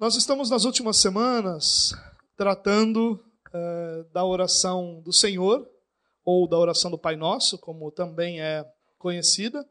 Nós 0.00 0.16
estamos 0.16 0.48
nas 0.48 0.64
últimas 0.64 0.96
semanas 0.96 1.92
tratando 2.34 3.22
eh, 3.52 4.06
da 4.14 4.24
oração 4.24 5.02
do 5.02 5.12
Senhor, 5.12 5.68
ou 6.24 6.48
da 6.48 6.56
oração 6.56 6.90
do 6.90 6.96
Pai 6.96 7.16
Nosso, 7.16 7.58
como 7.58 7.92
também 7.92 8.40
é 8.40 8.64
conhecida. 8.96 9.62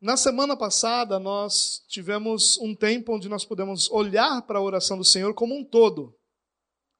Na 0.00 0.16
semana 0.16 0.56
passada, 0.56 1.18
nós 1.18 1.84
tivemos 1.88 2.58
um 2.58 2.76
tempo 2.76 3.12
onde 3.12 3.28
nós 3.28 3.44
pudemos 3.44 3.90
olhar 3.90 4.40
para 4.42 4.60
a 4.60 4.62
oração 4.62 4.96
do 4.96 5.04
Senhor 5.04 5.34
como 5.34 5.58
um 5.58 5.64
todo. 5.64 6.14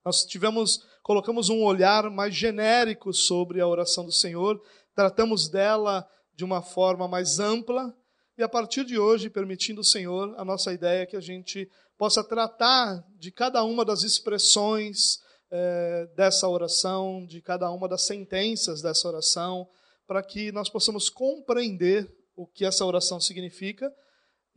Nós 0.05 0.25
tivemos, 0.25 0.85
colocamos 1.05 1.51
um 1.51 1.63
olhar 1.63 2.11
mais 2.11 2.35
genérico 2.35 3.13
sobre 3.13 3.61
a 3.61 3.69
oração 3.69 4.05
do 4.05 4.11
Senhor, 4.11 4.61
tratamos 4.93 5.49
dela 5.49 6.05
de 6.35 6.45
uma 6.45 6.63
forma 6.63 7.07
mais 7.07 7.39
ampla, 7.39 7.97
e 8.37 8.43
a 8.43 8.49
partir 8.49 8.85
de 8.85 8.99
hoje, 8.99 9.31
permitindo 9.31 9.83
o 9.83 9.85
Senhor, 9.85 10.35
a 10.37 10.45
nossa 10.45 10.73
ideia 10.73 11.03
é 11.03 11.07
que 11.07 11.17
a 11.17 11.21
gente 11.21 11.71
possa 12.01 12.25
tratar 12.25 13.05
de 13.19 13.31
cada 13.31 13.63
uma 13.63 13.85
das 13.85 14.05
expressões 14.05 15.19
é, 15.51 16.07
dessa 16.17 16.49
oração, 16.49 17.27
de 17.27 17.43
cada 17.43 17.71
uma 17.71 17.87
das 17.87 18.07
sentenças 18.07 18.81
dessa 18.81 19.07
oração, 19.07 19.69
para 20.07 20.23
que 20.23 20.51
nós 20.51 20.71
possamos 20.71 21.11
compreender 21.11 22.11
o 22.35 22.47
que 22.47 22.65
essa 22.65 22.87
oração 22.87 23.21
significa 23.21 23.93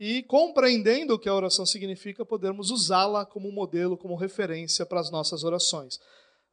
e, 0.00 0.22
compreendendo 0.22 1.12
o 1.12 1.18
que 1.18 1.28
a 1.28 1.34
oração 1.34 1.66
significa, 1.66 2.24
podermos 2.24 2.70
usá-la 2.70 3.26
como 3.26 3.52
modelo, 3.52 3.98
como 3.98 4.16
referência 4.16 4.86
para 4.86 5.00
as 5.00 5.10
nossas 5.10 5.44
orações. 5.44 5.98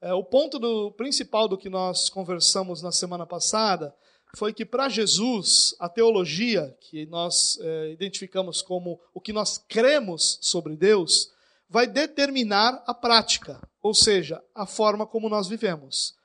É, 0.02 0.14
o 0.14 0.26
ponto 0.26 0.59
do, 0.59 0.92
principal 0.92 1.48
do 1.48 1.58
que 1.58 1.70
nós 1.70 2.09
conversamos 2.09 2.81
na 2.81 2.92
semana 2.92 3.26
passada 3.26 3.95
foi 4.35 4.53
que 4.53 4.66
para 4.66 4.90
Jesus 4.90 5.76
a 5.80 5.90
teologia 5.90 6.76
que 6.80 7.05
nós 7.05 7.58
é, 7.62 7.91
identificamos 7.91 8.62
como 8.62 8.99
o 9.13 9.20
que 9.20 9.34
nós 9.34 9.58
cremos 9.58 10.39
sobre 10.41 10.76
Deus 10.76 11.31
vai 11.70 11.88
determinar 11.88 12.84
a 12.86 12.94
prática, 12.94 13.62
ou 13.81 13.94
seja, 13.94 14.44
a 14.53 14.66
forma 14.66 15.06
como 15.06 15.30
nós 15.30 15.47
vivemos. 15.47 16.16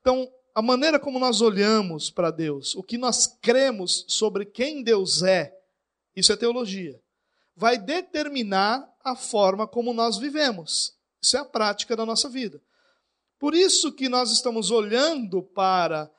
Então, 0.00 0.30
a 0.54 0.62
maneira 0.62 0.98
como 0.98 1.18
nós 1.18 1.40
olhamos 1.40 2.10
para 2.10 2.30
Deus, 2.30 2.74
o 2.74 2.82
que 2.82 2.98
nós 2.98 3.26
cremos 3.40 4.04
sobre 4.08 4.44
quem 4.46 4.82
Deus 4.82 5.22
é, 5.22 5.54
isso 6.16 6.32
é 6.32 6.36
teologia, 6.36 7.00
vai 7.54 7.76
determinar 7.76 8.88
a 9.04 9.14
forma 9.14 9.66
como 9.66 9.92
nós 9.92 10.16
vivemos. 10.16 10.94
Isso 11.20 11.36
é 11.36 11.40
a 11.40 11.44
prática 11.44 11.96
da 11.96 12.06
nossa 12.06 12.28
vida. 12.28 12.60
Por 13.38 13.54
isso 13.54 13.92
que 13.92 14.08
nós 14.08 14.32
estamos 14.32 14.70
olhando 14.70 15.42
para 15.42 16.10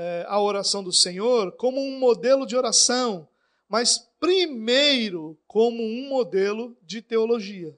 é, 0.00 0.24
a 0.28 0.40
oração 0.40 0.80
do 0.80 0.92
Senhor 0.92 1.50
como 1.56 1.80
um 1.80 1.98
modelo 1.98 2.46
de 2.46 2.56
oração, 2.56 3.28
mas 3.68 4.08
primeiro 4.20 5.36
como 5.44 5.82
um 5.82 6.08
modelo 6.08 6.76
de 6.84 7.02
teologia. 7.02 7.76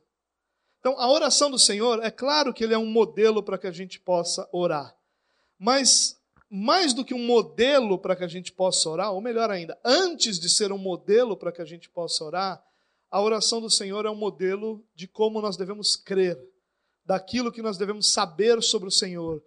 Então, 0.78 0.98
a 0.98 1.10
oração 1.10 1.50
do 1.50 1.58
Senhor, 1.58 2.04
é 2.04 2.10
claro 2.10 2.52
que 2.52 2.62
ele 2.62 2.74
é 2.74 2.78
um 2.78 2.84
modelo 2.84 3.42
para 3.42 3.56
que 3.56 3.66
a 3.66 3.72
gente 3.72 3.98
possa 3.98 4.46
orar. 4.52 4.94
Mas, 5.58 6.20
mais 6.50 6.92
do 6.92 7.06
que 7.06 7.14
um 7.14 7.24
modelo 7.24 7.98
para 7.98 8.14
que 8.14 8.24
a 8.24 8.28
gente 8.28 8.52
possa 8.52 8.90
orar, 8.90 9.12
ou 9.12 9.20
melhor 9.22 9.50
ainda, 9.50 9.78
antes 9.82 10.38
de 10.38 10.50
ser 10.50 10.72
um 10.72 10.78
modelo 10.78 11.38
para 11.38 11.50
que 11.50 11.62
a 11.62 11.66
gente 11.66 11.88
possa 11.88 12.22
orar, 12.22 12.62
a 13.10 13.20
oração 13.20 13.62
do 13.62 13.70
Senhor 13.70 14.04
é 14.04 14.10
um 14.10 14.14
modelo 14.14 14.84
de 14.94 15.08
como 15.08 15.40
nós 15.40 15.56
devemos 15.56 15.96
crer, 15.96 16.38
daquilo 17.02 17.50
que 17.50 17.62
nós 17.62 17.78
devemos 17.78 18.12
saber 18.12 18.62
sobre 18.62 18.88
o 18.88 18.92
Senhor, 18.92 19.42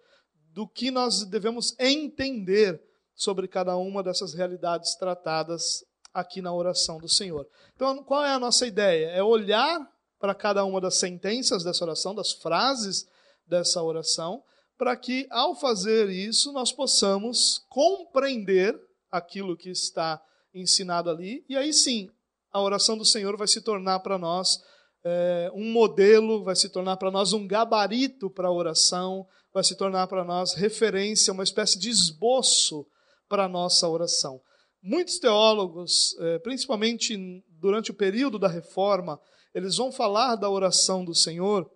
do 0.54 0.68
que 0.68 0.88
nós 0.88 1.24
devemos 1.24 1.74
entender 1.80 2.80
sobre 3.12 3.48
cada 3.48 3.76
uma 3.76 4.04
dessas 4.04 4.34
realidades 4.34 4.94
tratadas 4.94 5.84
aqui 6.12 6.40
na 6.40 6.54
oração 6.54 6.98
do 6.98 7.08
Senhor. 7.08 7.44
Então, 7.74 8.04
qual 8.04 8.24
é 8.24 8.32
a 8.32 8.38
nossa 8.38 8.64
ideia? 8.64 9.06
É 9.08 9.22
olhar 9.22 9.80
para 10.20 10.32
cada 10.32 10.64
uma 10.64 10.80
das 10.80 10.94
sentenças 10.94 11.64
dessa 11.64 11.84
oração, 11.84 12.14
das 12.14 12.32
frases 12.32 13.04
dessa 13.44 13.82
oração, 13.82 14.44
para 14.78 14.96
que, 14.96 15.26
ao 15.28 15.56
fazer 15.56 16.08
isso, 16.08 16.52
nós 16.52 16.72
possamos 16.72 17.64
compreender 17.68 18.80
aquilo 19.10 19.56
que 19.56 19.70
está 19.70 20.22
ensinado 20.54 21.10
ali, 21.10 21.44
e 21.48 21.56
aí 21.56 21.72
sim, 21.72 22.08
a 22.52 22.60
oração 22.62 22.96
do 22.96 23.04
Senhor 23.04 23.36
vai 23.36 23.48
se 23.48 23.60
tornar 23.60 23.98
para 24.00 24.18
nós 24.18 24.62
é, 25.02 25.50
um 25.52 25.72
modelo, 25.72 26.44
vai 26.44 26.54
se 26.54 26.68
tornar 26.68 26.96
para 26.96 27.10
nós 27.10 27.32
um 27.32 27.44
gabarito 27.44 28.30
para 28.30 28.46
a 28.46 28.52
oração, 28.52 29.26
vai 29.54 29.62
se 29.62 29.76
tornar 29.76 30.08
para 30.08 30.24
nós 30.24 30.52
referência, 30.54 31.32
uma 31.32 31.44
espécie 31.44 31.78
de 31.78 31.88
esboço 31.88 32.84
para 33.28 33.44
a 33.44 33.48
nossa 33.48 33.88
oração. 33.88 34.40
Muitos 34.82 35.20
teólogos, 35.20 36.16
eh, 36.18 36.40
principalmente 36.40 37.16
durante 37.60 37.92
o 37.92 37.94
período 37.94 38.36
da 38.36 38.48
reforma, 38.48 39.18
eles 39.54 39.76
vão 39.76 39.92
falar 39.92 40.34
da 40.34 40.50
oração 40.50 41.04
do 41.04 41.14
Senhor 41.14 41.70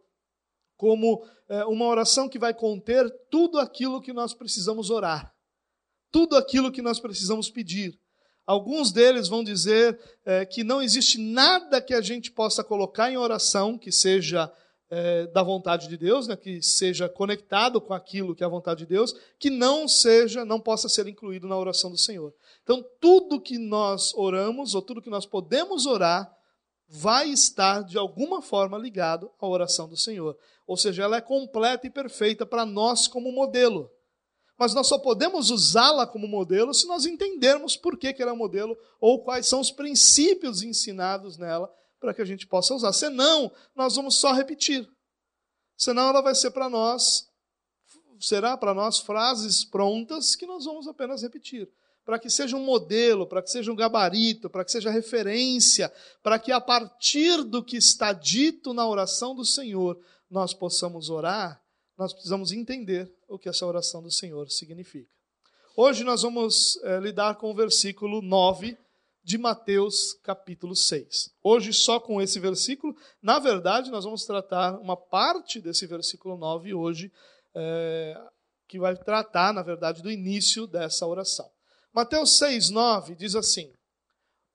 como 0.77 1.25
eh, 1.49 1.65
uma 1.67 1.87
oração 1.87 2.29
que 2.29 2.39
vai 2.39 2.53
conter 2.53 3.09
tudo 3.31 3.61
aquilo 3.61 4.03
que 4.03 4.13
nós 4.13 4.35
precisamos 4.35 4.91
orar, 4.91 5.33
tudo 6.11 6.37
aquilo 6.37 6.73
que 6.73 6.83
nós 6.83 6.99
precisamos 6.99 7.49
pedir. 7.49 7.97
Alguns 8.45 8.91
deles 8.91 9.29
vão 9.29 9.45
dizer 9.45 9.97
eh, 10.27 10.45
que 10.45 10.65
não 10.65 10.83
existe 10.83 11.17
nada 11.17 11.81
que 11.81 11.95
a 11.95 12.01
gente 12.01 12.33
possa 12.33 12.65
colocar 12.65 13.09
em 13.09 13.17
oração 13.17 13.79
que 13.79 13.93
seja 13.93 14.53
é, 14.91 15.27
da 15.27 15.43
vontade 15.43 15.89
de 15.89 15.97
Deus, 15.97 16.27
né, 16.27 16.37
que 16.37 16.63
seja 16.63 17.09
conectado 17.09 17.81
com 17.81 17.93
aquilo 17.93 18.35
que 18.35 18.43
é 18.43 18.47
a 18.47 18.51
vontade 18.51 18.81
de 18.81 18.87
Deus, 18.87 19.15
que 19.39 19.51
não 19.51 19.87
seja, 19.87 20.45
não 20.45 20.61
possa 20.61 20.89
ser 20.89 21.07
incluído 21.07 21.47
na 21.47 21.57
oração 21.57 21.91
do 21.91 21.99
Senhor. 21.99 22.33
Então, 22.63 22.85
tudo 23.01 23.41
que 23.41 23.59
nós 23.59 24.15
oramos, 24.15 24.75
ou 24.75 24.83
tudo 24.83 25.03
que 25.03 25.11
nós 25.11 25.27
podemos 25.27 25.87
orar, 25.87 26.35
vai 26.89 27.29
estar 27.29 27.83
de 27.83 27.99
alguma 27.99 28.41
forma 28.41 28.79
ligado 28.79 29.31
à 29.39 29.47
oração 29.47 29.89
do 29.89 29.97
Senhor. 29.97 30.37
Ou 30.67 30.77
seja, 30.77 31.03
ela 31.03 31.17
é 31.17 31.21
completa 31.21 31.87
e 31.87 31.91
perfeita 31.91 32.47
para 32.47 32.65
nós 32.65 33.07
como 33.07 33.31
modelo. 33.31 33.91
Mas 34.59 34.75
nós 34.75 34.89
só 34.89 34.99
podemos 34.99 35.51
usá-la 35.51 36.07
como 36.07 36.27
modelo 36.27 36.75
se 36.75 36.87
nós 36.87 37.05
entendermos 37.07 37.77
por 37.77 37.97
que, 37.97 38.13
que 38.13 38.23
ela 38.23 38.33
é 38.33 38.35
modelo 38.35 38.77
ou 39.01 39.23
quais 39.23 39.47
são 39.47 39.61
os 39.61 39.71
princípios 39.71 40.63
ensinados 40.63 41.37
nela 41.37 41.73
para 42.01 42.15
que 42.15 42.23
a 42.23 42.25
gente 42.25 42.47
possa 42.47 42.75
usar. 42.75 42.93
Senão, 42.93 43.53
nós 43.75 43.97
vamos 43.97 44.17
só 44.17 44.33
repetir. 44.33 44.89
Senão, 45.77 46.09
ela 46.09 46.21
vai 46.21 46.35
ser 46.35 46.51
para 46.51 46.69
nós, 46.69 47.29
será 48.21 48.57
para 48.57 48.75
nós 48.75 48.99
frases 48.99 49.65
prontas 49.65 50.35
que 50.35 50.47
nós 50.47 50.65
vamos 50.65 50.89
apenas 50.89 51.23
repetir. 51.23 51.69
Para 52.05 52.19
que 52.19 52.31
seja 52.31 52.57
um 52.57 52.65
modelo, 52.65 53.27
para 53.27 53.43
que 53.43 53.51
seja 53.51 53.71
um 53.71 53.77
gabarito, 53.77 54.49
para 54.49 54.65
que 54.65 54.73
seja 54.73 54.91
referência, 54.91 55.93
para 56.23 56.39
que 56.39 56.51
a 56.51 56.61
partir 56.61 57.43
do 57.45 57.63
que 57.63 57.77
está 57.77 58.13
dito 58.13 58.73
na 58.73 58.89
oração 58.89 59.35
do 59.35 59.45
Senhor, 59.45 60.01
nós 60.31 60.55
possamos 60.55 61.11
orar, 61.11 61.63
nós 61.97 62.13
precisamos 62.13 62.53
entender 62.53 63.13
o 63.29 63.39
que 63.39 63.49
essa 63.49 63.67
oração 63.67 64.03
do 64.03 64.11
Senhor 64.11 64.51
significa. 64.51 65.11
Hoje 65.77 66.03
nós 66.03 66.23
vamos 66.23 66.77
é, 66.83 66.99
lidar 66.99 67.37
com 67.37 67.51
o 67.51 67.55
versículo 67.55 68.23
9 68.23 68.77
de 69.29 69.37
Mateus 69.37 70.15
capítulo 70.23 70.75
6. 70.75 71.35
Hoje, 71.43 71.71
só 71.75 72.01
com 72.01 72.19
esse 72.19 72.41
versículo, 72.41 72.97
na 73.21 73.39
verdade, 73.39 73.91
nós 73.91 74.03
vamos 74.03 74.25
tratar 74.25 74.79
uma 74.81 74.97
parte 74.97 75.61
desse 75.61 75.87
versículo 75.87 76.39
9 76.39 76.73
hoje, 76.73 77.13
é, 77.55 78.19
que 78.67 78.79
vai 78.79 78.97
tratar, 78.97 79.53
na 79.53 79.61
verdade, 79.61 80.03
do 80.03 80.11
início 80.11 80.67
dessa 80.67 81.07
oração. 81.07 81.47
Mateus 81.93 82.39
6, 82.39 82.71
9 82.71 83.15
diz 83.17 83.35
assim: 83.35 83.71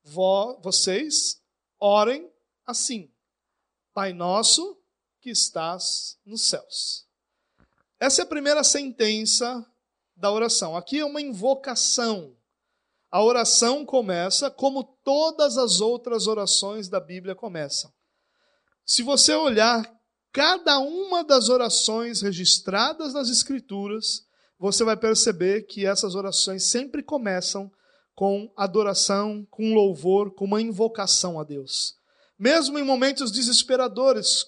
Vocês 0.03 1.39
orem 1.79 2.27
assim, 2.65 3.11
Pai 3.93 4.11
nosso 4.11 4.81
que 5.21 5.29
estás 5.29 6.17
nos 6.25 6.49
céus. 6.49 7.05
Essa 7.99 8.23
é 8.23 8.25
a 8.25 8.27
primeira 8.27 8.63
sentença 8.63 9.63
da 10.15 10.31
oração. 10.31 10.75
Aqui 10.75 10.97
é 10.97 11.05
uma 11.05 11.21
invocação 11.21 12.35
a 13.13 13.21
oração 13.21 13.85
começa 13.85 14.49
como 14.49 14.83
todas 15.03 15.55
as 15.55 15.79
outras 15.79 16.25
orações 16.25 16.89
da 16.89 16.99
Bíblia 16.99 17.35
começam. 17.35 17.93
Se 18.83 19.03
você 19.03 19.35
olhar 19.35 19.87
cada 20.31 20.79
uma 20.79 21.23
das 21.23 21.47
orações 21.47 22.23
registradas 22.23 23.13
nas 23.13 23.29
Escrituras, 23.29 24.25
você 24.57 24.83
vai 24.83 24.97
perceber 24.97 25.67
que 25.67 25.85
essas 25.85 26.15
orações 26.15 26.63
sempre 26.63 27.03
começam 27.03 27.71
com 28.15 28.51
adoração, 28.57 29.45
com 29.51 29.75
louvor, 29.75 30.33
com 30.33 30.45
uma 30.45 30.59
invocação 30.59 31.39
a 31.39 31.43
Deus. 31.43 31.93
Mesmo 32.39 32.79
em 32.79 32.83
momentos 32.83 33.31
desesperadores, 33.31 34.43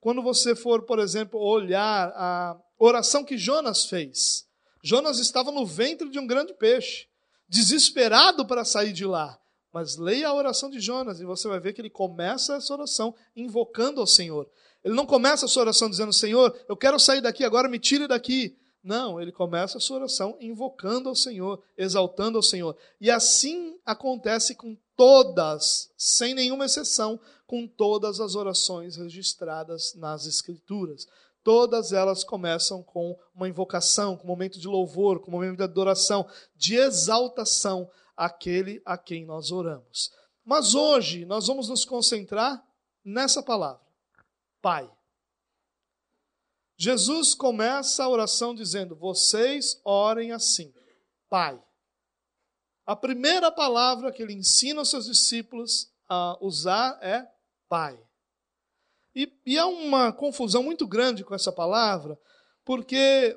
quando 0.00 0.22
você 0.22 0.56
for, 0.56 0.86
por 0.86 0.98
exemplo, 0.98 1.38
olhar 1.38 2.10
a 2.16 2.58
oração 2.78 3.22
que 3.22 3.36
Jonas 3.36 3.84
fez. 3.84 4.46
Jonas 4.82 5.18
estava 5.18 5.52
no 5.52 5.66
ventre 5.66 6.08
de 6.08 6.18
um 6.18 6.26
grande 6.26 6.54
peixe 6.54 7.07
desesperado 7.48 8.46
para 8.46 8.64
sair 8.64 8.92
de 8.92 9.04
lá. 9.04 9.38
Mas 9.72 9.96
leia 9.96 10.28
a 10.28 10.34
oração 10.34 10.70
de 10.70 10.80
Jonas 10.80 11.20
e 11.20 11.24
você 11.24 11.46
vai 11.46 11.60
ver 11.60 11.72
que 11.72 11.80
ele 11.80 11.90
começa 11.90 12.56
essa 12.56 12.72
oração 12.72 13.14
invocando 13.36 14.00
ao 14.00 14.06
Senhor. 14.06 14.48
Ele 14.82 14.94
não 14.94 15.06
começa 15.06 15.46
a 15.46 15.48
sua 15.48 15.62
oração 15.62 15.90
dizendo: 15.90 16.12
Senhor, 16.12 16.56
eu 16.68 16.76
quero 16.76 16.98
sair 16.98 17.20
daqui 17.20 17.44
agora, 17.44 17.68
me 17.68 17.78
tire 17.78 18.06
daqui. 18.06 18.56
Não, 18.82 19.20
ele 19.20 19.32
começa 19.32 19.76
a 19.76 19.80
sua 19.80 19.98
oração 19.98 20.36
invocando 20.40 21.08
ao 21.08 21.14
Senhor, 21.14 21.62
exaltando 21.76 22.38
ao 22.38 22.42
Senhor. 22.42 22.76
E 23.00 23.10
assim 23.10 23.76
acontece 23.84 24.54
com 24.54 24.76
todas, 24.96 25.90
sem 25.96 26.32
nenhuma 26.32 26.64
exceção, 26.64 27.20
com 27.46 27.66
todas 27.66 28.20
as 28.20 28.34
orações 28.34 28.96
registradas 28.96 29.94
nas 29.94 30.26
Escrituras. 30.26 31.06
Todas 31.48 31.94
elas 31.94 32.24
começam 32.24 32.82
com 32.82 33.18
uma 33.34 33.48
invocação, 33.48 34.18
com 34.18 34.24
um 34.24 34.26
momento 34.26 34.60
de 34.60 34.68
louvor, 34.68 35.18
com 35.18 35.30
um 35.30 35.32
momento 35.32 35.56
de 35.56 35.62
adoração, 35.62 36.28
de 36.54 36.74
exaltação 36.74 37.90
àquele 38.14 38.82
a 38.84 38.98
quem 38.98 39.24
nós 39.24 39.50
oramos. 39.50 40.12
Mas 40.44 40.74
hoje 40.74 41.24
nós 41.24 41.46
vamos 41.46 41.70
nos 41.70 41.86
concentrar 41.86 42.62
nessa 43.02 43.42
palavra: 43.42 43.80
Pai. 44.60 44.94
Jesus 46.76 47.34
começa 47.34 48.04
a 48.04 48.10
oração 48.10 48.54
dizendo: 48.54 48.94
Vocês 48.94 49.80
orem 49.82 50.32
assim, 50.32 50.70
Pai. 51.30 51.58
A 52.84 52.94
primeira 52.94 53.50
palavra 53.50 54.12
que 54.12 54.22
ele 54.22 54.34
ensina 54.34 54.82
aos 54.82 54.90
seus 54.90 55.06
discípulos 55.06 55.90
a 56.06 56.36
usar 56.42 56.98
é 57.00 57.26
Pai. 57.70 57.98
E, 59.14 59.32
e 59.44 59.58
há 59.58 59.66
uma 59.66 60.12
confusão 60.12 60.62
muito 60.62 60.86
grande 60.86 61.24
com 61.24 61.34
essa 61.34 61.52
palavra, 61.52 62.18
porque 62.64 63.36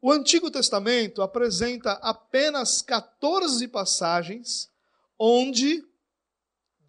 o 0.00 0.12
Antigo 0.12 0.50
Testamento 0.50 1.22
apresenta 1.22 1.92
apenas 2.02 2.82
14 2.82 3.66
passagens 3.68 4.70
onde 5.18 5.82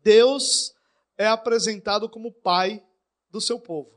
Deus 0.04 0.74
é 1.18 1.26
apresentado 1.26 2.10
como 2.10 2.32
Pai 2.32 2.84
do 3.32 3.40
seu 3.40 3.60
povo. 3.60 3.96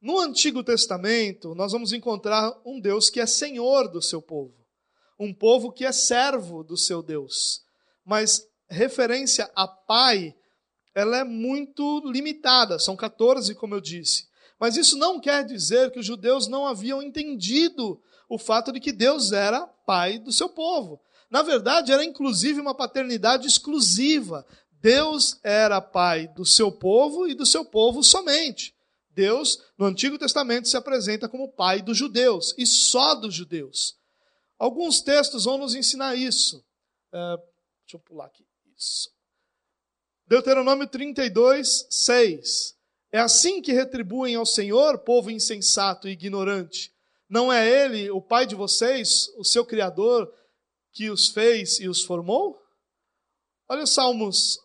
No 0.00 0.18
Antigo 0.18 0.62
Testamento, 0.62 1.54
nós 1.54 1.72
vamos 1.72 1.92
encontrar 1.92 2.52
um 2.64 2.80
Deus 2.80 3.10
que 3.10 3.20
é 3.20 3.26
Senhor 3.26 3.88
do 3.88 4.00
seu 4.00 4.22
povo, 4.22 4.54
um 5.18 5.34
povo 5.34 5.72
que 5.72 5.84
é 5.84 5.92
servo 5.92 6.62
do 6.62 6.76
seu 6.76 7.02
Deus. 7.02 7.62
Mas 8.04 8.46
referência 8.68 9.50
a 9.54 9.66
Pai, 9.66 10.34
ela 10.96 11.18
é 11.18 11.24
muito 11.24 12.00
limitada, 12.06 12.78
são 12.78 12.96
14, 12.96 13.54
como 13.54 13.74
eu 13.74 13.82
disse. 13.82 14.26
Mas 14.58 14.78
isso 14.78 14.96
não 14.96 15.20
quer 15.20 15.44
dizer 15.44 15.90
que 15.90 15.98
os 15.98 16.06
judeus 16.06 16.48
não 16.48 16.66
haviam 16.66 17.02
entendido 17.02 18.00
o 18.30 18.38
fato 18.38 18.72
de 18.72 18.80
que 18.80 18.92
Deus 18.92 19.30
era 19.30 19.66
pai 19.66 20.18
do 20.18 20.32
seu 20.32 20.48
povo. 20.48 20.98
Na 21.30 21.42
verdade, 21.42 21.92
era 21.92 22.02
inclusive 22.02 22.62
uma 22.62 22.74
paternidade 22.74 23.46
exclusiva. 23.46 24.46
Deus 24.80 25.38
era 25.44 25.82
pai 25.82 26.28
do 26.28 26.46
seu 26.46 26.72
povo 26.72 27.28
e 27.28 27.34
do 27.34 27.44
seu 27.44 27.62
povo 27.62 28.02
somente. 28.02 28.74
Deus, 29.10 29.62
no 29.76 29.84
Antigo 29.84 30.18
Testamento, 30.18 30.66
se 30.66 30.78
apresenta 30.78 31.28
como 31.28 31.52
pai 31.52 31.82
dos 31.82 31.98
judeus 31.98 32.54
e 32.56 32.64
só 32.66 33.14
dos 33.14 33.34
judeus. 33.34 33.98
Alguns 34.58 35.02
textos 35.02 35.44
vão 35.44 35.58
nos 35.58 35.74
ensinar 35.74 36.16
isso. 36.16 36.64
É, 37.12 37.36
deixa 37.82 37.96
eu 37.96 38.00
pular 38.00 38.24
aqui. 38.24 38.46
Isso. 38.74 39.15
Deuteronômio 40.26 40.88
32, 40.88 41.86
6. 41.88 42.74
É 43.12 43.20
assim 43.20 43.62
que 43.62 43.72
retribuem 43.72 44.34
ao 44.34 44.44
Senhor, 44.44 44.98
povo 44.98 45.30
insensato 45.30 46.08
e 46.08 46.12
ignorante. 46.12 46.92
Não 47.28 47.52
é 47.52 47.68
Ele, 47.68 48.10
o 48.10 48.20
Pai 48.20 48.46
de 48.46 48.54
vocês, 48.54 49.28
o 49.36 49.44
seu 49.44 49.64
Criador, 49.64 50.32
que 50.92 51.10
os 51.10 51.28
fez 51.28 51.78
e 51.78 51.88
os 51.88 52.02
formou? 52.02 52.58
Olha 53.68 53.84
os 53.84 53.92
Salmos 53.94 54.58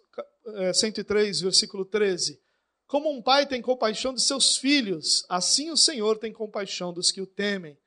103, 0.73 1.39
é, 1.39 1.43
versículo 1.43 1.85
13. 1.85 2.39
Como 2.87 3.09
um 3.09 3.21
pai 3.21 3.47
tem 3.47 3.61
compaixão 3.61 4.13
de 4.13 4.21
seus 4.21 4.57
filhos, 4.57 5.25
assim 5.29 5.71
o 5.71 5.77
Senhor 5.77 6.17
tem 6.17 6.33
compaixão 6.33 6.91
dos 6.91 7.11
que 7.11 7.21
o 7.21 7.27
temem. 7.27 7.77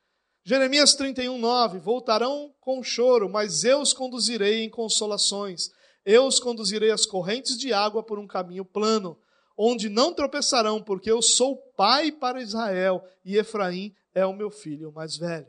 Jeremias 0.45 0.95
31, 0.95 1.39
9. 1.39 1.79
Voltarão 1.79 2.55
com 2.61 2.83
choro, 2.83 3.29
mas 3.29 3.65
eu 3.65 3.81
os 3.81 3.93
conduzirei 3.93 4.63
em 4.63 4.71
consolações. 4.71 5.71
Eu 6.05 6.27
os 6.27 6.39
conduzirei 6.39 6.91
às 6.91 7.07
correntes 7.07 7.57
de 7.57 7.73
água 7.73 8.03
por 8.03 8.19
um 8.19 8.27
caminho 8.27 8.65
plano, 8.65 9.19
onde 9.57 9.89
não 9.89 10.13
tropeçarão, 10.13 10.83
porque 10.83 11.11
eu 11.11 11.23
sou 11.23 11.57
pai 11.77 12.13
para 12.13 12.43
Israel 12.43 13.05
e 13.25 13.37
Efraim 13.37 13.95
é 14.15 14.27
o 14.27 14.35
meu 14.35 14.51
filho 14.51 14.93
mais 14.93 15.17
velho. 15.17 15.49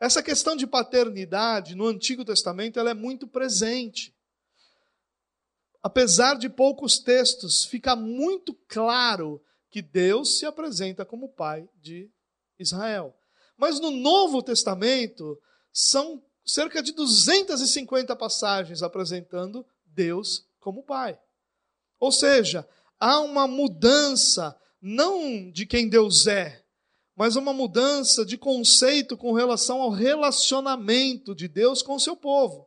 Essa 0.00 0.22
questão 0.22 0.56
de 0.56 0.66
paternidade 0.66 1.74
no 1.74 1.86
Antigo 1.86 2.24
Testamento 2.24 2.78
ela 2.78 2.90
é 2.90 2.94
muito 2.94 3.26
presente 3.26 4.14
apesar 5.82 6.34
de 6.36 6.48
poucos 6.48 6.98
textos, 6.98 7.64
fica 7.64 7.94
muito 7.94 8.54
claro 8.68 9.42
que 9.70 9.82
Deus 9.82 10.38
se 10.38 10.46
apresenta 10.46 11.04
como 11.04 11.28
Pai 11.28 11.68
de 11.80 12.10
Israel. 12.58 13.16
Mas 13.56 13.80
no 13.80 13.90
Novo 13.90 14.42
Testamento, 14.42 15.38
são 15.72 16.22
cerca 16.48 16.82
de 16.82 16.92
250 16.92 18.16
passagens 18.16 18.82
apresentando 18.82 19.64
Deus 19.86 20.46
como 20.58 20.82
Pai. 20.82 21.18
Ou 22.00 22.10
seja, 22.10 22.66
há 22.98 23.20
uma 23.20 23.46
mudança, 23.46 24.58
não 24.80 25.50
de 25.50 25.66
quem 25.66 25.88
Deus 25.88 26.26
é, 26.26 26.64
mas 27.14 27.36
uma 27.36 27.52
mudança 27.52 28.24
de 28.24 28.38
conceito 28.38 29.16
com 29.16 29.32
relação 29.32 29.82
ao 29.82 29.90
relacionamento 29.90 31.34
de 31.34 31.48
Deus 31.48 31.82
com 31.82 31.96
o 31.96 32.00
seu 32.00 32.16
povo. 32.16 32.66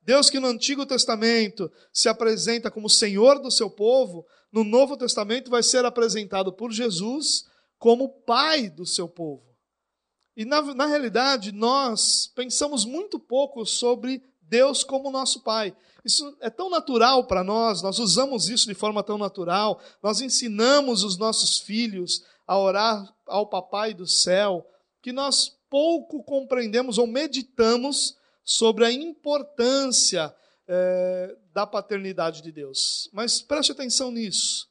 Deus 0.00 0.30
que 0.30 0.40
no 0.40 0.48
Antigo 0.48 0.86
Testamento 0.86 1.70
se 1.92 2.08
apresenta 2.08 2.70
como 2.70 2.88
Senhor 2.88 3.40
do 3.40 3.50
seu 3.50 3.68
povo, 3.68 4.26
no 4.50 4.64
Novo 4.64 4.96
Testamento 4.96 5.50
vai 5.50 5.62
ser 5.62 5.84
apresentado 5.84 6.52
por 6.52 6.72
Jesus 6.72 7.44
como 7.78 8.08
Pai 8.08 8.70
do 8.70 8.86
seu 8.86 9.08
povo. 9.08 9.51
E 10.36 10.44
na, 10.44 10.62
na 10.74 10.86
realidade, 10.86 11.52
nós 11.52 12.30
pensamos 12.34 12.84
muito 12.84 13.18
pouco 13.18 13.66
sobre 13.66 14.22
Deus 14.40 14.82
como 14.82 15.10
nosso 15.10 15.40
Pai. 15.40 15.74
Isso 16.04 16.36
é 16.40 16.50
tão 16.50 16.68
natural 16.68 17.26
para 17.26 17.44
nós, 17.44 17.80
nós 17.82 17.98
usamos 17.98 18.48
isso 18.48 18.66
de 18.66 18.74
forma 18.74 19.02
tão 19.02 19.16
natural, 19.16 19.80
nós 20.02 20.20
ensinamos 20.20 21.04
os 21.04 21.16
nossos 21.16 21.60
filhos 21.60 22.24
a 22.46 22.58
orar 22.58 23.14
ao 23.26 23.46
Papai 23.46 23.94
do 23.94 24.06
céu, 24.06 24.66
que 25.00 25.12
nós 25.12 25.56
pouco 25.70 26.22
compreendemos 26.24 26.98
ou 26.98 27.06
meditamos 27.06 28.16
sobre 28.44 28.84
a 28.84 28.92
importância 28.92 30.34
é, 30.66 31.36
da 31.52 31.66
paternidade 31.66 32.42
de 32.42 32.50
Deus. 32.50 33.08
Mas 33.12 33.40
preste 33.40 33.72
atenção 33.72 34.10
nisso. 34.10 34.68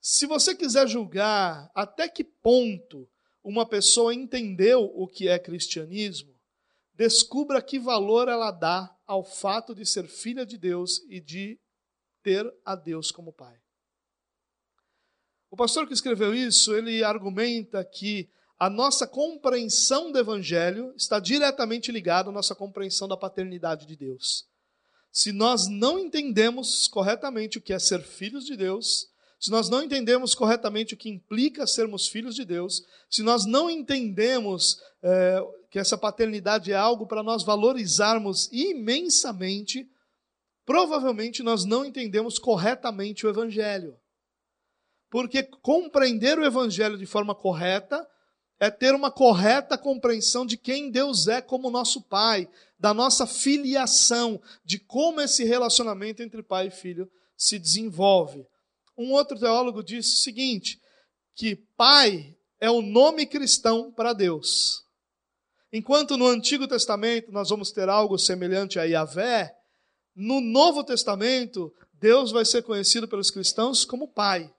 Se 0.00 0.26
você 0.26 0.54
quiser 0.54 0.86
julgar 0.86 1.70
até 1.74 2.08
que 2.08 2.22
ponto 2.22 3.08
uma 3.44 3.66
pessoa 3.66 4.14
entendeu 4.14 4.90
o 4.94 5.06
que 5.06 5.28
é 5.28 5.38
cristianismo, 5.38 6.34
descubra 6.94 7.60
que 7.60 7.78
valor 7.78 8.26
ela 8.26 8.50
dá 8.50 8.96
ao 9.06 9.22
fato 9.22 9.74
de 9.74 9.84
ser 9.84 10.08
filha 10.08 10.46
de 10.46 10.56
Deus 10.56 11.02
e 11.10 11.20
de 11.20 11.60
ter 12.22 12.50
a 12.64 12.74
Deus 12.74 13.10
como 13.10 13.32
pai. 13.32 13.60
O 15.50 15.56
pastor 15.56 15.86
que 15.86 15.92
escreveu 15.92 16.34
isso, 16.34 16.74
ele 16.74 17.04
argumenta 17.04 17.84
que 17.84 18.30
a 18.58 18.70
nossa 18.70 19.06
compreensão 19.06 20.10
do 20.10 20.18
Evangelho 20.18 20.94
está 20.96 21.20
diretamente 21.20 21.92
ligada 21.92 22.30
à 22.30 22.32
nossa 22.32 22.54
compreensão 22.54 23.06
da 23.06 23.16
paternidade 23.16 23.86
de 23.86 23.94
Deus. 23.94 24.46
Se 25.12 25.32
nós 25.32 25.68
não 25.68 25.98
entendemos 25.98 26.88
corretamente 26.88 27.58
o 27.58 27.60
que 27.60 27.72
é 27.72 27.78
ser 27.78 28.02
filhos 28.02 28.44
de 28.44 28.56
Deus, 28.56 29.08
se 29.44 29.50
nós 29.50 29.68
não 29.68 29.82
entendemos 29.82 30.34
corretamente 30.34 30.94
o 30.94 30.96
que 30.96 31.10
implica 31.10 31.66
sermos 31.66 32.08
filhos 32.08 32.34
de 32.34 32.46
Deus, 32.46 32.82
se 33.10 33.22
nós 33.22 33.44
não 33.44 33.68
entendemos 33.68 34.80
é, 35.02 35.46
que 35.68 35.78
essa 35.78 35.98
paternidade 35.98 36.72
é 36.72 36.74
algo 36.74 37.06
para 37.06 37.22
nós 37.22 37.44
valorizarmos 37.44 38.48
imensamente, 38.50 39.86
provavelmente 40.64 41.42
nós 41.42 41.66
não 41.66 41.84
entendemos 41.84 42.38
corretamente 42.38 43.26
o 43.26 43.28
Evangelho. 43.28 43.94
Porque 45.10 45.42
compreender 45.42 46.38
o 46.38 46.44
Evangelho 46.46 46.96
de 46.96 47.04
forma 47.04 47.34
correta 47.34 48.08
é 48.58 48.70
ter 48.70 48.94
uma 48.94 49.10
correta 49.10 49.76
compreensão 49.76 50.46
de 50.46 50.56
quem 50.56 50.90
Deus 50.90 51.28
é 51.28 51.42
como 51.42 51.68
nosso 51.68 52.00
Pai, 52.00 52.48
da 52.78 52.94
nossa 52.94 53.26
filiação, 53.26 54.40
de 54.64 54.78
como 54.78 55.20
esse 55.20 55.44
relacionamento 55.44 56.22
entre 56.22 56.42
pai 56.42 56.68
e 56.68 56.70
filho 56.70 57.12
se 57.36 57.58
desenvolve. 57.58 58.46
Um 58.96 59.12
outro 59.12 59.38
teólogo 59.38 59.82
disse 59.82 60.14
o 60.14 60.22
seguinte: 60.22 60.80
que 61.34 61.56
pai 61.76 62.36
é 62.60 62.70
o 62.70 62.82
nome 62.82 63.26
cristão 63.26 63.92
para 63.92 64.12
Deus. 64.12 64.82
Enquanto 65.72 66.16
no 66.16 66.26
Antigo 66.26 66.68
Testamento 66.68 67.32
nós 67.32 67.50
vamos 67.50 67.72
ter 67.72 67.88
algo 67.88 68.18
semelhante 68.18 68.78
a 68.78 68.84
Yahvé, 68.84 69.54
no 70.14 70.40
Novo 70.40 70.84
Testamento 70.84 71.72
Deus 71.94 72.30
vai 72.30 72.44
ser 72.44 72.62
conhecido 72.62 73.08
pelos 73.08 73.30
cristãos 73.30 73.84
como 73.84 74.06
Pai 74.06 74.52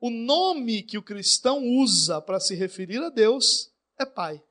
o 0.00 0.08
nome 0.08 0.82
que 0.82 0.96
o 0.96 1.02
cristão 1.02 1.62
usa 1.62 2.20
para 2.22 2.40
se 2.40 2.54
referir 2.54 3.02
a 3.02 3.10
Deus 3.10 3.70
é 3.98 4.06
Pai. 4.06 4.42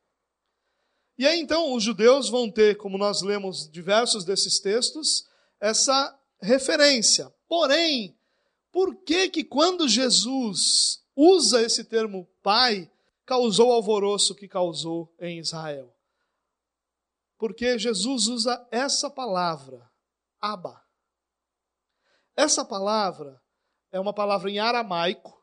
E 1.17 1.25
aí 1.25 1.39
então 1.39 1.73
os 1.73 1.83
judeus 1.83 2.29
vão 2.29 2.49
ter, 2.49 2.77
como 2.77 2.97
nós 2.97 3.21
lemos 3.23 3.67
diversos 3.69 4.23
desses 4.23 4.59
textos, 4.59 5.25
essa 5.59 6.17
referência. 6.39 7.33
Porém, 7.47 8.15
por 8.71 8.95
que 9.03 9.29
que 9.29 9.43
quando 9.43 9.87
Jesus 9.87 11.03
usa 11.15 11.61
esse 11.61 11.83
termo 11.83 12.27
Pai, 12.41 12.89
causou 13.25 13.69
o 13.69 13.73
alvoroço 13.73 14.35
que 14.35 14.47
causou 14.47 15.13
em 15.19 15.39
Israel? 15.39 15.93
Porque 17.37 17.79
Jesus 17.79 18.27
usa 18.27 18.67
essa 18.71 19.09
palavra, 19.09 19.89
Abba. 20.41 20.83
Essa 22.35 22.63
palavra 22.63 23.41
é 23.91 23.99
uma 23.99 24.13
palavra 24.13 24.49
em 24.49 24.59
aramaico 24.59 25.37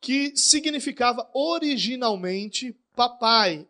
que 0.00 0.36
significava 0.36 1.30
originalmente 1.32 2.72
papai. 2.94 3.68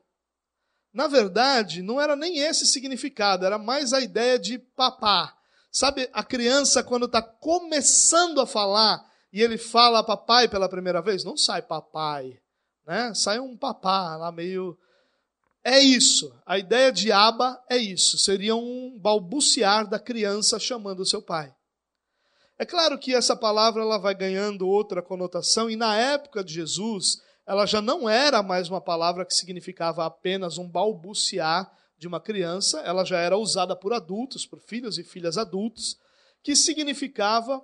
Na 0.93 1.07
verdade, 1.07 1.83
não 1.83 2.01
era 2.01 2.17
nem 2.17 2.39
esse 2.39 2.67
significado, 2.67 3.45
era 3.45 3.59
mais 3.59 3.93
a 3.93 4.01
ideia 4.01 4.39
de 4.39 4.59
papá. 4.59 5.37
Sabe, 5.73 6.09
a 6.13 6.23
criança, 6.23 6.85
quando 6.85 7.07
está 7.07 7.23
começando 7.23 8.43
a 8.43 8.47
falar 8.47 9.03
e 9.33 9.41
ele 9.41 9.57
fala 9.57 10.05
papai 10.05 10.47
pela 10.47 10.69
primeira 10.69 11.01
vez, 11.01 11.25
não 11.25 11.35
sai 11.35 11.63
papai, 11.63 12.39
né? 12.87 13.15
sai 13.15 13.41
um 13.41 13.57
papá 13.57 14.17
lá 14.17 14.31
meio 14.31 14.79
é 15.65 15.79
isso. 15.79 16.35
A 16.45 16.59
ideia 16.59 16.91
de 16.91 17.13
aba 17.13 17.63
é 17.71 17.77
isso. 17.77 18.19
Seria 18.19 18.57
um 18.57 18.99
balbuciar 18.99 19.89
da 19.89 19.99
criança 19.99 20.59
chamando 20.59 21.01
o 21.01 21.07
seu 21.07 21.23
pai. 21.23 21.55
É 22.59 22.67
claro 22.67 22.99
que 22.99 23.15
essa 23.15 23.37
palavra 23.37 23.83
ela 23.83 23.99
vai 23.99 24.15
ganhando 24.15 24.69
outra 24.69 25.01
conotação 25.01 25.71
e 25.71 25.77
na 25.77 25.97
época 25.97 26.45
de 26.45 26.53
Jesus 26.53 27.23
ela 27.47 27.65
já 27.65 27.81
não 27.81 28.09
era 28.09 28.43
mais 28.43 28.69
uma 28.69 28.81
palavra 28.81 29.25
que 29.25 29.35
significava 29.35 30.05
apenas 30.05 30.59
um 30.59 30.69
balbuciar 30.69 31.71
de 32.03 32.09
uma 32.09 32.21
criança, 32.21 32.81
ela 32.81 33.05
já 33.05 33.21
era 33.21 33.39
usada 33.39 33.77
por 33.77 33.93
adultos, 33.93 34.45
por 34.45 34.59
filhos 34.59 34.99
e 34.99 35.05
filhas 35.05 35.39
adultos, 35.39 35.97
que 36.43 36.57
significava 36.57 37.63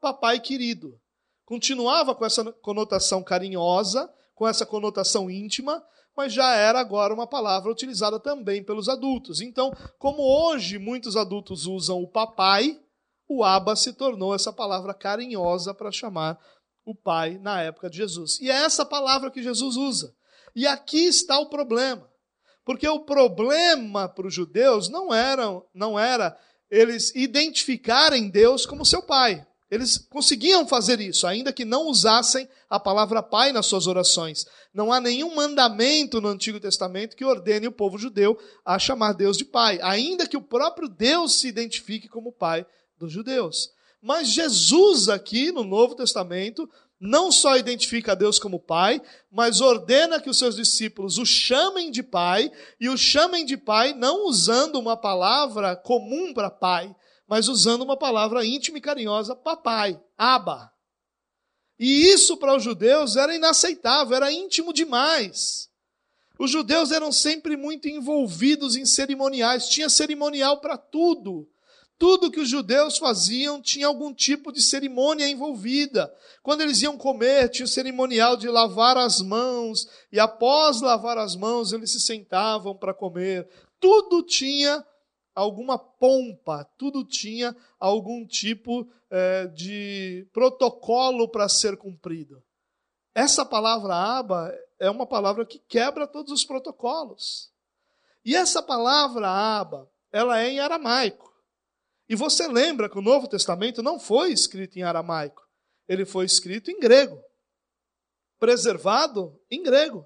papai 0.00 0.38
querido. 0.38 0.96
Continuava 1.44 2.14
com 2.14 2.24
essa 2.24 2.52
conotação 2.52 3.20
carinhosa, 3.20 4.08
com 4.32 4.46
essa 4.46 4.64
conotação 4.64 5.28
íntima, 5.28 5.84
mas 6.16 6.32
já 6.32 6.54
era 6.54 6.78
agora 6.78 7.12
uma 7.12 7.26
palavra 7.26 7.68
utilizada 7.68 8.20
também 8.20 8.62
pelos 8.62 8.88
adultos. 8.88 9.40
Então, 9.40 9.72
como 9.98 10.22
hoje 10.22 10.78
muitos 10.78 11.16
adultos 11.16 11.66
usam 11.66 12.00
o 12.00 12.06
papai, 12.06 12.80
o 13.28 13.42
aba 13.42 13.74
se 13.74 13.92
tornou 13.92 14.32
essa 14.32 14.52
palavra 14.52 14.94
carinhosa 14.94 15.74
para 15.74 15.90
chamar 15.90 16.38
o 16.84 16.94
pai 16.94 17.38
na 17.38 17.60
época 17.60 17.90
de 17.90 17.96
Jesus. 17.96 18.38
E 18.40 18.48
é 18.48 18.54
essa 18.54 18.86
palavra 18.86 19.32
que 19.32 19.42
Jesus 19.42 19.74
usa. 19.74 20.14
E 20.54 20.64
aqui 20.64 21.06
está 21.06 21.40
o 21.40 21.48
problema. 21.48 22.09
Porque 22.70 22.86
o 22.86 23.00
problema 23.00 24.08
para 24.08 24.28
os 24.28 24.32
judeus 24.32 24.88
não 24.88 25.12
era, 25.12 25.60
não 25.74 25.98
era 25.98 26.38
eles 26.70 27.12
identificarem 27.16 28.30
Deus 28.30 28.64
como 28.64 28.86
seu 28.86 29.02
pai. 29.02 29.44
Eles 29.68 29.98
conseguiam 29.98 30.64
fazer 30.68 31.00
isso, 31.00 31.26
ainda 31.26 31.52
que 31.52 31.64
não 31.64 31.88
usassem 31.88 32.48
a 32.68 32.78
palavra 32.78 33.24
pai 33.24 33.50
nas 33.50 33.66
suas 33.66 33.88
orações. 33.88 34.46
Não 34.72 34.92
há 34.92 35.00
nenhum 35.00 35.34
mandamento 35.34 36.20
no 36.20 36.28
Antigo 36.28 36.60
Testamento 36.60 37.16
que 37.16 37.24
ordene 37.24 37.66
o 37.66 37.72
povo 37.72 37.98
judeu 37.98 38.38
a 38.64 38.78
chamar 38.78 39.14
Deus 39.14 39.36
de 39.36 39.44
pai, 39.44 39.80
ainda 39.82 40.24
que 40.24 40.36
o 40.36 40.40
próprio 40.40 40.88
Deus 40.88 41.40
se 41.40 41.48
identifique 41.48 42.06
como 42.06 42.30
pai 42.30 42.64
dos 42.96 43.10
judeus. 43.10 43.72
Mas 44.00 44.28
Jesus, 44.28 45.08
aqui 45.08 45.50
no 45.50 45.64
Novo 45.64 45.96
Testamento, 45.96 46.70
não 47.00 47.32
só 47.32 47.56
identifica 47.56 48.14
Deus 48.14 48.38
como 48.38 48.60
Pai, 48.60 49.00
mas 49.32 49.62
ordena 49.62 50.20
que 50.20 50.28
os 50.28 50.38
seus 50.38 50.54
discípulos 50.54 51.16
o 51.16 51.24
chamem 51.24 51.90
de 51.90 52.02
Pai, 52.02 52.52
e 52.78 52.90
o 52.90 52.98
chamem 52.98 53.46
de 53.46 53.56
Pai 53.56 53.94
não 53.94 54.26
usando 54.26 54.78
uma 54.78 54.96
palavra 54.96 55.74
comum 55.74 56.34
para 56.34 56.50
Pai, 56.50 56.94
mas 57.26 57.48
usando 57.48 57.82
uma 57.82 57.96
palavra 57.96 58.44
íntima 58.44 58.76
e 58.76 58.80
carinhosa, 58.82 59.34
papai, 59.34 59.98
aba. 60.18 60.70
E 61.78 62.10
isso 62.12 62.36
para 62.36 62.54
os 62.54 62.62
judeus 62.62 63.16
era 63.16 63.34
inaceitável, 63.34 64.14
era 64.16 64.30
íntimo 64.30 64.72
demais. 64.72 65.70
Os 66.38 66.50
judeus 66.50 66.90
eram 66.90 67.12
sempre 67.12 67.56
muito 67.56 67.88
envolvidos 67.88 68.76
em 68.76 68.84
cerimoniais, 68.84 69.68
tinha 69.68 69.88
cerimonial 69.88 70.60
para 70.60 70.76
tudo. 70.76 71.48
Tudo 72.00 72.30
que 72.30 72.40
os 72.40 72.48
judeus 72.48 72.96
faziam 72.96 73.60
tinha 73.60 73.86
algum 73.86 74.14
tipo 74.14 74.50
de 74.50 74.62
cerimônia 74.62 75.28
envolvida. 75.28 76.10
Quando 76.42 76.62
eles 76.62 76.80
iam 76.80 76.96
comer, 76.96 77.50
tinha 77.50 77.66
o 77.66 77.68
cerimonial 77.68 78.38
de 78.38 78.48
lavar 78.48 78.96
as 78.96 79.20
mãos, 79.20 79.86
e 80.10 80.18
após 80.18 80.80
lavar 80.80 81.18
as 81.18 81.36
mãos, 81.36 81.74
eles 81.74 81.92
se 81.92 82.00
sentavam 82.00 82.74
para 82.74 82.94
comer. 82.94 83.46
Tudo 83.78 84.22
tinha 84.22 84.82
alguma 85.34 85.78
pompa, 85.78 86.64
tudo 86.78 87.04
tinha 87.04 87.54
algum 87.78 88.26
tipo 88.26 88.88
é, 89.10 89.48
de 89.48 90.26
protocolo 90.32 91.28
para 91.28 91.50
ser 91.50 91.76
cumprido. 91.76 92.42
Essa 93.14 93.44
palavra 93.44 93.94
aba 93.94 94.50
é 94.78 94.90
uma 94.90 95.04
palavra 95.04 95.44
que 95.44 95.58
quebra 95.58 96.06
todos 96.06 96.32
os 96.32 96.46
protocolos. 96.46 97.52
E 98.24 98.34
essa 98.34 98.62
palavra 98.62 99.28
aba, 99.28 99.86
ela 100.10 100.40
é 100.40 100.48
em 100.48 100.60
aramaico. 100.60 101.29
E 102.10 102.16
você 102.16 102.48
lembra 102.48 102.88
que 102.88 102.98
o 102.98 103.02
Novo 103.02 103.28
Testamento 103.28 103.84
não 103.84 104.00
foi 104.00 104.32
escrito 104.32 104.76
em 104.76 104.82
aramaico, 104.82 105.46
ele 105.86 106.04
foi 106.04 106.24
escrito 106.24 106.68
em 106.68 106.80
grego, 106.80 107.22
preservado 108.36 109.40
em 109.48 109.62
grego. 109.62 110.04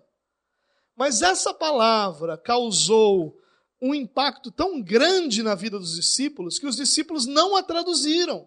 Mas 0.95 1.23
essa 1.23 1.55
palavra 1.55 2.37
causou 2.37 3.35
um 3.81 3.95
impacto 3.95 4.51
tão 4.51 4.83
grande 4.83 5.43
na 5.43 5.55
vida 5.55 5.79
dos 5.79 5.95
discípulos 5.95 6.59
que 6.59 6.67
os 6.67 6.77
discípulos 6.77 7.25
não 7.25 7.57
a 7.57 7.63
traduziram. 7.63 8.47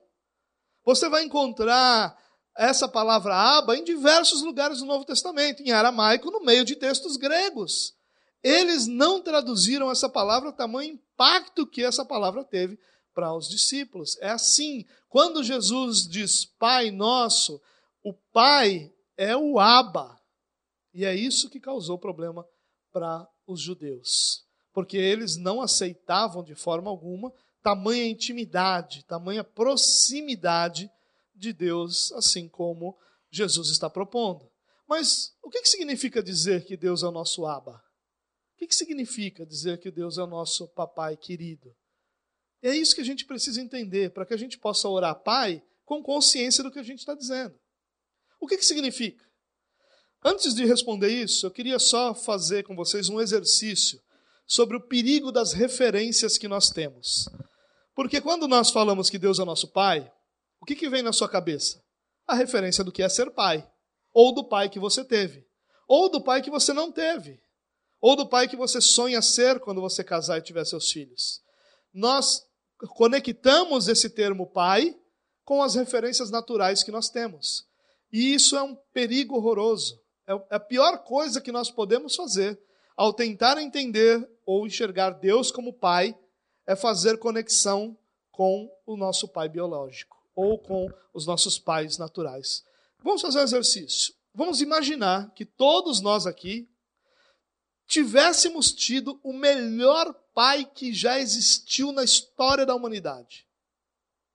Você 0.86 1.10
vai 1.10 1.24
encontrar 1.24 2.16
essa 2.56 2.88
palavra 2.88 3.36
aba 3.36 3.76
em 3.76 3.84
diversos 3.84 4.44
lugares 4.44 4.82
do 4.82 4.86
Novo 4.86 5.04
Testamento, 5.04 5.64
em 5.64 5.72
aramaico, 5.72 6.30
no 6.30 6.42
meio 6.42 6.64
de 6.64 6.76
textos 6.76 7.18
gregos. 7.18 7.96
Eles 8.44 8.86
não 8.86 9.20
traduziram 9.20 9.90
essa 9.90 10.08
palavra, 10.08 10.52
tamanho 10.52 10.94
impacto 10.94 11.66
que 11.66 11.84
essa 11.84 12.06
palavra 12.06 12.44
teve 12.44 12.78
para 13.18 13.34
os 13.34 13.50
discípulos. 13.50 14.16
É 14.22 14.30
assim, 14.30 14.86
quando 15.10 15.44
Jesus 15.44 16.08
diz 16.08 16.46
Pai 16.46 16.92
Nosso, 16.92 17.60
o 18.04 18.14
Pai 18.14 18.94
é 19.18 19.36
o 19.36 19.60
Aba. 19.60 20.16
E 20.94 21.04
é 21.04 21.16
isso 21.16 21.50
que 21.50 21.60
causou 21.60 21.98
problema 21.98 22.48
para 22.92 23.28
os 23.48 23.60
judeus 23.60 24.48
porque 24.78 24.96
eles 24.96 25.38
não 25.38 25.60
aceitavam 25.60 26.44
de 26.44 26.54
forma 26.54 26.88
alguma 26.88 27.34
tamanha 27.64 28.06
intimidade, 28.06 29.04
tamanha 29.06 29.44
proximidade 29.44 30.88
de 31.34 31.52
Deus, 31.52 32.12
assim 32.12 32.48
como 32.48 32.96
Jesus 33.32 33.70
está 33.70 33.90
propondo. 33.90 34.48
Mas 34.88 35.36
o 35.42 35.50
que, 35.50 35.66
significa 35.66 36.22
dizer 36.22 36.64
que 36.64 36.78
Deus 36.78 37.02
é 37.02 37.08
o 37.08 37.12
nosso 37.12 37.48
Abba? 37.48 37.84
O 38.54 38.58
que, 38.60 38.68
que 38.68 38.76
significa 38.76 39.48
dizer 39.48 39.80
que 39.80 39.90
Deus 39.90 40.20
é 40.20 40.22
o 40.22 40.28
nosso 40.28 40.68
papai 40.68 41.18
querido? 41.18 41.76
É 42.68 42.76
isso 42.76 42.94
que 42.94 43.00
a 43.00 43.06
gente 43.06 43.24
precisa 43.24 43.62
entender, 43.62 44.12
para 44.12 44.26
que 44.26 44.34
a 44.34 44.38
gente 44.38 44.58
possa 44.58 44.90
orar 44.90 45.16
Pai 45.24 45.64
com 45.86 46.04
consciência 46.04 46.62
do 46.62 46.70
que 46.70 46.78
a 46.78 46.84
gente 46.84 47.00
está 47.00 47.16
dizendo. 47.16 47.58
O 48.42 48.46
que, 48.46 48.58
que 48.58 48.66
significa? 48.66 49.24
Antes 50.22 50.54
de 50.54 50.66
responder 50.66 51.08
isso, 51.08 51.46
eu 51.46 51.52
queria 51.52 51.80
só 51.80 52.14
fazer 52.14 52.66
com 52.66 52.76
vocês 52.76 53.08
um 53.08 53.22
exercício 53.22 54.02
sobre 54.46 54.76
o 54.76 54.82
perigo 54.82 55.32
das 55.32 55.54
referências 55.54 56.38
que 56.38 56.46
nós 56.46 56.70
temos. 56.70 57.30
Porque 57.96 58.20
quando 58.20 58.50
nós 58.50 58.70
falamos 58.70 59.10
que 59.10 59.18
Deus 59.18 59.40
é 59.40 59.46
nosso 59.46 59.70
Pai, 59.70 60.12
o 60.60 60.66
que, 60.66 60.76
que 60.76 60.90
vem 60.90 61.02
na 61.02 61.14
sua 61.14 61.30
cabeça? 61.30 61.82
A 62.28 62.36
referência 62.36 62.84
do 62.84 62.92
que 62.92 63.02
é 63.02 63.08
ser 63.08 63.32
pai, 63.32 63.66
ou 64.14 64.36
do 64.36 64.44
pai 64.44 64.68
que 64.68 64.78
você 64.78 65.06
teve, 65.06 65.48
ou 65.88 66.10
do 66.10 66.22
pai 66.22 66.42
que 66.42 66.50
você 66.50 66.74
não 66.74 66.92
teve, 66.92 67.40
ou 68.02 68.14
do 68.14 68.28
pai 68.28 68.46
que 68.46 68.58
você 68.58 68.82
sonha 68.82 69.22
ser 69.22 69.62
quando 69.62 69.80
você 69.80 70.04
casar 70.04 70.40
e 70.40 70.42
tiver 70.42 70.66
seus 70.66 70.92
filhos. 70.92 71.42
Nós 71.94 72.46
conectamos 72.96 73.88
esse 73.88 74.10
termo 74.10 74.46
pai 74.48 74.96
com 75.44 75.64
as 75.64 75.76
referências 75.76 76.30
naturais 76.30 76.84
que 76.84 76.92
nós 76.92 77.10
temos. 77.10 77.66
E 78.12 78.34
isso 78.34 78.56
é 78.56 78.62
um 78.62 78.76
perigo 78.94 79.36
horroroso. 79.36 80.02
É 80.28 80.34
a 80.56 80.60
pior 80.60 81.00
coisa 81.04 81.42
que 81.42 81.52
nós 81.52 81.72
podemos 81.72 82.16
fazer 82.16 82.60
ao 82.98 83.14
tentar 83.14 83.62
entender 83.62 84.28
ou 84.44 84.66
enxergar 84.66 85.12
Deus 85.12 85.52
como 85.52 85.72
pai, 85.72 86.18
é 86.66 86.76
fazer 86.76 87.20
conexão 87.20 87.96
com 88.32 88.70
o 88.86 88.98
nosso 88.98 89.28
pai 89.28 89.48
biológico 89.48 90.18
ou 90.36 90.58
com 90.58 90.92
os 91.14 91.26
nossos 91.28 91.60
pais 91.60 91.98
naturais. 92.00 92.64
Vamos 93.04 93.22
fazer 93.22 93.40
um 93.40 93.44
exercício. 93.44 94.14
Vamos 94.34 94.62
imaginar 94.62 95.32
que 95.34 95.46
todos 95.46 96.02
nós 96.02 96.26
aqui 96.26 96.68
tivéssemos 97.88 98.72
tido 98.72 99.20
o 99.24 99.32
melhor 99.32 100.14
pai 100.38 100.70
que 100.72 100.94
já 100.94 101.20
existiu 101.20 101.92
na 101.92 102.04
história 102.04 102.64
da 102.64 102.76
humanidade. 102.76 103.48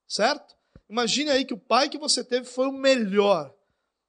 Certo? 0.08 0.56
Imagine 0.90 1.30
aí 1.30 1.44
que 1.44 1.54
o 1.54 1.58
pai 1.58 1.88
que 1.88 1.96
você 1.96 2.24
teve 2.24 2.44
foi 2.44 2.66
o 2.66 2.72
melhor. 2.72 3.54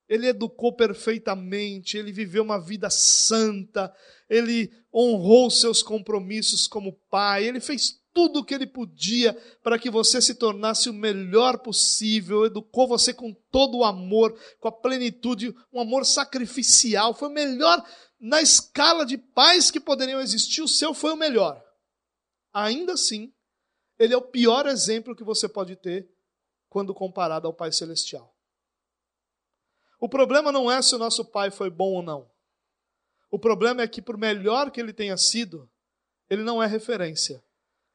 Ele 0.10 0.26
educou 0.26 0.74
perfeitamente, 0.74 1.96
ele 1.96 2.12
viveu 2.12 2.42
uma 2.42 2.60
vida 2.60 2.90
santa, 2.90 3.94
ele 4.28 4.74
honrou 4.92 5.52
seus 5.52 5.84
compromissos 5.84 6.68
como 6.68 7.00
pai, 7.12 7.46
ele 7.46 7.60
fez 7.60 8.02
tudo 8.12 8.40
o 8.40 8.44
que 8.44 8.56
ele 8.56 8.66
podia 8.66 9.38
para 9.62 9.78
que 9.78 9.92
você 9.92 10.20
se 10.20 10.34
tornasse 10.34 10.90
o 10.90 10.94
melhor 10.94 11.60
possível, 11.60 12.44
educou 12.44 12.88
você 12.88 13.14
com 13.14 13.32
todo 13.52 13.78
o 13.78 13.84
amor, 13.84 14.36
com 14.60 14.68
a 14.68 14.72
plenitude, 14.72 15.56
um 15.72 15.80
amor 15.80 16.08
sacrificial. 16.08 17.14
Foi 17.14 17.28
o 17.28 17.32
melhor 17.32 17.86
na 18.20 18.42
escala 18.42 19.06
de 19.06 19.16
pais 19.16 19.70
que 19.70 19.80
poderiam 19.80 20.20
existir, 20.20 20.64
o 20.64 20.68
seu 20.68 20.96
foi 20.96 21.12
o 21.12 21.18
melhor. 21.18 21.63
Ainda 22.54 22.94
assim, 22.94 23.34
ele 23.98 24.14
é 24.14 24.18
o 24.18 24.22
pior 24.22 24.68
exemplo 24.68 25.16
que 25.16 25.24
você 25.24 25.50
pode 25.50 25.76
ter 25.76 26.10
quando 26.70 26.94
comparado 26.94 27.48
ao 27.48 27.54
Pai 27.54 27.72
Celestial. 27.72 28.34
O 30.00 30.10
problema 30.10 30.52
não 30.52 30.70
é 30.70 30.82
se 30.82 30.94
o 30.94 30.98
nosso 30.98 31.24
pai 31.24 31.50
foi 31.50 31.70
bom 31.70 31.94
ou 31.94 32.02
não. 32.02 32.30
O 33.32 33.40
problema 33.40 33.82
é 33.82 33.88
que, 33.88 34.02
por 34.02 34.18
melhor 34.18 34.70
que 34.70 34.80
ele 34.80 34.92
tenha 34.92 35.18
sido, 35.18 35.72
ele 36.30 36.44
não 36.44 36.62
é 36.62 36.68
referência 36.68 37.44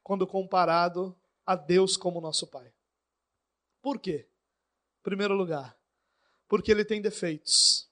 quando 0.03 0.27
comparado 0.27 1.15
a 1.45 1.55
Deus 1.55 1.97
como 1.97 2.21
nosso 2.21 2.47
pai. 2.47 2.73
Por 3.83 3.99
quê? 4.01 4.27
Em 5.01 5.03
primeiro 5.03 5.35
lugar, 5.35 5.79
porque 6.49 6.73
ele 6.73 6.85
tem 6.85 7.03
defeitos. 7.03 7.89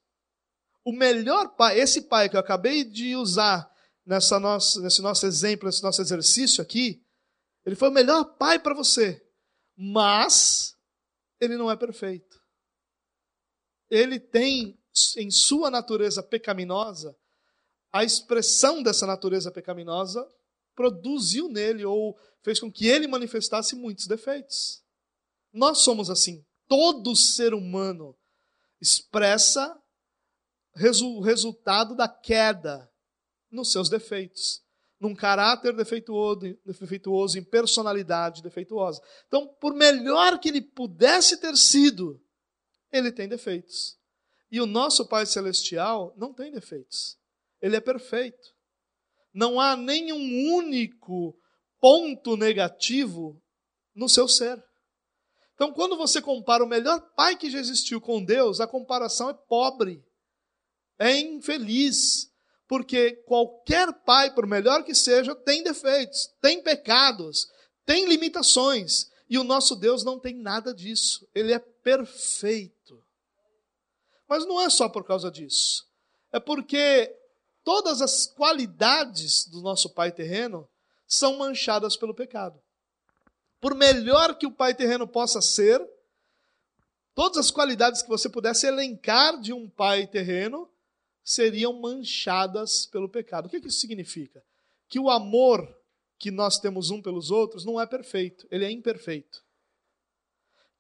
O 0.83 0.93
melhor 0.93 1.55
pai, 1.55 1.79
esse 1.79 2.03
pai 2.03 2.29
que 2.29 2.37
eu 2.37 2.41
acabei 2.41 2.85
de 2.85 3.15
usar 3.15 3.71
nessa 4.07 4.39
nossa, 4.39 4.81
nesse 4.81 5.03
nosso 5.03 5.27
exemplo, 5.27 5.67
nesse 5.67 5.83
nosso 5.83 6.01
exercício 6.01 6.63
aqui, 6.63 7.03
ele 7.65 7.77
foi 7.77 7.89
o 7.89 7.93
melhor 7.93 8.25
pai 8.37 8.59
para 8.59 8.75
você, 8.75 9.21
mas 9.77 10.77
ele 11.41 11.57
não 11.57 11.71
é 11.71 11.77
perfeito 11.77 12.47
ele 13.91 14.19
tem 14.19 14.79
em 15.17 15.31
sua 15.31 15.71
natureza 15.71 16.23
pecaminosa, 16.23 17.17
a 17.93 18.05
expressão 18.05 18.83
dessa 18.83 19.07
natureza 19.07 19.51
pecaminosa 19.51 20.27
produziu 20.75 21.49
nele 21.49 21.85
ou 21.85 22.19
fez 22.43 22.61
com 22.61 22.71
que 22.71 22.87
ele 22.87 23.07
manifestasse 23.07 23.75
muitos 23.75 24.07
defeitos. 24.07 24.83
Nós 25.53 25.79
somos 25.79 26.11
assim. 26.11 26.45
Todo 26.69 27.17
ser 27.17 27.55
humano 27.55 28.17
expressa 28.81 29.81
o 31.03 31.21
resultado 31.21 31.95
da 31.95 32.09
queda 32.09 32.91
nos 33.51 33.73
seus 33.73 33.89
defeitos, 33.89 34.63
num 35.01 35.15
caráter 35.15 35.75
defeituoso, 35.75 37.39
em 37.39 37.45
personalidade 37.45 38.43
defeituosa. 38.43 39.01
Então, 39.27 39.47
por 39.61 39.75
melhor 39.75 40.39
que 40.39 40.49
ele 40.49 40.63
pudesse 40.63 41.39
ter 41.39 41.57
sido, 41.57 42.21
ele 42.93 43.13
tem 43.13 43.29
defeitos. 43.29 43.99
E 44.51 44.61
o 44.61 44.67
nosso 44.67 45.07
Pai 45.07 45.27
Celestial 45.27 46.15
não 46.17 46.33
tem 46.33 46.53
defeitos. 46.53 47.19
Ele 47.61 47.77
é 47.77 47.81
perfeito. 47.81 48.55
Não 49.33 49.61
há 49.61 49.77
nenhum 49.77 50.55
único 50.55 51.39
ponto 51.81 52.37
negativo 52.37 53.43
no 53.95 54.09
seu 54.09 54.29
ser. 54.29 54.63
Então, 55.55 55.73
quando 55.73 55.97
você 55.97 56.21
compara 56.21 56.63
o 56.63 56.69
melhor 56.69 57.01
pai 57.15 57.37
que 57.37 57.51
já 57.51 57.59
existiu 57.59 58.01
com 58.01 58.23
Deus, 58.23 58.61
a 58.61 58.67
comparação 58.67 59.31
é 59.31 59.35
pobre, 59.35 60.05
é 60.99 61.19
infeliz, 61.19 62.31
porque 62.69 63.13
qualquer 63.27 63.93
pai, 64.05 64.35
por 64.35 64.47
melhor 64.47 64.83
que 64.85 64.95
seja, 64.95 65.35
tem 65.35 65.63
defeitos, 65.63 66.31
tem 66.41 66.63
pecados, 66.63 67.49
tem 67.85 68.07
limitações, 68.07 69.11
e 69.29 69.39
o 69.39 69.45
nosso 69.45 69.77
Deus 69.77 70.05
não 70.05 70.19
tem 70.19 70.35
nada 70.35 70.73
disso. 70.73 71.29
Ele 71.35 71.53
é 71.53 71.59
perfeito. 71.59 73.03
Mas 74.29 74.47
não 74.47 74.61
é 74.61 74.71
só 74.71 74.89
por 74.89 75.05
causa 75.05 75.31
disso. 75.31 75.87
É 76.33 76.41
porque 76.41 77.15
todas 77.65 78.01
as 78.01 78.27
qualidades 78.27 79.47
do 79.47 79.61
nosso 79.61 79.91
pai 79.91 80.13
terreno 80.13 80.69
são 81.07 81.39
manchadas 81.39 81.97
pelo 81.97 82.15
pecado. 82.15 82.61
Por 83.61 83.75
melhor 83.75 84.37
que 84.37 84.47
o 84.47 84.53
pai 84.53 84.75
terreno 84.75 85.07
possa 85.07 85.41
ser, 85.41 85.85
todas 87.15 87.39
as 87.39 87.51
qualidades 87.51 88.03
que 88.03 88.09
você 88.09 88.29
pudesse 88.29 88.67
elencar 88.67 89.41
de 89.41 89.53
um 89.53 89.69
pai 89.69 90.07
terreno 90.07 90.71
seriam 91.27 91.75
manchadas 91.75 92.87
pelo 92.87 93.09
pecado. 93.09 93.47
O 93.47 93.51
que, 93.51 93.61
que 93.61 93.67
isso 93.69 93.81
significa? 93.81 94.43
Que 94.89 94.99
o 94.99 95.11
amor 95.11 95.69
que 96.19 96.31
nós 96.31 96.59
temos 96.59 96.91
um 96.91 97.03
pelos 97.03 97.31
outros 97.31 97.65
não 97.65 97.79
é 97.79 97.85
perfeito, 97.85 98.47
ele 98.51 98.65
é 98.65 98.71
imperfeito 98.71 99.45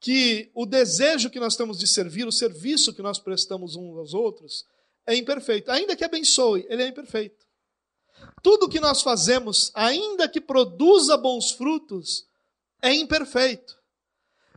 que 0.00 0.50
o 0.54 0.66
desejo 0.66 1.30
que 1.30 1.40
nós 1.40 1.56
temos 1.56 1.78
de 1.78 1.86
servir, 1.86 2.26
o 2.26 2.32
serviço 2.32 2.92
que 2.92 3.02
nós 3.02 3.18
prestamos 3.18 3.76
uns 3.76 3.96
aos 3.96 4.14
outros, 4.14 4.64
é 5.06 5.16
imperfeito. 5.16 5.70
Ainda 5.70 5.96
que 5.96 6.04
abençoe, 6.04 6.66
ele 6.68 6.82
é 6.82 6.88
imperfeito. 6.88 7.44
Tudo 8.42 8.68
que 8.68 8.80
nós 8.80 9.02
fazemos, 9.02 9.70
ainda 9.74 10.28
que 10.28 10.40
produza 10.40 11.16
bons 11.16 11.50
frutos, 11.50 12.26
é 12.80 12.92
imperfeito. 12.92 13.76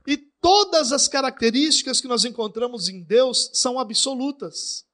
E 0.05 0.17
todas 0.17 0.91
as 0.91 1.07
características 1.07 1.99
que 2.01 2.07
nós 2.07 2.25
encontramos 2.25 2.87
em 2.87 3.01
Deus 3.01 3.49
são 3.53 3.79
absolutas. 3.79 4.85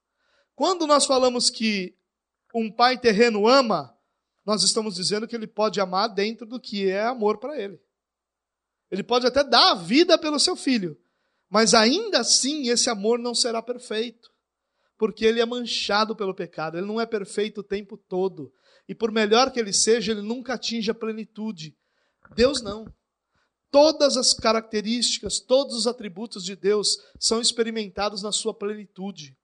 Quando 0.56 0.88
nós 0.88 1.06
falamos 1.06 1.50
que 1.50 1.96
um 2.54 2.72
pai 2.72 2.98
terreno 2.98 3.48
ama, 3.48 3.94
nós 4.46 4.64
estamos 4.64 4.96
dizendo 4.96 5.28
que 5.28 5.36
ele 5.36 5.48
pode 5.48 5.82
amar 5.82 6.08
dentro 6.08 6.46
do 6.46 6.60
que 6.60 6.90
é 6.90 7.06
amor 7.06 7.38
para 7.38 7.60
ele. 7.62 7.80
Ele 8.90 9.04
pode 9.04 9.28
até 9.28 9.44
dar 9.44 9.72
a 9.72 9.76
vida 9.76 10.18
pelo 10.18 10.40
seu 10.40 10.56
filho, 10.56 10.98
mas 11.50 11.74
ainda 11.74 12.20
assim 12.20 12.70
esse 12.70 12.90
amor 12.90 13.20
não 13.20 13.36
será 13.36 13.62
perfeito, 13.62 14.32
porque 14.98 15.26
ele 15.26 15.42
é 15.42 15.46
manchado 15.46 16.16
pelo 16.16 16.34
pecado, 16.34 16.78
ele 16.78 16.88
não 16.88 17.02
é 17.02 17.06
perfeito 17.06 17.60
o 17.60 17.64
tempo 17.64 17.98
todo. 17.98 18.54
E 18.88 18.94
por 18.94 19.12
melhor 19.12 19.52
que 19.52 19.60
ele 19.60 19.74
seja, 19.74 20.12
ele 20.12 20.22
nunca 20.22 20.54
atinge 20.54 20.92
a 20.92 20.94
plenitude. 20.94 21.76
Deus 22.36 22.62
não. 22.62 22.86
Todas 23.72 24.16
as 24.16 24.34
características, 24.34 25.40
todos 25.40 25.76
os 25.76 25.88
atributos 25.88 26.46
de 26.46 26.56
Deus 26.56 26.98
são 27.20 27.42
experimentados 27.42 28.22
na 28.22 28.32
sua 28.32 28.54
plenitude. 28.54 29.36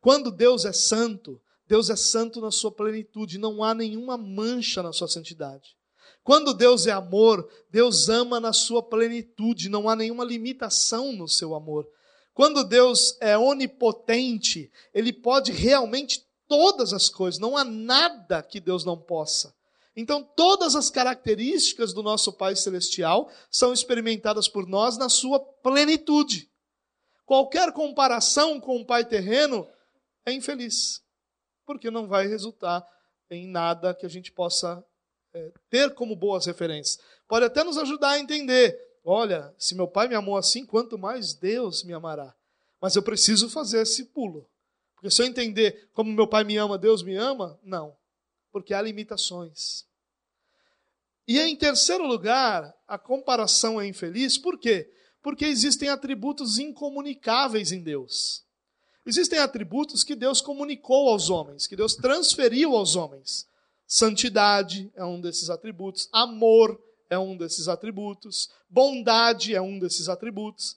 Quando 0.00 0.30
Deus 0.30 0.64
é 0.64 0.72
santo, 0.72 1.40
Deus 1.66 1.90
é 1.90 1.96
santo 1.96 2.40
na 2.40 2.50
sua 2.50 2.72
plenitude, 2.72 3.38
não 3.38 3.62
há 3.62 3.74
nenhuma 3.74 4.16
mancha 4.16 4.82
na 4.82 4.92
sua 4.92 5.08
santidade. 5.08 5.76
Quando 6.22 6.52
Deus 6.52 6.86
é 6.86 6.90
amor, 6.90 7.48
Deus 7.70 8.08
ama 8.08 8.38
na 8.38 8.52
sua 8.52 8.82
plenitude, 8.82 9.68
não 9.68 9.88
há 9.88 9.96
nenhuma 9.96 10.24
limitação 10.24 11.12
no 11.12 11.26
seu 11.26 11.54
amor. 11.54 11.88
Quando 12.34 12.64
Deus 12.64 13.16
é 13.20 13.36
onipotente, 13.36 14.70
Ele 14.94 15.12
pode 15.12 15.52
realmente 15.52 16.24
todas 16.46 16.92
as 16.92 17.08
coisas, 17.08 17.40
não 17.40 17.56
há 17.56 17.64
nada 17.64 18.42
que 18.42 18.60
Deus 18.60 18.84
não 18.84 18.96
possa. 18.96 19.54
Então, 19.96 20.22
todas 20.22 20.76
as 20.76 20.90
características 20.90 21.92
do 21.92 22.02
nosso 22.02 22.32
Pai 22.32 22.54
Celestial 22.54 23.28
são 23.50 23.72
experimentadas 23.72 24.46
por 24.48 24.66
nós 24.66 24.96
na 24.96 25.08
sua 25.08 25.40
plenitude. 25.40 26.48
Qualquer 27.26 27.72
comparação 27.72 28.60
com 28.60 28.80
o 28.80 28.86
Pai 28.86 29.04
terreno 29.04 29.66
é 30.30 30.32
infeliz, 30.32 31.02
porque 31.66 31.90
não 31.90 32.06
vai 32.06 32.26
resultar 32.26 32.86
em 33.30 33.46
nada 33.46 33.94
que 33.94 34.06
a 34.06 34.08
gente 34.08 34.32
possa 34.32 34.84
é, 35.34 35.52
ter 35.68 35.94
como 35.94 36.16
boas 36.16 36.46
referências. 36.46 36.98
Pode 37.26 37.44
até 37.44 37.62
nos 37.62 37.76
ajudar 37.76 38.10
a 38.10 38.18
entender. 38.18 38.78
Olha, 39.04 39.54
se 39.58 39.74
meu 39.74 39.86
pai 39.86 40.08
me 40.08 40.14
amou 40.14 40.36
assim, 40.36 40.64
quanto 40.64 40.98
mais 40.98 41.34
Deus 41.34 41.82
me 41.84 41.92
amará. 41.92 42.34
Mas 42.80 42.96
eu 42.96 43.02
preciso 43.02 43.48
fazer 43.50 43.82
esse 43.82 44.06
pulo. 44.06 44.48
Porque 44.94 45.10
se 45.10 45.22
eu 45.22 45.26
entender 45.26 45.88
como 45.92 46.12
meu 46.12 46.26
pai 46.26 46.44
me 46.44 46.56
ama, 46.56 46.78
Deus 46.78 47.02
me 47.02 47.14
ama, 47.16 47.58
não. 47.62 47.96
Porque 48.50 48.74
há 48.74 48.82
limitações. 48.82 49.86
E 51.26 51.38
em 51.38 51.54
terceiro 51.54 52.06
lugar, 52.06 52.74
a 52.86 52.98
comparação 52.98 53.80
é 53.80 53.86
infeliz, 53.86 54.38
por 54.38 54.58
quê? 54.58 54.90
Porque 55.22 55.44
existem 55.44 55.90
atributos 55.90 56.58
incomunicáveis 56.58 57.70
em 57.70 57.82
Deus. 57.82 58.44
Existem 59.06 59.38
atributos 59.38 60.04
que 60.04 60.14
Deus 60.14 60.40
comunicou 60.40 61.08
aos 61.08 61.30
homens, 61.30 61.66
que 61.66 61.76
Deus 61.76 61.94
transferiu 61.94 62.76
aos 62.76 62.94
homens. 62.96 63.46
Santidade 63.86 64.92
é 64.94 65.04
um 65.04 65.20
desses 65.20 65.48
atributos, 65.48 66.08
amor 66.12 66.78
é 67.08 67.18
um 67.18 67.36
desses 67.36 67.68
atributos, 67.68 68.50
bondade 68.68 69.54
é 69.54 69.60
um 69.60 69.78
desses 69.78 70.08
atributos. 70.08 70.76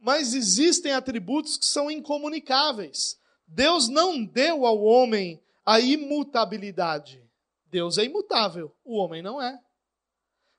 Mas 0.00 0.32
existem 0.32 0.92
atributos 0.92 1.58
que 1.58 1.66
são 1.66 1.90
incomunicáveis. 1.90 3.18
Deus 3.46 3.88
não 3.88 4.24
deu 4.24 4.64
ao 4.64 4.82
homem 4.82 5.40
a 5.64 5.80
imutabilidade. 5.80 7.22
Deus 7.70 7.98
é 7.98 8.04
imutável, 8.04 8.74
o 8.84 8.96
homem 8.96 9.20
não 9.22 9.42
é. 9.42 9.58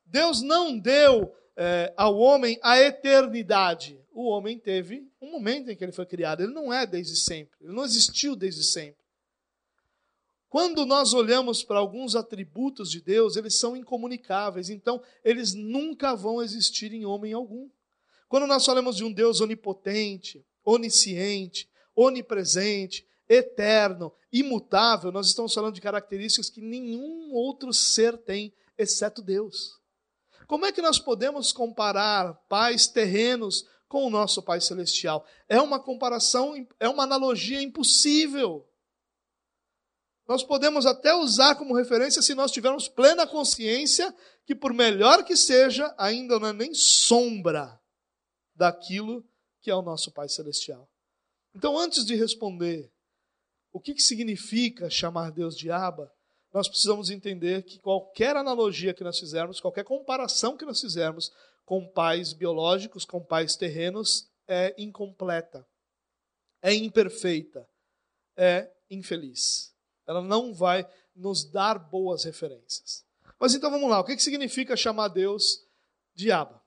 Deus 0.05 0.41
não 0.41 0.77
deu 0.77 1.33
é, 1.55 1.93
ao 1.97 2.17
homem 2.17 2.59
a 2.61 2.79
eternidade. 2.79 3.99
O 4.19 4.25
homem 4.25 4.59
teve 4.59 5.09
um 5.21 5.31
momento 5.31 5.71
em 5.71 5.77
que 5.77 5.81
ele 5.81 5.93
foi 5.93 6.05
criado. 6.05 6.43
Ele 6.43 6.51
não 6.51 6.73
é 6.73 6.85
desde 6.85 7.15
sempre. 7.15 7.57
Ele 7.61 7.71
não 7.71 7.85
existiu 7.85 8.35
desde 8.35 8.65
sempre. 8.65 9.01
Quando 10.49 10.85
nós 10.85 11.13
olhamos 11.13 11.63
para 11.63 11.79
alguns 11.79 12.17
atributos 12.17 12.91
de 12.91 12.99
Deus, 12.99 13.37
eles 13.37 13.57
são 13.57 13.77
incomunicáveis, 13.77 14.69
então 14.69 15.01
eles 15.23 15.53
nunca 15.53 16.15
vão 16.15 16.41
existir 16.41 16.91
em 16.91 17.05
homem 17.05 17.31
algum. 17.31 17.69
Quando 18.27 18.45
nós 18.45 18.65
falamos 18.65 18.97
de 18.97 19.05
um 19.05 19.13
Deus 19.13 19.39
onipotente, 19.39 20.45
onisciente, 20.65 21.69
onipresente, 21.95 23.07
eterno, 23.29 24.11
imutável, 24.33 25.13
nós 25.13 25.27
estamos 25.27 25.53
falando 25.53 25.75
de 25.75 25.81
características 25.81 26.49
que 26.49 26.59
nenhum 26.59 27.31
outro 27.31 27.71
ser 27.71 28.17
tem, 28.17 28.51
exceto 28.77 29.21
Deus. 29.21 29.79
Como 30.45 30.65
é 30.65 30.73
que 30.73 30.81
nós 30.81 30.99
podemos 30.99 31.53
comparar 31.53 32.33
pais 32.49 32.85
terrenos 32.85 33.65
com 33.89 34.05
o 34.05 34.09
nosso 34.09 34.41
Pai 34.41 34.61
Celestial? 34.61 35.25
É 35.49 35.59
uma 35.59 35.83
comparação, 35.83 36.53
é 36.79 36.87
uma 36.87 37.03
analogia 37.03 37.61
impossível. 37.61 38.65
Nós 40.27 40.43
podemos 40.43 40.85
até 40.85 41.13
usar 41.13 41.55
como 41.55 41.75
referência 41.75 42.21
se 42.21 42.35
nós 42.35 42.51
tivermos 42.51 42.87
plena 42.87 43.25
consciência 43.25 44.15
que, 44.45 44.53
por 44.55 44.71
melhor 44.71 45.25
que 45.25 45.35
seja, 45.35 45.93
ainda 45.97 46.39
não 46.39 46.47
é 46.49 46.53
nem 46.53 46.73
sombra 46.73 47.77
daquilo 48.55 49.27
que 49.59 49.71
é 49.71 49.75
o 49.75 49.81
nosso 49.81 50.11
Pai 50.11 50.29
Celestial. 50.29 50.87
Então, 51.55 51.77
antes 51.77 52.05
de 52.05 52.15
responder 52.15 52.91
o 53.73 53.79
que, 53.79 53.99
significa 53.99 54.89
chamar 54.89 55.31
Deus 55.31 55.57
de 55.57 55.71
Abba, 55.71 56.11
nós 56.53 56.67
precisamos 56.67 57.09
entender 57.09 57.63
que 57.63 57.79
qualquer 57.79 58.35
analogia 58.35 58.93
que 58.93 59.03
nós 59.03 59.19
fizermos, 59.19 59.59
qualquer 59.59 59.83
comparação 59.83 60.57
que 60.57 60.65
nós 60.65 60.79
fizermos 60.79 61.31
com 61.69 61.87
pais 61.87 62.33
biológicos, 62.33 63.05
com 63.05 63.23
pais 63.23 63.55
terrenos, 63.55 64.27
é 64.47 64.73
incompleta, 64.77 65.63
é 66.61 66.73
imperfeita, 66.73 67.67
é 68.35 68.71
infeliz 68.89 69.69
ela 70.09 70.23
não 70.23 70.51
vai 70.51 70.87
nos 71.15 71.43
dar 71.43 71.77
boas 71.77 72.23
referências. 72.23 73.05
Mas 73.39 73.53
então 73.53 73.69
vamos 73.69 73.87
lá, 73.87 73.99
o 73.99 74.03
que 74.03 74.17
significa 74.17 74.75
chamar 74.75 75.09
Deus 75.09 75.63
de 76.15 76.31
Abba? 76.31 76.59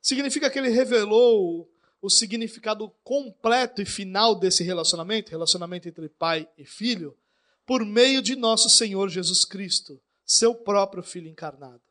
Significa 0.00 0.48
que 0.48 0.58
ele 0.58 0.70
revelou 0.70 1.70
o 2.00 2.08
significado 2.08 2.88
completo 3.04 3.82
e 3.82 3.84
final 3.84 4.34
desse 4.34 4.64
relacionamento, 4.64 5.30
relacionamento 5.30 5.86
entre 5.86 6.08
pai 6.08 6.48
e 6.56 6.64
filho, 6.64 7.14
por 7.66 7.84
meio 7.84 8.22
de 8.22 8.34
nosso 8.34 8.70
Senhor 8.70 9.10
Jesus 9.10 9.44
Cristo, 9.44 10.00
seu 10.24 10.54
próprio 10.54 11.02
Filho 11.02 11.28
encarnado. 11.28 11.82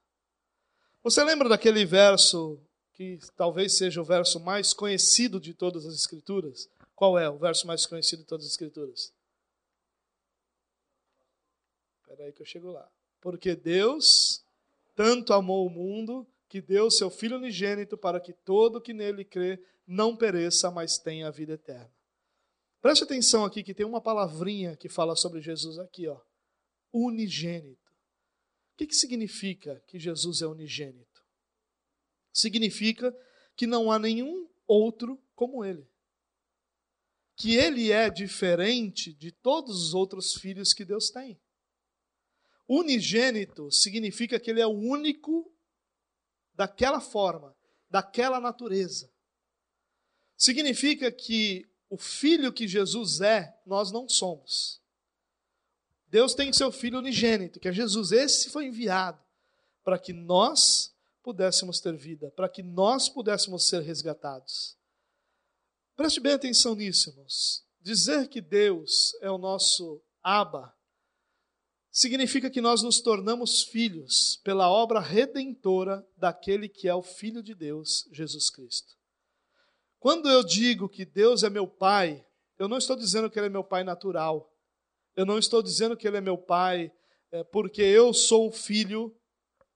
Você 1.05 1.23
lembra 1.23 1.47
daquele 1.47 1.85
verso 1.85 2.59
que 2.91 3.19
talvez 3.37 3.77
seja 3.77 4.01
o 4.01 4.03
verso 4.03 4.39
mais 4.39 4.73
conhecido 4.73 5.39
de 5.39 5.53
todas 5.53 5.85
as 5.85 5.93
Escrituras? 5.93 6.67
Qual 6.95 7.19
é 7.19 7.29
o 7.29 7.37
verso 7.37 7.67
mais 7.67 7.85
conhecido 7.85 8.23
de 8.23 8.27
todas 8.27 8.43
as 8.47 8.53
Escrituras? 8.53 9.13
Espera 12.01 12.23
aí 12.23 12.33
que 12.33 12.41
eu 12.41 12.45
chego 12.47 12.71
lá. 12.71 12.89
Porque 13.21 13.55
Deus 13.55 14.43
tanto 14.95 15.31
amou 15.31 15.67
o 15.67 15.69
mundo 15.69 16.25
que 16.49 16.59
deu 16.59 16.89
seu 16.89 17.11
Filho 17.11 17.37
unigênito 17.37 17.95
para 17.95 18.19
que 18.19 18.33
todo 18.33 18.81
que 18.81 18.91
nele 18.91 19.23
crê 19.23 19.63
não 19.85 20.17
pereça, 20.17 20.71
mas 20.71 20.97
tenha 20.97 21.27
a 21.27 21.31
vida 21.31 21.53
eterna. 21.53 21.93
Preste 22.81 23.03
atenção 23.03 23.45
aqui 23.45 23.61
que 23.61 23.75
tem 23.75 23.85
uma 23.85 24.01
palavrinha 24.01 24.75
que 24.75 24.89
fala 24.89 25.15
sobre 25.15 25.39
Jesus 25.39 25.77
aqui, 25.77 26.07
ó. 26.07 26.19
Unigênito. 26.91 27.84
O 28.75 28.77
que, 28.77 28.87
que 28.87 28.95
significa 28.95 29.81
que 29.87 29.97
Jesus 29.97 30.41
é 30.41 30.47
unigênito? 30.47 31.23
Significa 32.33 33.17
que 33.55 33.65
não 33.65 33.89
há 33.89 33.97
nenhum 33.97 34.49
outro 34.67 35.17
como 35.33 35.63
ele. 35.63 35.89
Que 37.37 37.55
ele 37.55 37.89
é 37.93 38.09
diferente 38.09 39.13
de 39.13 39.31
todos 39.31 39.81
os 39.81 39.93
outros 39.93 40.33
filhos 40.33 40.73
que 40.73 40.83
Deus 40.83 41.09
tem. 41.09 41.39
Unigênito 42.67 43.71
significa 43.71 44.37
que 44.37 44.51
ele 44.51 44.59
é 44.59 44.67
o 44.67 44.77
único 44.77 45.49
daquela 46.53 46.99
forma, 46.99 47.55
daquela 47.89 48.41
natureza. 48.41 49.09
Significa 50.35 51.09
que 51.09 51.65
o 51.89 51.97
filho 51.97 52.51
que 52.51 52.67
Jesus 52.67 53.21
é, 53.21 53.57
nós 53.65 53.89
não 53.89 54.09
somos. 54.09 54.83
Deus 56.15 56.33
tem 56.33 56.53
seu 56.53 56.71
filho 56.71 56.99
unigênito, 56.99 57.59
que 57.59 57.67
é 57.67 57.73
Jesus. 57.73 58.13
Esse 58.13 58.49
foi 58.49 58.67
enviado 58.67 59.21
para 59.83 59.99
que 59.99 60.13
nós 60.13 60.95
pudéssemos 61.21 61.81
ter 61.81 61.93
vida, 61.97 62.31
para 62.37 62.47
que 62.47 62.63
nós 62.63 63.09
pudéssemos 63.09 63.67
ser 63.67 63.81
resgatados. 63.81 64.77
Preste 65.93 66.21
bem 66.21 66.31
atenção 66.31 66.73
nisso, 66.73 67.09
irmãos. 67.09 67.65
Dizer 67.81 68.29
que 68.29 68.39
Deus 68.39 69.13
é 69.19 69.29
o 69.29 69.37
nosso 69.37 70.01
Abba 70.23 70.73
significa 71.91 72.49
que 72.49 72.61
nós 72.61 72.81
nos 72.81 73.01
tornamos 73.01 73.63
filhos 73.63 74.39
pela 74.41 74.69
obra 74.69 75.01
redentora 75.01 76.07
daquele 76.15 76.69
que 76.69 76.87
é 76.87 76.95
o 76.95 77.03
Filho 77.03 77.43
de 77.43 77.53
Deus, 77.53 78.07
Jesus 78.13 78.49
Cristo. 78.49 78.95
Quando 79.99 80.29
eu 80.29 80.45
digo 80.45 80.87
que 80.87 81.03
Deus 81.03 81.43
é 81.43 81.49
meu 81.49 81.67
Pai, 81.67 82.25
eu 82.57 82.69
não 82.69 82.77
estou 82.77 82.95
dizendo 82.95 83.29
que 83.29 83.37
Ele 83.37 83.47
é 83.47 83.49
meu 83.49 83.65
Pai 83.65 83.83
natural. 83.83 84.54
Eu 85.15 85.25
não 85.25 85.37
estou 85.37 85.61
dizendo 85.61 85.95
que 85.95 86.07
Ele 86.07 86.17
é 86.17 86.21
meu 86.21 86.37
Pai 86.37 86.91
é, 87.31 87.43
porque 87.43 87.81
eu 87.81 88.13
sou 88.13 88.47
um 88.47 88.51
filho 88.51 89.15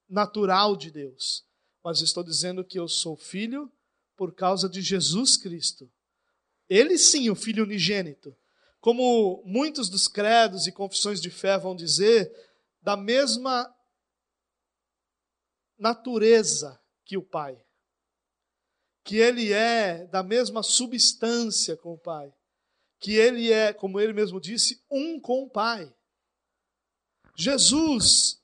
natural 0.08 0.75
de 0.75 0.91
Deus. 0.91 1.45
Mas 1.84 2.02
estou 2.02 2.23
dizendo 2.23 2.63
que 2.63 2.80
eu 2.80 2.88
sou 2.88 3.15
filho 3.15 3.71
por 4.15 4.34
causa 4.34 4.67
de 4.67 4.82
Jesus 4.82 5.38
Cristo. 5.38 5.89
Ele 6.67 6.97
sim, 6.97 7.30
o 7.30 7.36
Filho 7.36 7.63
unigênito 7.63 8.36
como 8.80 9.43
muitos 9.45 9.89
dos 9.89 10.08
credos 10.08 10.65
e 10.65 10.71
confissões 10.71 11.21
de 11.21 11.30
fé 11.30 11.58
vão 11.58 11.75
dizer, 11.75 12.32
da 12.82 12.95
mesma 12.95 13.73
natureza 15.78 16.80
que 17.04 17.17
o 17.17 17.23
Pai. 17.23 17.62
Que 19.04 19.17
ele 19.17 19.52
é 19.52 20.06
da 20.08 20.23
mesma 20.23 20.63
substância 20.63 21.75
com 21.75 21.93
o 21.93 21.97
Pai. 21.97 22.34
Que 23.00 23.14
ele 23.14 23.52
é, 23.52 23.72
como 23.74 24.00
ele 24.00 24.14
mesmo 24.14 24.40
disse, 24.40 24.82
um 24.92 25.20
com 25.20 25.44
o 25.44 25.50
Pai. 25.50 25.92
Jesus, 27.36 28.40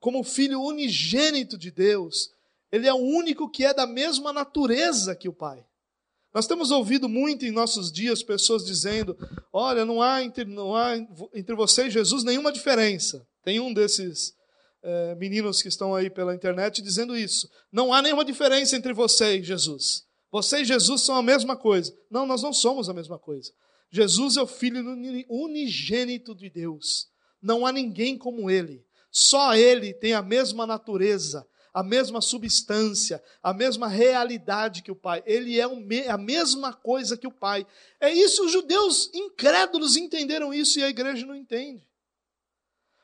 como 0.00 0.24
filho 0.24 0.60
unigênito 0.60 1.56
de 1.56 1.70
Deus, 1.70 2.30
ele 2.72 2.88
é 2.88 2.92
o 2.92 2.96
único 2.96 3.48
que 3.48 3.64
é 3.64 3.72
da 3.72 3.86
mesma 3.86 4.32
natureza 4.32 5.14
que 5.14 5.28
o 5.28 5.32
Pai. 5.32 5.64
Nós 6.32 6.46
temos 6.46 6.70
ouvido 6.70 7.08
muito 7.08 7.44
em 7.44 7.50
nossos 7.50 7.90
dias 7.90 8.22
pessoas 8.22 8.64
dizendo: 8.64 9.16
olha, 9.52 9.84
não 9.84 10.00
há 10.00 10.22
entre, 10.22 10.44
não 10.44 10.76
há 10.76 10.96
entre 11.34 11.54
você 11.54 11.86
e 11.86 11.90
Jesus 11.90 12.22
nenhuma 12.22 12.52
diferença. 12.52 13.26
Tem 13.42 13.58
um 13.58 13.72
desses 13.72 14.34
é, 14.82 15.14
meninos 15.16 15.60
que 15.60 15.68
estão 15.68 15.94
aí 15.94 16.08
pela 16.08 16.34
internet 16.34 16.80
dizendo 16.80 17.16
isso. 17.16 17.50
Não 17.72 17.92
há 17.92 18.00
nenhuma 18.00 18.24
diferença 18.24 18.76
entre 18.76 18.92
você 18.92 19.38
e 19.38 19.42
Jesus. 19.42 20.04
Você 20.30 20.60
e 20.60 20.64
Jesus 20.64 21.02
são 21.02 21.16
a 21.16 21.22
mesma 21.22 21.56
coisa. 21.56 21.92
Não, 22.08 22.26
nós 22.26 22.42
não 22.42 22.52
somos 22.52 22.88
a 22.88 22.94
mesma 22.94 23.18
coisa. 23.18 23.52
Jesus 23.90 24.36
é 24.36 24.42
o 24.42 24.46
Filho 24.46 24.84
unigênito 25.28 26.34
de 26.34 26.48
Deus. 26.48 27.08
Não 27.42 27.66
há 27.66 27.72
ninguém 27.72 28.16
como 28.16 28.50
ele. 28.50 28.84
Só 29.10 29.54
ele 29.54 29.92
tem 29.92 30.14
a 30.14 30.22
mesma 30.22 30.66
natureza, 30.66 31.46
a 31.74 31.82
mesma 31.82 32.20
substância, 32.20 33.22
a 33.42 33.52
mesma 33.52 33.88
realidade 33.88 34.82
que 34.82 34.90
o 34.92 34.96
Pai. 34.96 35.22
Ele 35.26 35.58
é 35.58 36.08
a 36.08 36.18
mesma 36.18 36.72
coisa 36.72 37.16
que 37.16 37.26
o 37.26 37.32
Pai. 37.32 37.66
É 38.00 38.12
isso, 38.12 38.44
os 38.44 38.52
judeus 38.52 39.10
incrédulos 39.12 39.96
entenderam 39.96 40.54
isso 40.54 40.78
e 40.78 40.84
a 40.84 40.88
igreja 40.88 41.26
não 41.26 41.34
entende. 41.34 41.88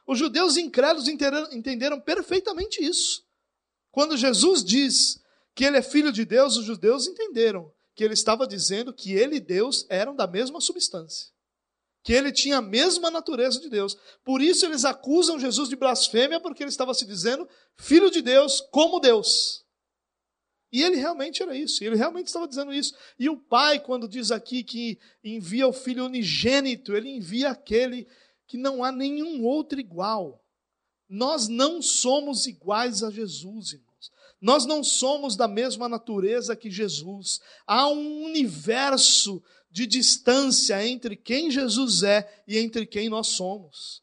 Os 0.06 0.18
judeus 0.18 0.56
incrédulos 0.56 1.08
entenderam, 1.08 2.00
perfeitamente 2.00 2.80
isso. 2.84 3.26
Quando 3.90 4.16
Jesus 4.16 4.62
diz 4.62 5.20
que 5.52 5.64
ele 5.64 5.78
é 5.78 5.82
filho 5.82 6.12
de 6.12 6.24
Deus, 6.24 6.56
os 6.56 6.64
judeus 6.64 7.08
entenderam 7.08 7.72
que 7.96 8.04
ele 8.04 8.14
estava 8.14 8.46
dizendo 8.46 8.92
que 8.92 9.12
ele 9.12 9.36
e 9.36 9.40
Deus 9.40 9.84
eram 9.88 10.14
da 10.14 10.28
mesma 10.28 10.60
substância 10.60 11.34
que 12.06 12.12
ele 12.12 12.30
tinha 12.30 12.58
a 12.58 12.62
mesma 12.62 13.10
natureza 13.10 13.60
de 13.60 13.68
Deus. 13.68 13.96
Por 14.24 14.40
isso 14.40 14.64
eles 14.64 14.84
acusam 14.84 15.40
Jesus 15.40 15.68
de 15.68 15.74
blasfêmia, 15.74 16.38
porque 16.38 16.62
ele 16.62 16.70
estava 16.70 16.94
se 16.94 17.04
dizendo 17.04 17.48
filho 17.74 18.08
de 18.12 18.22
Deus 18.22 18.60
como 18.70 19.00
Deus. 19.00 19.64
E 20.70 20.84
ele 20.84 20.94
realmente 20.94 21.42
era 21.42 21.56
isso, 21.56 21.82
ele 21.82 21.96
realmente 21.96 22.28
estava 22.28 22.46
dizendo 22.46 22.72
isso. 22.72 22.94
E 23.18 23.28
o 23.28 23.36
pai, 23.36 23.80
quando 23.80 24.08
diz 24.08 24.30
aqui 24.30 24.62
que 24.62 25.00
envia 25.24 25.66
o 25.66 25.72
filho 25.72 26.04
unigênito, 26.04 26.94
ele 26.94 27.10
envia 27.10 27.50
aquele 27.50 28.06
que 28.46 28.56
não 28.56 28.84
há 28.84 28.92
nenhum 28.92 29.44
outro 29.44 29.80
igual. 29.80 30.40
Nós 31.08 31.48
não 31.48 31.82
somos 31.82 32.46
iguais 32.46 33.02
a 33.02 33.10
Jesus, 33.10 33.72
irmãos. 33.72 33.85
Nós 34.40 34.66
não 34.66 34.84
somos 34.84 35.36
da 35.36 35.48
mesma 35.48 35.88
natureza 35.88 36.56
que 36.56 36.70
Jesus. 36.70 37.40
Há 37.66 37.88
um 37.88 38.24
universo 38.24 39.42
de 39.70 39.86
distância 39.86 40.86
entre 40.86 41.16
quem 41.16 41.50
Jesus 41.50 42.02
é 42.02 42.42
e 42.46 42.58
entre 42.58 42.86
quem 42.86 43.08
nós 43.08 43.28
somos. 43.28 44.02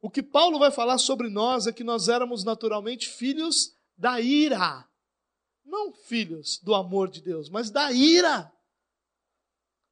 O 0.00 0.10
que 0.10 0.22
Paulo 0.22 0.58
vai 0.58 0.70
falar 0.70 0.98
sobre 0.98 1.28
nós 1.28 1.66
é 1.66 1.72
que 1.72 1.84
nós 1.84 2.08
éramos 2.08 2.44
naturalmente 2.44 3.08
filhos 3.08 3.74
da 3.96 4.20
ira. 4.20 4.86
Não 5.64 5.92
filhos 5.92 6.58
do 6.62 6.74
amor 6.74 7.10
de 7.10 7.20
Deus, 7.20 7.50
mas 7.50 7.70
da 7.70 7.92
ira. 7.92 8.50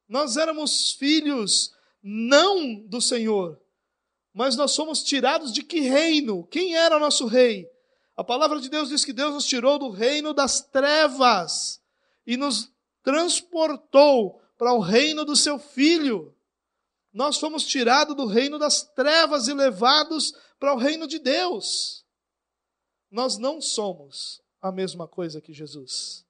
Nós 0.07 0.37
éramos 0.37 0.93
filhos 0.93 1.73
não 2.01 2.75
do 2.87 3.01
Senhor, 3.01 3.61
mas 4.33 4.55
nós 4.55 4.71
somos 4.71 5.03
tirados 5.03 5.51
de 5.51 5.61
que 5.61 5.81
reino? 5.81 6.45
Quem 6.47 6.75
era 6.75 6.99
nosso 6.99 7.25
rei? 7.25 7.67
A 8.17 8.23
palavra 8.23 8.59
de 8.59 8.67
Deus 8.67 8.89
diz 8.89 9.05
que 9.05 9.13
Deus 9.13 9.31
nos 9.31 9.45
tirou 9.45 9.77
do 9.77 9.91
reino 9.91 10.33
das 10.33 10.59
trevas 10.59 11.79
e 12.25 12.35
nos 12.35 12.71
transportou 13.03 14.41
para 14.57 14.73
o 14.73 14.79
reino 14.79 15.23
do 15.23 15.35
seu 15.35 15.59
filho. 15.59 16.35
Nós 17.13 17.39
fomos 17.39 17.63
tirados 17.63 18.15
do 18.15 18.25
reino 18.25 18.57
das 18.57 18.81
trevas 18.81 19.47
e 19.47 19.53
levados 19.53 20.33
para 20.59 20.73
o 20.73 20.77
reino 20.77 21.07
de 21.07 21.19
Deus. 21.19 22.03
Nós 23.11 23.37
não 23.37 23.61
somos 23.61 24.41
a 24.59 24.71
mesma 24.71 25.07
coisa 25.07 25.39
que 25.39 25.53
Jesus. 25.53 26.25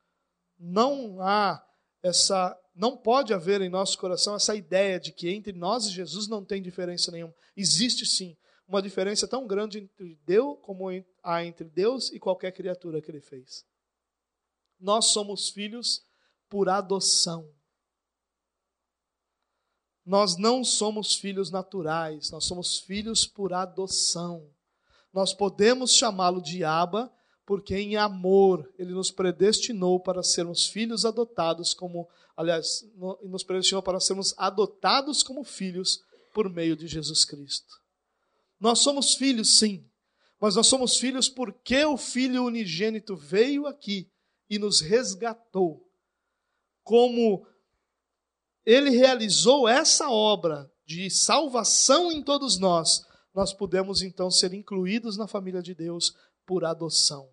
Não 0.59 1.21
há 1.21 1.63
essa 2.03 2.57
não 2.75 2.95
pode 2.95 3.33
haver 3.33 3.61
em 3.61 3.69
nosso 3.69 3.97
coração 3.97 4.35
essa 4.35 4.55
ideia 4.55 4.99
de 4.99 5.11
que 5.11 5.29
entre 5.29 5.51
nós 5.51 5.87
e 5.87 5.91
Jesus 5.91 6.27
não 6.27 6.45
tem 6.45 6.61
diferença 6.61 7.11
nenhuma. 7.11 7.33
Existe 7.55 8.05
sim 8.05 8.37
uma 8.67 8.81
diferença 8.81 9.27
tão 9.27 9.47
grande 9.47 9.79
entre 9.79 10.15
Deus 10.25 10.57
como 10.61 10.87
há 11.23 11.45
entre 11.45 11.69
Deus 11.69 12.11
e 12.11 12.19
qualquer 12.19 12.51
criatura 12.51 13.01
que 13.01 13.09
ele 13.09 13.21
fez. 13.21 13.65
Nós 14.79 15.05
somos 15.05 15.49
filhos 15.49 16.03
por 16.49 16.69
adoção. 16.69 17.49
Nós 20.05 20.37
não 20.37 20.63
somos 20.63 21.15
filhos 21.15 21.51
naturais, 21.51 22.31
nós 22.31 22.45
somos 22.45 22.79
filhos 22.79 23.25
por 23.25 23.53
adoção. 23.53 24.49
Nós 25.11 25.33
podemos 25.33 25.93
chamá-lo 25.93 26.41
de 26.41 26.63
Abba, 26.63 27.11
porque 27.45 27.75
em 27.75 27.95
amor 27.95 28.71
ele 28.77 28.93
nos 28.93 29.11
predestinou 29.11 29.99
para 29.99 30.23
sermos 30.23 30.67
filhos 30.67 31.05
adotados 31.05 31.73
como, 31.73 32.07
aliás, 32.35 32.85
nos 33.23 33.43
predestinou 33.43 33.81
para 33.81 33.99
sermos 33.99 34.33
adotados 34.37 35.23
como 35.23 35.43
filhos 35.43 36.03
por 36.33 36.49
meio 36.49 36.75
de 36.75 36.87
Jesus 36.87 37.25
Cristo. 37.25 37.86
Nós 38.59 38.79
somos 38.79 39.13
filhos, 39.13 39.57
sim, 39.57 39.87
mas 40.39 40.55
nós 40.55 40.67
somos 40.67 40.97
filhos 40.97 41.29
porque 41.29 41.83
o 41.85 41.97
Filho 41.97 42.45
unigênito 42.45 43.15
veio 43.15 43.65
aqui 43.65 44.09
e 44.49 44.57
nos 44.57 44.81
resgatou. 44.81 45.87
Como 46.83 47.45
ele 48.65 48.89
realizou 48.91 49.67
essa 49.67 50.09
obra 50.09 50.71
de 50.85 51.09
salvação 51.09 52.11
em 52.11 52.23
todos 52.23 52.57
nós, 52.57 53.05
nós 53.33 53.53
podemos 53.53 54.01
então 54.01 54.31
ser 54.31 54.53
incluídos 54.53 55.17
na 55.17 55.27
família 55.27 55.61
de 55.61 55.75
Deus 55.75 56.15
por 56.45 56.63
adoção. 56.63 57.29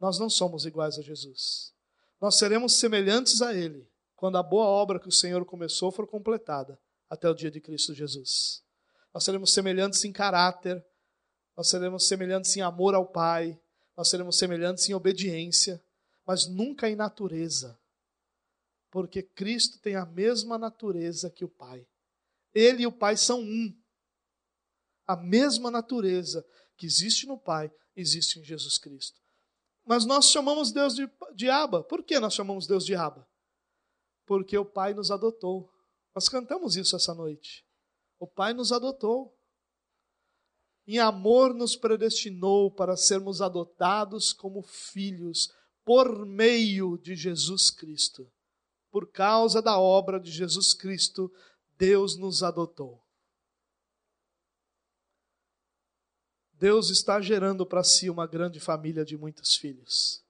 Nós 0.00 0.18
não 0.18 0.30
somos 0.30 0.64
iguais 0.64 0.98
a 0.98 1.02
Jesus. 1.02 1.72
Nós 2.20 2.36
seremos 2.36 2.74
semelhantes 2.74 3.42
a 3.42 3.54
Ele 3.54 3.88
quando 4.16 4.38
a 4.38 4.42
boa 4.42 4.66
obra 4.66 4.98
que 4.98 5.08
o 5.08 5.12
Senhor 5.12 5.44
começou 5.44 5.92
for 5.92 6.06
completada 6.06 6.78
até 7.10 7.28
o 7.28 7.34
dia 7.34 7.50
de 7.50 7.60
Cristo 7.60 7.94
Jesus. 7.94 8.63
Nós 9.14 9.22
seremos 9.22 9.54
semelhantes 9.54 10.04
em 10.04 10.12
caráter, 10.12 10.84
nós 11.56 11.68
seremos 11.68 12.08
semelhantes 12.08 12.56
em 12.56 12.62
amor 12.62 12.96
ao 12.96 13.06
Pai, 13.06 13.56
nós 13.96 14.08
seremos 14.08 14.36
semelhantes 14.36 14.88
em 14.88 14.94
obediência, 14.94 15.82
mas 16.26 16.48
nunca 16.48 16.90
em 16.90 16.96
natureza. 16.96 17.78
Porque 18.90 19.22
Cristo 19.22 19.78
tem 19.78 19.94
a 19.94 20.04
mesma 20.04 20.58
natureza 20.58 21.30
que 21.30 21.44
o 21.44 21.48
Pai. 21.48 21.86
Ele 22.52 22.82
e 22.82 22.86
o 22.86 22.92
Pai 22.92 23.16
são 23.16 23.40
um. 23.40 23.72
A 25.06 25.16
mesma 25.16 25.70
natureza 25.70 26.44
que 26.76 26.86
existe 26.86 27.26
no 27.26 27.38
Pai 27.38 27.72
existe 27.94 28.40
em 28.40 28.44
Jesus 28.44 28.78
Cristo. 28.78 29.20
Mas 29.84 30.04
nós 30.04 30.30
chamamos 30.30 30.72
Deus 30.72 30.94
de, 30.94 31.08
de 31.34 31.48
Abba. 31.48 31.84
Por 31.84 32.02
que 32.02 32.18
nós 32.18 32.34
chamamos 32.34 32.66
Deus 32.66 32.84
de 32.84 32.96
Abba? 32.96 33.28
Porque 34.26 34.56
o 34.58 34.64
Pai 34.64 34.92
nos 34.94 35.10
adotou. 35.10 35.70
Nós 36.14 36.28
cantamos 36.28 36.76
isso 36.76 36.96
essa 36.96 37.14
noite. 37.14 37.63
O 38.24 38.26
Pai 38.26 38.54
nos 38.54 38.72
adotou. 38.72 39.38
Em 40.86 40.98
amor 40.98 41.52
nos 41.52 41.76
predestinou 41.76 42.70
para 42.70 42.96
sermos 42.96 43.42
adotados 43.42 44.32
como 44.32 44.62
filhos 44.62 45.52
por 45.84 46.24
meio 46.24 46.96
de 46.96 47.14
Jesus 47.14 47.70
Cristo. 47.70 48.26
Por 48.90 49.12
causa 49.12 49.60
da 49.60 49.78
obra 49.78 50.18
de 50.18 50.30
Jesus 50.30 50.72
Cristo, 50.72 51.30
Deus 51.76 52.16
nos 52.16 52.42
adotou. 52.42 52.98
Deus 56.54 56.88
está 56.88 57.20
gerando 57.20 57.66
para 57.66 57.84
si 57.84 58.08
uma 58.08 58.26
grande 58.26 58.58
família 58.58 59.04
de 59.04 59.18
muitos 59.18 59.54
filhos. 59.54 60.24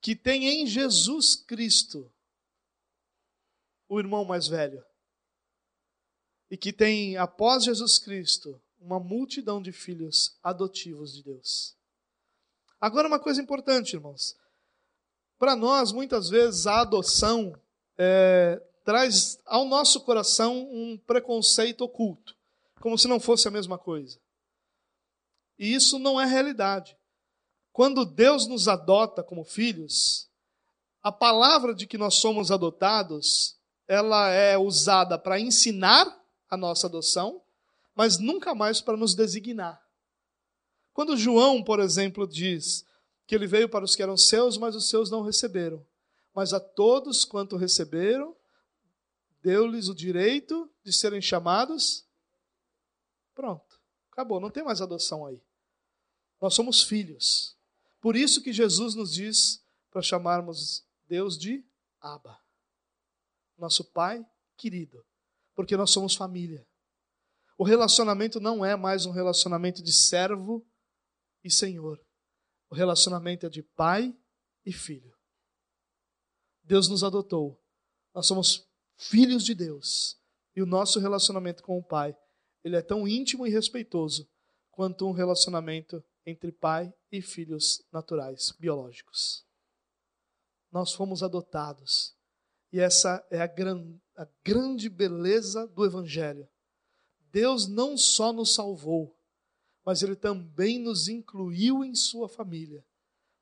Que 0.00 0.16
tem 0.16 0.46
em 0.46 0.66
Jesus 0.66 1.34
Cristo 1.34 2.10
o 3.86 4.00
irmão 4.00 4.24
mais 4.24 4.48
velho 4.48 4.82
e 6.50 6.56
que 6.56 6.72
tem, 6.72 7.16
após 7.16 7.64
Jesus 7.64 7.98
Cristo, 7.98 8.60
uma 8.80 9.00
multidão 9.00 9.60
de 9.60 9.72
filhos 9.72 10.36
adotivos 10.42 11.14
de 11.14 11.22
Deus. 11.22 11.74
Agora, 12.80 13.08
uma 13.08 13.18
coisa 13.18 13.40
importante, 13.40 13.94
irmãos. 13.94 14.36
Para 15.38 15.56
nós, 15.56 15.90
muitas 15.90 16.28
vezes, 16.28 16.66
a 16.66 16.82
adoção 16.82 17.58
é, 17.96 18.62
traz 18.84 19.38
ao 19.46 19.64
nosso 19.64 20.00
coração 20.02 20.68
um 20.70 20.98
preconceito 20.98 21.82
oculto, 21.82 22.36
como 22.80 22.98
se 22.98 23.08
não 23.08 23.18
fosse 23.18 23.48
a 23.48 23.50
mesma 23.50 23.78
coisa. 23.78 24.18
E 25.58 25.74
isso 25.74 25.98
não 25.98 26.20
é 26.20 26.26
realidade. 26.26 26.96
Quando 27.72 28.04
Deus 28.04 28.46
nos 28.46 28.68
adota 28.68 29.22
como 29.22 29.44
filhos, 29.44 30.28
a 31.02 31.10
palavra 31.10 31.74
de 31.74 31.86
que 31.86 31.98
nós 31.98 32.14
somos 32.14 32.50
adotados, 32.50 33.56
ela 33.88 34.30
é 34.30 34.56
usada 34.56 35.18
para 35.18 35.40
ensinar 35.40 36.23
a 36.54 36.56
nossa 36.56 36.86
adoção, 36.86 37.42
mas 37.94 38.18
nunca 38.18 38.54
mais 38.54 38.80
para 38.80 38.96
nos 38.96 39.14
designar. 39.14 39.82
Quando 40.92 41.16
João, 41.16 41.62
por 41.62 41.80
exemplo, 41.80 42.26
diz 42.26 42.84
que 43.26 43.34
ele 43.34 43.46
veio 43.46 43.68
para 43.68 43.84
os 43.84 43.94
que 43.94 44.02
eram 44.02 44.16
seus, 44.16 44.56
mas 44.56 44.74
os 44.74 44.88
seus 44.88 45.10
não 45.10 45.22
receberam, 45.22 45.84
mas 46.34 46.52
a 46.52 46.60
todos 46.60 47.24
quanto 47.24 47.56
receberam, 47.56 48.36
deu-lhes 49.42 49.88
o 49.88 49.94
direito 49.94 50.70
de 50.82 50.92
serem 50.92 51.20
chamados. 51.20 52.06
Pronto, 53.34 53.80
acabou, 54.10 54.40
não 54.40 54.50
tem 54.50 54.64
mais 54.64 54.80
adoção 54.80 55.26
aí. 55.26 55.40
Nós 56.40 56.54
somos 56.54 56.82
filhos. 56.82 57.56
Por 58.00 58.16
isso 58.16 58.42
que 58.42 58.52
Jesus 58.52 58.94
nos 58.94 59.12
diz 59.12 59.62
para 59.90 60.02
chamarmos 60.02 60.84
Deus 61.06 61.38
de 61.38 61.64
Abba, 62.00 62.38
nosso 63.56 63.84
Pai 63.84 64.24
querido 64.56 65.04
porque 65.54 65.76
nós 65.76 65.90
somos 65.90 66.14
família. 66.14 66.66
O 67.56 67.64
relacionamento 67.64 68.40
não 68.40 68.64
é 68.64 68.76
mais 68.76 69.06
um 69.06 69.12
relacionamento 69.12 69.82
de 69.82 69.92
servo 69.92 70.66
e 71.42 71.50
senhor. 71.50 72.00
O 72.68 72.74
relacionamento 72.74 73.46
é 73.46 73.48
de 73.48 73.62
pai 73.62 74.16
e 74.64 74.72
filho. 74.72 75.14
Deus 76.62 76.88
nos 76.88 77.04
adotou. 77.04 77.62
Nós 78.14 78.26
somos 78.26 78.68
filhos 78.96 79.44
de 79.44 79.54
Deus. 79.54 80.18
E 80.56 80.62
o 80.62 80.66
nosso 80.66 80.98
relacionamento 80.98 81.62
com 81.62 81.78
o 81.78 81.84
Pai, 81.84 82.16
ele 82.62 82.76
é 82.76 82.82
tão 82.82 83.06
íntimo 83.06 83.46
e 83.46 83.50
respeitoso 83.50 84.28
quanto 84.70 85.06
um 85.06 85.12
relacionamento 85.12 86.02
entre 86.26 86.50
pai 86.50 86.92
e 87.12 87.20
filhos 87.20 87.84
naturais, 87.92 88.52
biológicos. 88.52 89.44
Nós 90.72 90.92
fomos 90.92 91.22
adotados. 91.22 92.16
E 92.72 92.80
essa 92.80 93.24
é 93.30 93.40
a, 93.40 93.46
gran, 93.46 93.96
a 94.16 94.26
grande 94.44 94.88
beleza 94.88 95.66
do 95.66 95.84
Evangelho. 95.84 96.48
Deus 97.32 97.66
não 97.66 97.96
só 97.96 98.32
nos 98.32 98.54
salvou, 98.54 99.16
mas 99.84 100.02
Ele 100.02 100.14
também 100.14 100.78
nos 100.78 101.08
incluiu 101.08 101.84
em 101.84 101.94
Sua 101.94 102.28
família, 102.28 102.84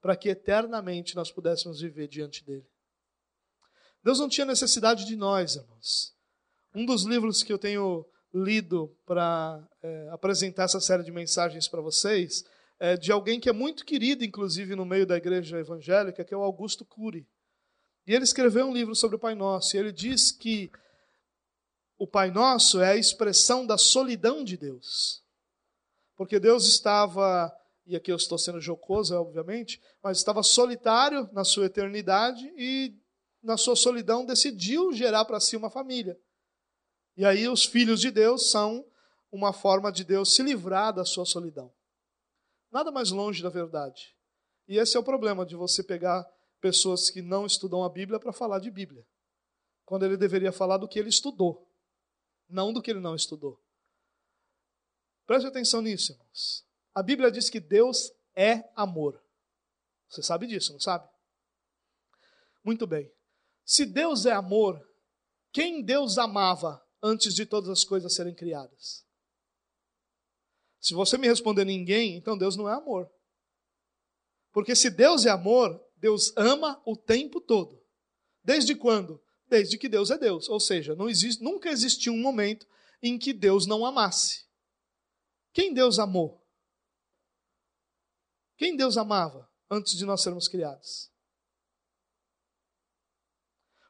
para 0.00 0.16
que 0.16 0.28
eternamente 0.28 1.14
nós 1.14 1.30
pudéssemos 1.30 1.80
viver 1.80 2.08
diante 2.08 2.44
dEle. 2.44 2.66
Deus 4.02 4.18
não 4.18 4.28
tinha 4.28 4.46
necessidade 4.46 5.04
de 5.04 5.14
nós, 5.14 5.56
irmãos. 5.56 6.14
Um 6.74 6.84
dos 6.84 7.04
livros 7.04 7.42
que 7.42 7.52
eu 7.52 7.58
tenho 7.58 8.04
lido 8.34 8.96
para 9.04 9.62
é, 9.82 10.08
apresentar 10.10 10.64
essa 10.64 10.80
série 10.80 11.02
de 11.02 11.12
mensagens 11.12 11.68
para 11.68 11.82
vocês 11.82 12.44
é 12.80 12.96
de 12.96 13.12
alguém 13.12 13.38
que 13.38 13.48
é 13.48 13.52
muito 13.52 13.84
querido, 13.84 14.24
inclusive, 14.24 14.74
no 14.74 14.84
meio 14.84 15.06
da 15.06 15.16
igreja 15.16 15.58
evangélica, 15.58 16.24
que 16.24 16.34
é 16.34 16.36
o 16.36 16.42
Augusto 16.42 16.84
Cury. 16.84 17.28
E 18.06 18.14
ele 18.14 18.24
escreveu 18.24 18.66
um 18.66 18.72
livro 18.72 18.94
sobre 18.94 19.16
o 19.16 19.18
Pai 19.18 19.34
Nosso, 19.34 19.76
e 19.76 19.78
ele 19.78 19.92
diz 19.92 20.32
que 20.32 20.70
o 21.98 22.06
Pai 22.06 22.30
Nosso 22.30 22.80
é 22.80 22.92
a 22.92 22.96
expressão 22.96 23.64
da 23.64 23.78
solidão 23.78 24.42
de 24.42 24.56
Deus. 24.56 25.22
Porque 26.16 26.40
Deus 26.40 26.66
estava, 26.66 27.52
e 27.86 27.94
aqui 27.94 28.10
eu 28.10 28.16
estou 28.16 28.36
sendo 28.36 28.60
jocoso, 28.60 29.14
obviamente, 29.14 29.80
mas 30.02 30.18
estava 30.18 30.42
solitário 30.42 31.28
na 31.32 31.44
sua 31.44 31.66
eternidade 31.66 32.52
e 32.56 32.92
na 33.42 33.56
sua 33.56 33.76
solidão 33.76 34.24
decidiu 34.24 34.92
gerar 34.92 35.24
para 35.24 35.40
si 35.40 35.56
uma 35.56 35.70
família. 35.70 36.18
E 37.16 37.24
aí 37.24 37.48
os 37.48 37.64
filhos 37.64 38.00
de 38.00 38.10
Deus 38.10 38.50
são 38.50 38.84
uma 39.30 39.52
forma 39.52 39.90
de 39.92 40.04
Deus 40.04 40.34
se 40.34 40.42
livrar 40.42 40.92
da 40.92 41.04
sua 41.04 41.24
solidão. 41.24 41.72
Nada 42.70 42.90
mais 42.90 43.10
longe 43.10 43.42
da 43.42 43.48
verdade. 43.48 44.16
E 44.66 44.78
esse 44.78 44.96
é 44.96 45.00
o 45.00 45.04
problema 45.04 45.44
de 45.44 45.54
você 45.54 45.82
pegar 45.82 46.26
pessoas 46.62 47.10
que 47.10 47.20
não 47.20 47.44
estudam 47.44 47.82
a 47.82 47.88
Bíblia 47.88 48.20
para 48.20 48.32
falar 48.32 48.60
de 48.60 48.70
Bíblia, 48.70 49.04
quando 49.84 50.04
ele 50.04 50.16
deveria 50.16 50.52
falar 50.52 50.76
do 50.78 50.88
que 50.88 50.96
ele 50.96 51.08
estudou, 51.08 51.68
não 52.48 52.72
do 52.72 52.80
que 52.80 52.88
ele 52.88 53.00
não 53.00 53.16
estudou. 53.16 53.60
Preste 55.26 55.46
atenção 55.46 55.82
nisso, 55.82 56.12
irmãos. 56.12 56.64
A 56.94 57.02
Bíblia 57.02 57.32
diz 57.32 57.50
que 57.50 57.58
Deus 57.58 58.12
é 58.34 58.62
amor. 58.76 59.20
Você 60.08 60.22
sabe 60.22 60.46
disso, 60.46 60.72
não 60.72 60.80
sabe? 60.80 61.08
Muito 62.62 62.86
bem. 62.86 63.12
Se 63.64 63.84
Deus 63.84 64.24
é 64.24 64.32
amor, 64.32 64.80
quem 65.50 65.82
Deus 65.82 66.16
amava 66.16 66.80
antes 67.02 67.34
de 67.34 67.44
todas 67.44 67.70
as 67.70 67.82
coisas 67.82 68.14
serem 68.14 68.34
criadas? 68.34 69.04
Se 70.80 70.94
você 70.94 71.18
me 71.18 71.26
responder 71.26 71.64
ninguém, 71.64 72.16
então 72.16 72.38
Deus 72.38 72.56
não 72.56 72.68
é 72.68 72.74
amor. 72.74 73.10
Porque 74.52 74.76
se 74.76 74.90
Deus 74.90 75.26
é 75.26 75.30
amor, 75.30 75.80
Deus 76.02 76.36
ama 76.36 76.82
o 76.84 76.96
tempo 76.96 77.40
todo. 77.40 77.80
Desde 78.42 78.74
quando? 78.74 79.22
Desde 79.46 79.78
que 79.78 79.88
Deus 79.88 80.10
é 80.10 80.18
Deus. 80.18 80.48
Ou 80.48 80.58
seja, 80.58 80.96
não 80.96 81.08
existe, 81.08 81.40
nunca 81.40 81.70
existiu 81.70 82.12
um 82.12 82.20
momento 82.20 82.66
em 83.00 83.16
que 83.16 83.32
Deus 83.32 83.66
não 83.66 83.86
amasse. 83.86 84.44
Quem 85.52 85.72
Deus 85.72 86.00
amou? 86.00 86.44
Quem 88.56 88.76
Deus 88.76 88.96
amava 88.96 89.48
antes 89.70 89.96
de 89.96 90.04
nós 90.04 90.20
sermos 90.20 90.48
criados? 90.48 91.08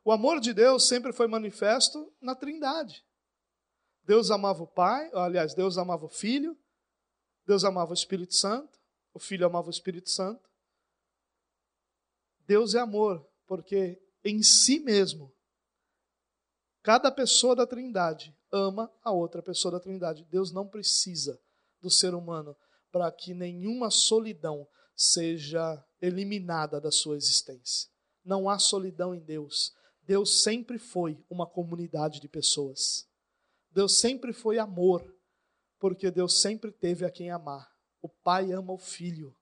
O 0.04 0.12
amor 0.12 0.38
de 0.38 0.52
Deus 0.52 0.86
sempre 0.86 1.14
foi 1.14 1.26
manifesto 1.26 2.12
na 2.20 2.34
Trindade. 2.34 3.02
Deus 4.02 4.30
amava 4.30 4.62
o 4.62 4.66
Pai, 4.66 5.10
aliás, 5.14 5.54
Deus 5.54 5.78
amava 5.78 6.04
o 6.04 6.10
Filho, 6.10 6.58
Deus 7.46 7.64
amava 7.64 7.92
o 7.92 7.94
Espírito 7.94 8.34
Santo, 8.34 8.78
o 9.14 9.18
Filho 9.18 9.46
amava 9.46 9.68
o 9.68 9.70
Espírito 9.70 10.10
Santo. 10.10 10.51
Deus 12.46 12.74
é 12.74 12.80
amor, 12.80 13.26
porque 13.46 14.00
em 14.24 14.42
si 14.42 14.78
mesmo, 14.80 15.32
cada 16.82 17.10
pessoa 17.10 17.56
da 17.56 17.66
Trindade 17.66 18.36
ama 18.50 18.92
a 19.02 19.10
outra 19.10 19.42
pessoa 19.42 19.72
da 19.72 19.80
Trindade. 19.80 20.26
Deus 20.30 20.52
não 20.52 20.68
precisa 20.68 21.40
do 21.80 21.90
ser 21.90 22.14
humano 22.14 22.56
para 22.90 23.10
que 23.10 23.34
nenhuma 23.34 23.90
solidão 23.90 24.68
seja 24.94 25.82
eliminada 26.00 26.80
da 26.80 26.90
sua 26.90 27.16
existência. 27.16 27.90
Não 28.24 28.48
há 28.48 28.58
solidão 28.58 29.14
em 29.14 29.20
Deus. 29.20 29.72
Deus 30.02 30.42
sempre 30.42 30.78
foi 30.78 31.24
uma 31.28 31.46
comunidade 31.46 32.20
de 32.20 32.28
pessoas. 32.28 33.08
Deus 33.70 33.98
sempre 33.98 34.32
foi 34.32 34.58
amor 34.58 35.02
porque 35.78 36.10
Deus 36.10 36.40
sempre 36.40 36.70
teve 36.70 37.04
a 37.04 37.10
quem 37.10 37.30
amar. 37.30 37.68
O 38.00 38.08
pai 38.08 38.52
ama 38.52 38.72
o 38.72 38.78
filho. 38.78 39.34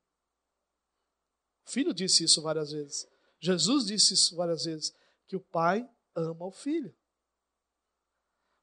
Filho 1.70 1.94
disse 1.94 2.24
isso 2.24 2.42
várias 2.42 2.72
vezes. 2.72 3.06
Jesus 3.40 3.86
disse 3.86 4.14
isso 4.14 4.36
várias 4.36 4.64
vezes, 4.64 4.92
que 5.26 5.36
o 5.36 5.40
pai 5.40 5.88
ama 6.14 6.46
o 6.46 6.50
filho. 6.50 6.94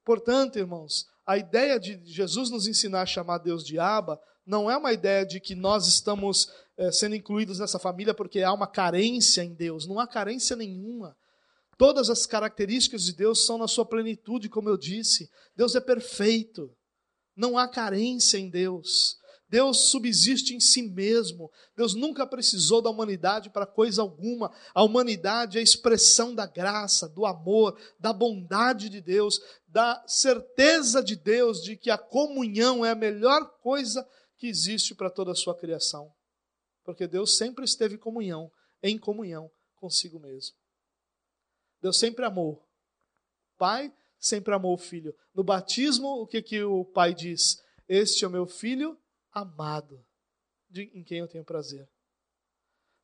Portanto, 0.04 0.58
irmãos, 0.58 1.06
a 1.26 1.36
ideia 1.36 1.78
de 1.78 2.00
Jesus 2.04 2.50
nos 2.50 2.66
ensinar 2.66 3.02
a 3.02 3.06
chamar 3.06 3.38
Deus 3.38 3.64
de 3.64 3.78
Abba 3.78 4.20
não 4.46 4.70
é 4.70 4.76
uma 4.76 4.92
ideia 4.92 5.26
de 5.26 5.40
que 5.40 5.54
nós 5.54 5.86
estamos 5.86 6.50
é, 6.76 6.90
sendo 6.90 7.14
incluídos 7.14 7.58
nessa 7.58 7.78
família 7.78 8.14
porque 8.14 8.42
há 8.42 8.52
uma 8.52 8.66
carência 8.66 9.42
em 9.42 9.52
Deus. 9.52 9.86
Não 9.86 10.00
há 10.00 10.06
carência 10.06 10.56
nenhuma. 10.56 11.14
Todas 11.76 12.08
as 12.08 12.24
características 12.24 13.04
de 13.04 13.12
Deus 13.12 13.44
são 13.44 13.58
na 13.58 13.68
sua 13.68 13.84
plenitude, 13.84 14.48
como 14.48 14.68
eu 14.68 14.78
disse. 14.78 15.30
Deus 15.54 15.74
é 15.74 15.80
perfeito. 15.80 16.74
Não 17.36 17.58
há 17.58 17.68
carência 17.68 18.38
em 18.38 18.48
Deus. 18.48 19.18
Deus 19.48 19.90
subsiste 19.90 20.54
em 20.54 20.60
si 20.60 20.82
mesmo. 20.82 21.50
Deus 21.74 21.94
nunca 21.94 22.26
precisou 22.26 22.82
da 22.82 22.90
humanidade 22.90 23.48
para 23.48 23.66
coisa 23.66 24.02
alguma. 24.02 24.52
A 24.74 24.82
humanidade 24.82 25.56
é 25.56 25.60
a 25.60 25.64
expressão 25.64 26.34
da 26.34 26.46
graça, 26.46 27.08
do 27.08 27.24
amor, 27.24 27.78
da 27.98 28.12
bondade 28.12 28.90
de 28.90 29.00
Deus, 29.00 29.40
da 29.66 30.04
certeza 30.06 31.02
de 31.02 31.16
Deus 31.16 31.62
de 31.62 31.76
que 31.76 31.90
a 31.90 31.96
comunhão 31.96 32.84
é 32.84 32.90
a 32.90 32.94
melhor 32.94 33.48
coisa 33.60 34.06
que 34.36 34.46
existe 34.46 34.94
para 34.94 35.10
toda 35.10 35.32
a 35.32 35.36
sua 35.36 35.56
criação. 35.56 36.12
Porque 36.84 37.06
Deus 37.06 37.36
sempre 37.36 37.64
esteve 37.64 37.94
em 37.94 37.98
comunhão, 37.98 38.52
em 38.82 38.98
comunhão 38.98 39.50
consigo 39.76 40.20
mesmo. 40.20 40.56
Deus 41.80 41.98
sempre 41.98 42.24
amou. 42.24 42.62
Pai 43.56 43.92
sempre 44.18 44.52
amou 44.52 44.74
o 44.74 44.78
filho. 44.78 45.14
No 45.34 45.42
batismo, 45.42 46.20
o 46.20 46.26
que, 46.26 46.42
que 46.42 46.62
o 46.62 46.84
pai 46.84 47.14
diz? 47.14 47.62
Este 47.88 48.24
é 48.24 48.28
o 48.28 48.30
meu 48.30 48.46
filho 48.46 48.98
amado, 49.32 50.04
em 50.74 51.02
quem 51.02 51.18
eu 51.18 51.28
tenho 51.28 51.44
prazer. 51.44 51.88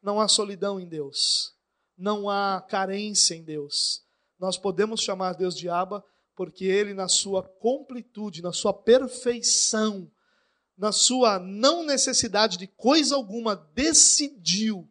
Não 0.03 0.21
há 0.21 0.29
solidão 0.29 0.79
em 0.79 0.87
Deus. 0.87 1.55
Não 1.97 2.29
há 2.29 2.61
carência 2.61 3.35
em 3.35 3.43
Deus. 3.43 4.05
Nós 4.39 4.59
podemos 4.59 5.01
chamar 5.01 5.35
Deus 5.35 5.57
de 5.57 5.69
Abba 5.69 6.05
porque 6.35 6.65
ele, 6.65 6.93
na 6.95 7.09
sua 7.09 7.43
completude, 7.43 8.43
na 8.43 8.53
sua 8.53 8.75
perfeição, 8.75 10.11
na 10.77 10.91
sua 10.91 11.39
não 11.39 11.85
necessidade 11.85 12.59
de 12.59 12.67
coisa 12.67 13.15
alguma, 13.15 13.55
decidiu 13.55 14.91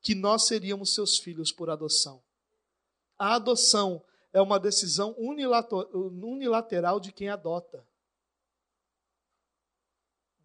que 0.00 0.14
nós 0.14 0.46
seríamos 0.46 0.94
seus 0.94 1.18
filhos 1.18 1.50
por 1.50 1.68
adoção. 1.68 2.22
A 3.18 3.34
adoção 3.34 4.02
é 4.32 4.40
uma 4.40 4.58
decisão 4.60 5.14
unilateral 5.18 7.00
de 7.00 7.12
quem 7.12 7.28
adota. 7.28 7.84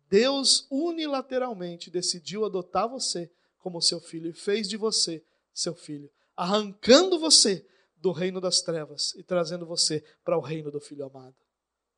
Deus 0.09 0.65
unilateralmente 0.71 1.91
decidiu 1.91 2.43
adotar 2.43 2.89
você 2.89 3.31
como 3.59 3.81
seu 3.81 3.99
filho 3.99 4.29
e 4.29 4.33
fez 4.33 4.67
de 4.67 4.75
você 4.75 5.23
seu 5.53 5.75
filho, 5.75 6.09
arrancando 6.35 7.19
você 7.19 7.65
do 7.95 8.11
reino 8.11 8.41
das 8.41 8.61
trevas 8.61 9.13
e 9.15 9.23
trazendo 9.23 9.65
você 9.65 10.03
para 10.23 10.37
o 10.37 10.41
reino 10.41 10.71
do 10.71 10.79
filho 10.79 11.05
amado. 11.05 11.35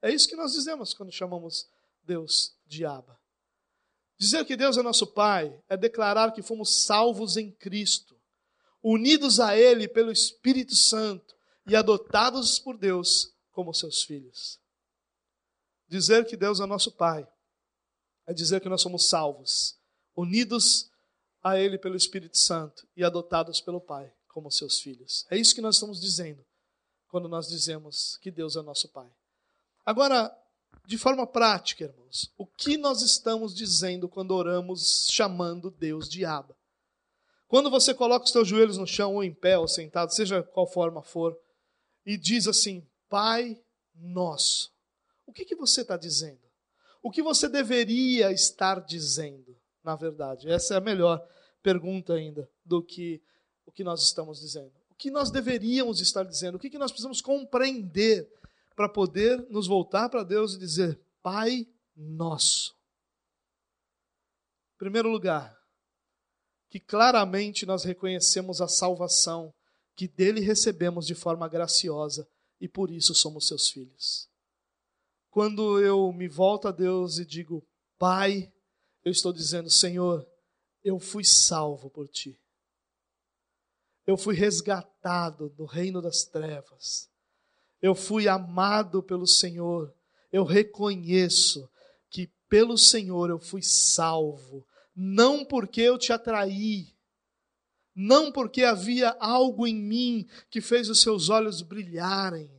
É 0.02 0.12
isso 0.12 0.28
que 0.28 0.36
nós 0.36 0.52
dizemos 0.52 0.94
quando 0.94 1.12
chamamos 1.12 1.70
Deus 2.04 2.56
de 2.66 2.86
Abba. 2.86 3.18
Dizer 4.18 4.44
que 4.46 4.58
Deus 4.58 4.78
é 4.78 4.82
nosso 4.82 5.08
Pai 5.08 5.58
é 5.70 5.78
declarar 5.78 6.32
que 6.32 6.42
fomos 6.42 6.84
salvos 6.84 7.38
em 7.38 7.52
Cristo, 7.52 8.20
unidos 8.84 9.40
a 9.40 9.56
Ele 9.56 9.88
pelo 9.88 10.12
Espírito 10.12 10.76
Santo 10.76 11.36
e 11.68 11.76
adotados 11.76 12.60
por 12.60 12.78
Deus 12.78 13.34
como 13.52 13.74
seus 13.74 14.04
filhos. 14.04 14.60
Dizer 15.88 16.26
que 16.26 16.36
Deus 16.36 16.60
é 16.60 16.66
nosso 16.66 16.92
Pai 16.92 17.28
é 18.26 18.34
dizer 18.34 18.62
que 18.62 18.70
nós 18.70 18.82
somos 18.82 19.08
salvos, 19.08 19.76
unidos 20.16 20.90
a 21.44 21.58
Ele 21.58 21.78
pelo 21.78 21.96
Espírito 21.96 22.38
Santo 22.38 22.88
e 22.96 23.04
adotados 23.04 23.62
pelo 23.62 23.82
Pai 23.82 24.12
como 24.28 24.52
seus 24.52 24.80
filhos. 24.80 25.26
É 25.30 25.38
isso 25.38 25.56
que 25.56 25.62
nós 25.62 25.76
estamos 25.76 26.00
dizendo 26.00 26.46
quando 27.10 27.28
nós 27.28 27.48
dizemos 27.48 28.18
que 28.22 28.32
Deus 28.32 28.56
é 28.56 28.62
nosso 28.62 28.88
Pai. 28.90 29.10
Agora, 29.86 30.36
de 30.86 30.98
forma 30.98 31.28
prática, 31.28 31.84
irmãos, 31.84 32.32
o 32.38 32.46
que 32.46 32.78
nós 32.78 33.02
estamos 33.02 33.54
dizendo 33.54 34.08
quando 34.08 34.32
oramos 34.32 35.08
chamando 35.10 35.70
Deus 35.70 36.08
de 36.08 36.24
Abba? 36.24 36.56
Quando 37.48 37.70
você 37.70 37.94
coloca 37.94 38.26
os 38.26 38.32
seus 38.32 38.48
joelhos 38.48 38.78
no 38.78 38.88
chão, 38.88 39.16
ou 39.16 39.24
em 39.24 39.34
pé, 39.34 39.58
ou 39.58 39.68
sentado, 39.68 40.14
seja 40.14 40.42
qual 40.42 40.66
forma 40.66 41.02
for, 41.02 41.38
e 42.06 42.18
diz 42.18 42.48
assim: 42.48 42.88
Pai 43.10 43.62
nosso. 43.94 44.72
O 45.26 45.34
que, 45.34 45.44
que 45.44 45.56
você 45.56 45.82
está 45.82 45.98
dizendo? 45.98 46.40
O 47.02 47.10
que 47.10 47.24
você 47.24 47.50
deveria 47.50 48.32
estar 48.32 48.80
dizendo, 48.82 49.58
na 49.84 49.96
verdade? 49.96 50.50
Essa 50.50 50.76
é 50.76 50.78
a 50.78 50.82
melhor 50.82 51.26
pergunta 51.64 52.14
ainda 52.14 52.50
do 52.64 52.84
que 52.84 53.22
o 53.66 53.72
que 53.72 53.84
nós 53.84 54.04
estamos 54.04 54.40
dizendo. 54.40 54.72
O 54.90 54.96
que 54.96 55.10
nós 55.10 55.32
deveríamos 55.32 56.00
estar 56.00 56.24
dizendo? 56.24 56.56
O 56.56 56.60
que, 56.60 56.70
que 56.70 56.78
nós 56.78 56.92
precisamos 56.92 57.22
compreender 57.22 58.30
para 58.76 58.88
poder 58.88 59.40
nos 59.50 59.68
voltar 59.68 60.10
para 60.10 60.24
Deus 60.24 60.54
e 60.54 60.60
dizer: 60.60 61.00
Pai 61.22 61.68
nosso. 61.96 62.76
Em 64.76 64.78
primeiro 64.78 65.10
lugar, 65.10 65.58
que 66.70 66.80
claramente 66.80 67.66
nós 67.66 67.84
reconhecemos 67.84 68.62
a 68.62 68.68
salvação 68.68 69.54
que 69.96 70.08
dele 70.08 70.40
recebemos 70.40 71.06
de 71.06 71.14
forma 71.14 71.48
graciosa 71.48 72.28
e 72.60 72.68
por 72.68 72.90
isso 72.90 73.14
somos 73.14 73.48
seus 73.48 73.70
filhos. 73.70 74.31
Quando 75.32 75.80
eu 75.80 76.12
me 76.12 76.28
volto 76.28 76.68
a 76.68 76.72
Deus 76.72 77.18
e 77.18 77.26
digo, 77.26 77.66
Pai, 77.98 78.52
eu 79.04 79.12
estou 79.14 79.32
dizendo, 79.32 79.70
Senhor, 79.70 80.28
eu 80.84 81.00
fui 81.00 81.24
salvo 81.24 81.90
por 81.90 82.10
ti. 82.10 82.38
Eu 84.06 84.18
fui 84.18 84.36
resgatado 84.36 85.50
do 85.50 85.64
reino 85.64 86.02
das 86.02 86.26
trevas. 86.26 87.10
Eu 87.82 87.96
fui 87.96 88.28
amado 88.28 89.02
pelo 89.02 89.26
Senhor. 89.26 89.96
Eu 90.34 90.44
reconheço 90.44 91.70
que 92.10 92.30
pelo 92.50 92.78
Senhor 92.78 93.30
eu 93.30 93.40
fui 93.40 93.64
salvo, 93.64 94.68
não 94.94 95.46
porque 95.46 95.80
eu 95.80 95.98
te 95.98 96.12
atraí, 96.12 96.94
não 97.96 98.34
porque 98.34 98.64
havia 98.64 99.16
algo 99.20 99.66
em 99.66 99.76
mim 99.76 100.28
que 100.50 100.60
fez 100.60 100.90
os 100.90 101.02
seus 101.02 101.30
olhos 101.30 101.62
brilharem, 101.62 102.52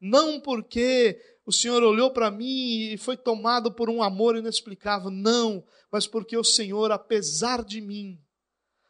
não 0.00 0.40
porque 0.40 1.20
o 1.46 1.52
Senhor 1.52 1.82
olhou 1.82 2.10
para 2.10 2.30
mim 2.30 2.92
e 2.92 2.96
foi 2.96 3.16
tomado 3.16 3.70
por 3.72 3.90
um 3.90 4.02
amor 4.02 4.36
inexplicável, 4.36 5.10
não, 5.10 5.64
mas 5.90 6.06
porque 6.06 6.36
o 6.36 6.44
Senhor, 6.44 6.90
apesar 6.90 7.62
de 7.62 7.80
mim, 7.80 8.18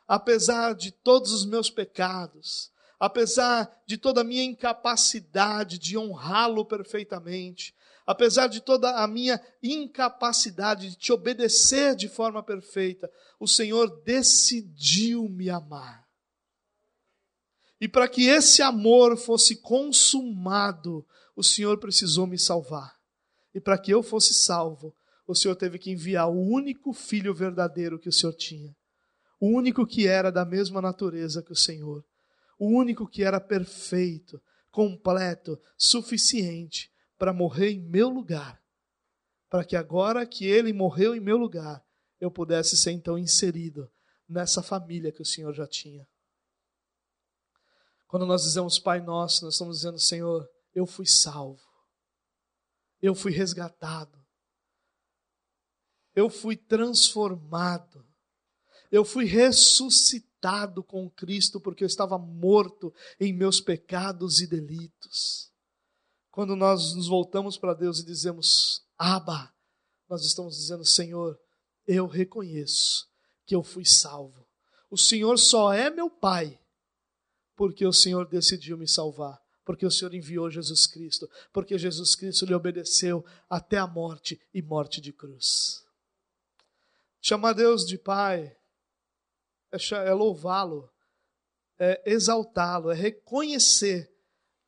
apesar 0.06 0.74
de 0.74 0.92
todos 0.92 1.32
os 1.32 1.44
meus 1.44 1.68
pecados, 1.68 2.70
apesar 2.98 3.70
de 3.86 3.98
toda 3.98 4.20
a 4.20 4.24
minha 4.24 4.44
incapacidade 4.44 5.78
de 5.78 5.98
honrá-lo 5.98 6.64
perfeitamente, 6.64 7.74
apesar 8.06 8.46
de 8.46 8.60
toda 8.60 9.02
a 9.02 9.06
minha 9.08 9.40
incapacidade 9.62 10.90
de 10.90 10.96
te 10.96 11.12
obedecer 11.12 11.96
de 11.96 12.08
forma 12.08 12.42
perfeita, 12.42 13.10
o 13.40 13.48
Senhor 13.48 14.02
decidiu 14.04 15.28
me 15.28 15.50
amar. 15.50 16.04
E 17.80 17.88
para 17.88 18.08
que 18.08 18.28
esse 18.28 18.62
amor 18.62 19.16
fosse 19.16 19.56
consumado, 19.56 21.04
o 21.36 21.42
Senhor 21.42 21.78
precisou 21.78 22.26
me 22.26 22.38
salvar. 22.38 22.94
E 23.54 23.60
para 23.60 23.78
que 23.78 23.90
eu 23.90 24.02
fosse 24.02 24.34
salvo, 24.34 24.94
o 25.26 25.34
Senhor 25.34 25.54
teve 25.56 25.78
que 25.78 25.90
enviar 25.90 26.28
o 26.28 26.40
único 26.40 26.92
filho 26.92 27.34
verdadeiro 27.34 27.98
que 27.98 28.08
o 28.08 28.12
Senhor 28.12 28.32
tinha. 28.34 28.74
O 29.40 29.48
único 29.48 29.86
que 29.86 30.06
era 30.06 30.30
da 30.30 30.44
mesma 30.44 30.80
natureza 30.80 31.42
que 31.42 31.52
o 31.52 31.56
Senhor. 31.56 32.04
O 32.58 32.68
único 32.68 33.06
que 33.06 33.22
era 33.22 33.40
perfeito, 33.40 34.40
completo, 34.70 35.60
suficiente 35.76 36.90
para 37.18 37.32
morrer 37.32 37.70
em 37.70 37.80
meu 37.80 38.08
lugar. 38.08 38.60
Para 39.48 39.64
que 39.64 39.76
agora 39.76 40.26
que 40.26 40.46
ele 40.46 40.72
morreu 40.72 41.14
em 41.14 41.20
meu 41.20 41.36
lugar, 41.36 41.82
eu 42.20 42.30
pudesse 42.30 42.76
ser 42.76 42.92
então 42.92 43.18
inserido 43.18 43.90
nessa 44.28 44.62
família 44.62 45.12
que 45.12 45.22
o 45.22 45.26
Senhor 45.26 45.52
já 45.52 45.66
tinha. 45.66 46.06
Quando 48.06 48.26
nós 48.26 48.42
dizemos 48.42 48.78
Pai 48.78 49.00
Nosso, 49.00 49.44
nós 49.44 49.54
estamos 49.54 49.78
dizendo, 49.78 49.98
Senhor, 49.98 50.48
eu 50.74 50.86
fui 50.86 51.06
salvo, 51.06 51.62
eu 53.00 53.14
fui 53.14 53.32
resgatado, 53.32 54.18
eu 56.14 56.28
fui 56.28 56.56
transformado, 56.56 58.06
eu 58.90 59.04
fui 59.04 59.24
ressuscitado 59.24 60.82
com 60.84 61.10
Cristo 61.10 61.60
porque 61.60 61.84
eu 61.84 61.88
estava 61.88 62.18
morto 62.18 62.94
em 63.18 63.32
meus 63.32 63.60
pecados 63.60 64.40
e 64.40 64.46
delitos. 64.46 65.52
Quando 66.30 66.56
nós 66.56 66.94
nos 66.94 67.08
voltamos 67.08 67.56
para 67.56 67.74
Deus 67.74 68.00
e 68.00 68.04
dizemos, 68.04 68.84
Abba, 68.98 69.52
nós 70.08 70.24
estamos 70.24 70.56
dizendo, 70.56 70.84
Senhor, 70.84 71.38
eu 71.86 72.06
reconheço 72.06 73.08
que 73.46 73.54
eu 73.54 73.62
fui 73.62 73.84
salvo. 73.84 74.46
O 74.90 74.96
Senhor 74.96 75.38
só 75.38 75.72
é 75.72 75.90
meu 75.90 76.10
Pai 76.10 76.60
porque 77.56 77.86
o 77.86 77.92
Senhor 77.92 78.28
decidiu 78.28 78.76
me 78.76 78.88
salvar, 78.88 79.40
porque 79.64 79.86
o 79.86 79.90
Senhor 79.90 80.14
enviou 80.14 80.50
Jesus 80.50 80.86
Cristo, 80.86 81.28
porque 81.52 81.78
Jesus 81.78 82.14
Cristo 82.14 82.44
lhe 82.44 82.54
obedeceu 82.54 83.24
até 83.48 83.78
a 83.78 83.86
morte 83.86 84.40
e 84.52 84.60
morte 84.60 85.00
de 85.00 85.12
cruz. 85.12 85.84
Chamar 87.20 87.54
Deus 87.54 87.86
de 87.86 87.96
Pai 87.96 88.54
é, 89.72 89.78
é 90.06 90.12
louvá-lo, 90.12 90.90
é 91.78 92.02
exaltá-lo, 92.04 92.90
é 92.90 92.94
reconhecer 92.94 94.12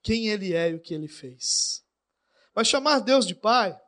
quem 0.02 0.28
Ele 0.28 0.54
é 0.54 0.70
e 0.70 0.74
o 0.74 0.80
que 0.80 0.94
Ele 0.94 1.08
fez. 1.08 1.84
Mas 2.54 2.68
chamar 2.68 3.00
Deus 3.00 3.26
de 3.26 3.34
Pai 3.34 3.78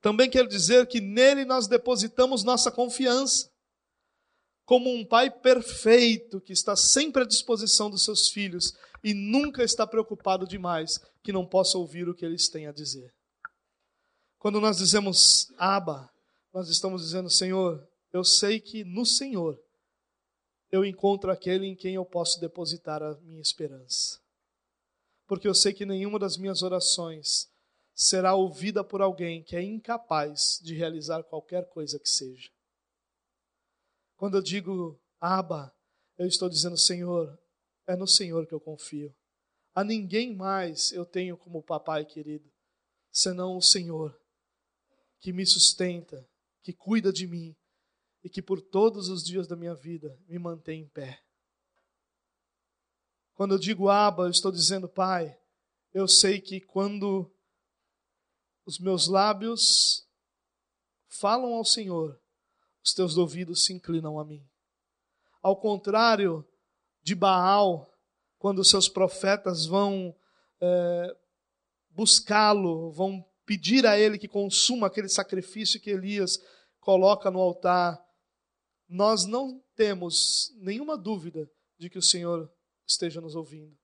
também 0.00 0.28
quer 0.28 0.46
dizer 0.46 0.86
que 0.86 1.00
nele 1.00 1.44
nós 1.44 1.66
depositamos 1.68 2.42
nossa 2.42 2.70
confiança 2.70 3.53
como 4.64 4.90
um 4.90 5.04
pai 5.04 5.30
perfeito 5.30 6.40
que 6.40 6.52
está 6.52 6.74
sempre 6.74 7.22
à 7.22 7.26
disposição 7.26 7.90
dos 7.90 8.02
seus 8.02 8.28
filhos 8.28 8.74
e 9.02 9.12
nunca 9.12 9.62
está 9.62 9.86
preocupado 9.86 10.46
demais 10.46 10.98
que 11.22 11.32
não 11.32 11.44
possa 11.44 11.76
ouvir 11.76 12.08
o 12.08 12.14
que 12.14 12.24
eles 12.24 12.48
têm 12.48 12.66
a 12.66 12.72
dizer. 12.72 13.12
Quando 14.38 14.60
nós 14.60 14.78
dizemos 14.78 15.52
Abba, 15.58 16.10
nós 16.52 16.68
estamos 16.68 17.02
dizendo, 17.02 17.28
Senhor, 17.28 17.86
eu 18.12 18.24
sei 18.24 18.60
que 18.60 18.84
no 18.84 19.04
Senhor 19.04 19.60
eu 20.70 20.84
encontro 20.84 21.30
aquele 21.30 21.66
em 21.66 21.74
quem 21.74 21.94
eu 21.94 22.04
posso 22.04 22.40
depositar 22.40 23.02
a 23.02 23.14
minha 23.20 23.40
esperança. 23.40 24.20
Porque 25.26 25.48
eu 25.48 25.54
sei 25.54 25.72
que 25.72 25.86
nenhuma 25.86 26.18
das 26.18 26.36
minhas 26.36 26.62
orações 26.62 27.48
será 27.94 28.34
ouvida 28.34 28.82
por 28.82 29.00
alguém 29.00 29.42
que 29.42 29.56
é 29.56 29.62
incapaz 29.62 30.58
de 30.62 30.74
realizar 30.74 31.22
qualquer 31.22 31.68
coisa 31.68 31.98
que 31.98 32.08
seja. 32.08 32.50
Quando 34.24 34.38
eu 34.38 34.42
digo 34.42 34.98
Abba, 35.20 35.70
eu 36.16 36.26
estou 36.26 36.48
dizendo, 36.48 36.78
Senhor, 36.78 37.38
é 37.86 37.94
no 37.94 38.06
Senhor 38.06 38.46
que 38.46 38.54
eu 38.54 38.58
confio. 38.58 39.14
A 39.74 39.84
ninguém 39.84 40.34
mais 40.34 40.92
eu 40.92 41.04
tenho 41.04 41.36
como 41.36 41.62
papai 41.62 42.06
querido, 42.06 42.50
senão 43.12 43.54
o 43.54 43.60
Senhor, 43.60 44.18
que 45.20 45.30
me 45.30 45.44
sustenta, 45.44 46.26
que 46.62 46.72
cuida 46.72 47.12
de 47.12 47.26
mim 47.26 47.54
e 48.22 48.30
que 48.30 48.40
por 48.40 48.62
todos 48.62 49.10
os 49.10 49.22
dias 49.22 49.46
da 49.46 49.56
minha 49.56 49.74
vida 49.74 50.18
me 50.26 50.38
mantém 50.38 50.80
em 50.80 50.88
pé. 50.88 51.22
Quando 53.34 53.56
eu 53.56 53.58
digo 53.58 53.90
Abba, 53.90 54.22
eu 54.22 54.30
estou 54.30 54.50
dizendo, 54.50 54.88
Pai, 54.88 55.38
eu 55.92 56.08
sei 56.08 56.40
que 56.40 56.62
quando 56.62 57.30
os 58.64 58.78
meus 58.78 59.06
lábios 59.06 60.08
falam 61.08 61.52
ao 61.52 61.64
Senhor, 61.66 62.18
os 62.84 62.92
teus 62.92 63.16
ouvidos 63.16 63.64
se 63.64 63.72
inclinam 63.72 64.18
a 64.18 64.24
mim. 64.24 64.46
Ao 65.42 65.56
contrário 65.56 66.46
de 67.02 67.14
Baal, 67.14 67.90
quando 68.38 68.62
seus 68.62 68.88
profetas 68.88 69.64
vão 69.64 70.14
é, 70.60 71.16
buscá-lo, 71.90 72.92
vão 72.92 73.24
pedir 73.46 73.86
a 73.86 73.98
ele 73.98 74.18
que 74.18 74.28
consuma 74.28 74.86
aquele 74.86 75.08
sacrifício 75.08 75.80
que 75.80 75.90
Elias 75.90 76.38
coloca 76.78 77.30
no 77.30 77.40
altar, 77.40 77.98
nós 78.86 79.24
não 79.24 79.62
temos 79.74 80.52
nenhuma 80.56 80.96
dúvida 80.96 81.50
de 81.78 81.88
que 81.88 81.98
o 81.98 82.02
Senhor 82.02 82.52
esteja 82.86 83.20
nos 83.20 83.34
ouvindo. 83.34 83.74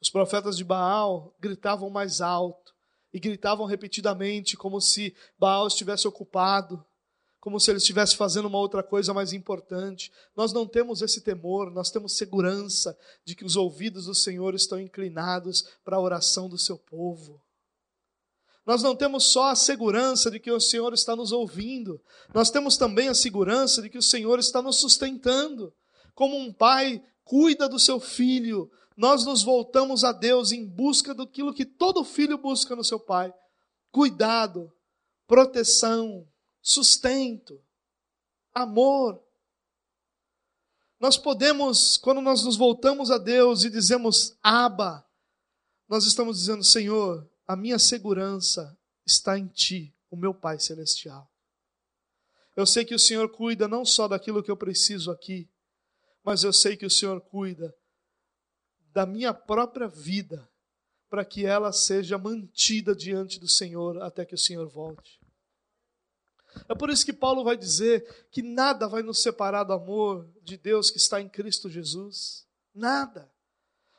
Os 0.00 0.10
profetas 0.10 0.56
de 0.56 0.64
Baal 0.64 1.34
gritavam 1.40 1.88
mais 1.88 2.20
alto 2.20 2.74
e 3.12 3.20
gritavam 3.20 3.66
repetidamente, 3.66 4.56
como 4.56 4.80
se 4.80 5.16
Baal 5.38 5.68
estivesse 5.68 6.08
ocupado 6.08 6.84
como 7.46 7.60
se 7.60 7.70
ele 7.70 7.78
estivesse 7.78 8.16
fazendo 8.16 8.46
uma 8.46 8.58
outra 8.58 8.82
coisa 8.82 9.14
mais 9.14 9.32
importante. 9.32 10.10
Nós 10.34 10.52
não 10.52 10.66
temos 10.66 11.00
esse 11.00 11.20
temor, 11.20 11.70
nós 11.70 11.92
temos 11.92 12.16
segurança 12.16 12.98
de 13.24 13.36
que 13.36 13.44
os 13.44 13.54
ouvidos 13.54 14.06
do 14.06 14.16
Senhor 14.16 14.52
estão 14.52 14.80
inclinados 14.80 15.64
para 15.84 15.96
a 15.96 16.00
oração 16.00 16.48
do 16.48 16.58
seu 16.58 16.76
povo. 16.76 17.40
Nós 18.66 18.82
não 18.82 18.96
temos 18.96 19.26
só 19.26 19.50
a 19.50 19.54
segurança 19.54 20.28
de 20.28 20.40
que 20.40 20.50
o 20.50 20.58
Senhor 20.58 20.92
está 20.92 21.14
nos 21.14 21.30
ouvindo, 21.30 22.02
nós 22.34 22.50
temos 22.50 22.76
também 22.76 23.06
a 23.06 23.14
segurança 23.14 23.80
de 23.80 23.88
que 23.88 23.98
o 23.98 24.02
Senhor 24.02 24.40
está 24.40 24.60
nos 24.60 24.80
sustentando. 24.80 25.72
Como 26.16 26.36
um 26.36 26.52
pai 26.52 27.00
cuida 27.22 27.68
do 27.68 27.78
seu 27.78 28.00
filho, 28.00 28.68
nós 28.96 29.24
nos 29.24 29.44
voltamos 29.44 30.02
a 30.02 30.10
Deus 30.10 30.50
em 30.50 30.66
busca 30.66 31.14
daquilo 31.14 31.54
que 31.54 31.64
todo 31.64 32.02
filho 32.02 32.38
busca 32.38 32.74
no 32.74 32.82
seu 32.82 32.98
pai: 32.98 33.32
cuidado, 33.92 34.68
proteção, 35.28 36.26
sustento, 36.66 37.62
amor. 38.52 39.22
Nós 40.98 41.16
podemos, 41.16 41.96
quando 41.96 42.20
nós 42.20 42.42
nos 42.42 42.56
voltamos 42.56 43.08
a 43.08 43.18
Deus 43.18 43.62
e 43.62 43.70
dizemos 43.70 44.36
Abba, 44.42 45.06
nós 45.88 46.06
estamos 46.06 46.38
dizendo, 46.38 46.64
Senhor, 46.64 47.30
a 47.46 47.54
minha 47.54 47.78
segurança 47.78 48.76
está 49.06 49.38
em 49.38 49.46
Ti, 49.46 49.94
o 50.10 50.16
meu 50.16 50.34
Pai 50.34 50.58
Celestial. 50.58 51.30
Eu 52.56 52.66
sei 52.66 52.84
que 52.84 52.94
o 52.94 52.98
Senhor 52.98 53.28
cuida 53.28 53.68
não 53.68 53.84
só 53.84 54.08
daquilo 54.08 54.42
que 54.42 54.50
eu 54.50 54.56
preciso 54.56 55.12
aqui, 55.12 55.48
mas 56.24 56.42
eu 56.42 56.52
sei 56.52 56.76
que 56.76 56.86
o 56.86 56.90
Senhor 56.90 57.20
cuida 57.20 57.72
da 58.92 59.06
minha 59.06 59.32
própria 59.32 59.86
vida, 59.86 60.50
para 61.08 61.24
que 61.24 61.46
ela 61.46 61.72
seja 61.72 62.18
mantida 62.18 62.96
diante 62.96 63.38
do 63.38 63.46
Senhor 63.46 64.02
até 64.02 64.24
que 64.24 64.34
o 64.34 64.38
Senhor 64.38 64.66
volte. 64.68 65.20
É 66.68 66.74
por 66.74 66.90
isso 66.90 67.04
que 67.04 67.12
Paulo 67.12 67.44
vai 67.44 67.56
dizer 67.56 68.26
que 68.30 68.42
nada 68.42 68.88
vai 68.88 69.02
nos 69.02 69.22
separar 69.22 69.64
do 69.64 69.72
amor 69.72 70.28
de 70.42 70.56
Deus 70.56 70.90
que 70.90 70.98
está 70.98 71.20
em 71.20 71.28
Cristo 71.28 71.68
Jesus. 71.68 72.46
Nada. 72.74 73.30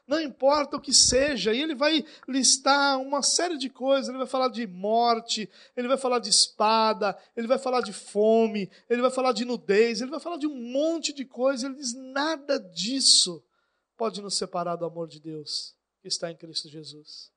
Não 0.08 0.22
importa 0.22 0.78
o 0.78 0.82
que 0.82 0.94
seja, 0.94 1.54
e 1.54 1.62
ele 1.62 1.76
vai 1.76 2.06
listar 2.30 2.98
uma 2.98 3.22
série 3.22 3.58
de 3.58 3.70
coisas. 3.70 4.08
Ele 4.08 4.18
vai 4.18 4.28
falar 4.28 4.48
de 4.48 4.66
morte, 4.66 5.50
ele 5.76 5.90
vai 5.90 5.98
falar 5.98 6.20
de 6.20 6.30
espada, 6.30 7.18
ele 7.36 7.46
vai 7.46 7.60
falar 7.60 7.82
de 7.82 7.92
fome, 7.92 8.72
ele 8.90 9.02
vai 9.02 9.12
falar 9.12 9.34
de 9.34 9.44
nudez, 9.44 10.00
ele 10.00 10.10
vai 10.10 10.22
falar 10.22 10.38
de 10.38 10.48
um 10.48 10.56
monte 10.56 11.12
de 11.12 11.26
coisas. 11.26 11.64
Ele 11.64 11.76
diz: 11.76 11.94
nada 11.94 12.58
disso 12.58 13.44
pode 13.98 14.22
nos 14.22 14.38
separar 14.38 14.78
do 14.78 14.86
amor 14.86 15.10
de 15.10 15.20
Deus 15.20 15.76
que 16.02 16.08
está 16.08 16.32
em 16.32 16.38
Cristo 16.38 16.70
Jesus. 16.70 17.30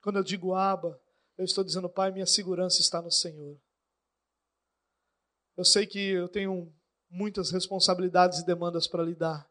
Quando 0.00 0.16
eu 0.16 0.22
digo 0.22 0.54
Aba, 0.54 1.00
eu 1.36 1.44
estou 1.44 1.64
dizendo, 1.64 1.88
Pai, 1.88 2.12
minha 2.12 2.26
segurança 2.26 2.80
está 2.80 3.02
no 3.02 3.10
Senhor. 3.10 3.58
Eu 5.58 5.64
sei 5.64 5.88
que 5.88 5.98
eu 5.98 6.28
tenho 6.28 6.72
muitas 7.10 7.50
responsabilidades 7.50 8.38
e 8.38 8.46
demandas 8.46 8.86
para 8.86 9.02
lidar, 9.02 9.50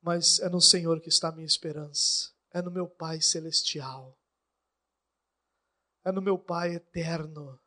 mas 0.00 0.38
é 0.38 0.48
no 0.48 0.60
Senhor 0.60 1.00
que 1.00 1.08
está 1.08 1.30
a 1.30 1.32
minha 1.32 1.44
esperança, 1.44 2.30
é 2.52 2.62
no 2.62 2.70
meu 2.70 2.86
Pai 2.86 3.20
celestial, 3.20 4.16
é 6.04 6.12
no 6.12 6.22
meu 6.22 6.38
Pai 6.38 6.76
eterno, 6.76 7.58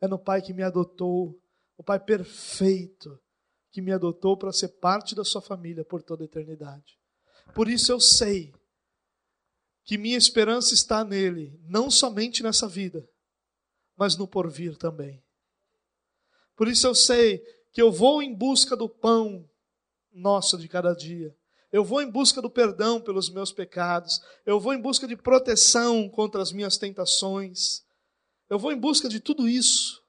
é 0.00 0.08
no 0.08 0.18
Pai 0.18 0.40
que 0.40 0.54
me 0.54 0.62
adotou, 0.62 1.38
o 1.76 1.84
Pai 1.84 2.00
perfeito 2.00 3.20
que 3.70 3.82
me 3.82 3.92
adotou 3.92 4.34
para 4.34 4.50
ser 4.50 4.68
parte 4.68 5.14
da 5.14 5.22
sua 5.22 5.42
família 5.42 5.84
por 5.84 6.02
toda 6.02 6.24
a 6.24 6.24
eternidade. 6.24 6.98
Por 7.54 7.68
isso 7.68 7.92
eu 7.92 8.00
sei 8.00 8.54
que 9.84 9.98
minha 9.98 10.16
esperança 10.16 10.72
está 10.72 11.04
nele, 11.04 11.60
não 11.64 11.90
somente 11.90 12.42
nessa 12.42 12.66
vida, 12.66 13.06
mas 13.94 14.16
no 14.16 14.26
porvir 14.26 14.78
também. 14.78 15.23
Por 16.56 16.68
isso 16.68 16.86
eu 16.86 16.94
sei 16.94 17.42
que 17.72 17.82
eu 17.82 17.90
vou 17.90 18.22
em 18.22 18.34
busca 18.34 18.76
do 18.76 18.88
pão 18.88 19.48
nosso 20.12 20.56
de 20.56 20.68
cada 20.68 20.94
dia. 20.94 21.34
Eu 21.72 21.84
vou 21.84 22.00
em 22.00 22.08
busca 22.08 22.40
do 22.40 22.48
perdão 22.48 23.00
pelos 23.00 23.28
meus 23.28 23.52
pecados. 23.52 24.20
Eu 24.46 24.60
vou 24.60 24.72
em 24.72 24.80
busca 24.80 25.08
de 25.08 25.16
proteção 25.16 26.08
contra 26.08 26.40
as 26.40 26.52
minhas 26.52 26.78
tentações. 26.78 27.82
Eu 28.48 28.58
vou 28.58 28.70
em 28.70 28.78
busca 28.78 29.08
de 29.08 29.18
tudo 29.18 29.48
isso, 29.48 30.02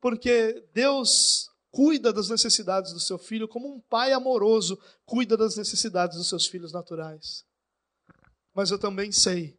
porque 0.00 0.62
Deus 0.74 1.48
cuida 1.70 2.12
das 2.12 2.28
necessidades 2.28 2.92
do 2.92 3.00
seu 3.00 3.18
filho 3.18 3.48
como 3.48 3.68
um 3.68 3.80
pai 3.80 4.12
amoroso 4.12 4.78
cuida 5.04 5.36
das 5.36 5.56
necessidades 5.56 6.16
dos 6.16 6.28
seus 6.28 6.46
filhos 6.46 6.72
naturais. 6.72 7.44
Mas 8.54 8.70
eu 8.70 8.78
também 8.78 9.12
sei 9.12 9.58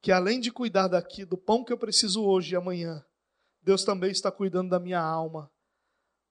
que 0.00 0.10
além 0.10 0.40
de 0.40 0.50
cuidar 0.50 0.88
daqui 0.88 1.24
do 1.24 1.38
pão 1.38 1.64
que 1.64 1.72
eu 1.72 1.78
preciso 1.78 2.24
hoje 2.24 2.52
e 2.52 2.56
amanhã, 2.56 3.04
Deus 3.62 3.84
também 3.84 4.10
está 4.10 4.30
cuidando 4.30 4.70
da 4.70 4.80
minha 4.80 5.00
alma, 5.00 5.48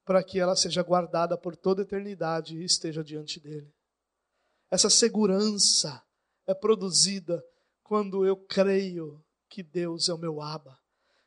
para 0.04 0.24
que 0.24 0.40
ela 0.40 0.56
seja 0.56 0.82
guardada 0.82 1.38
por 1.38 1.56
toda 1.56 1.84
eternidade 1.84 2.58
e 2.58 2.64
esteja 2.64 3.04
diante 3.04 3.40
dele. 3.40 3.72
Essa 4.70 4.90
segurança 4.90 6.02
é 6.48 6.54
produzida 6.54 7.44
quando 7.84 8.26
eu 8.26 8.38
creio 8.38 9.24
que 9.50 9.62
Deus 9.62 10.10
é 10.10 10.14
o 10.14 10.18
meu 10.18 10.42
Aba. 10.42 10.80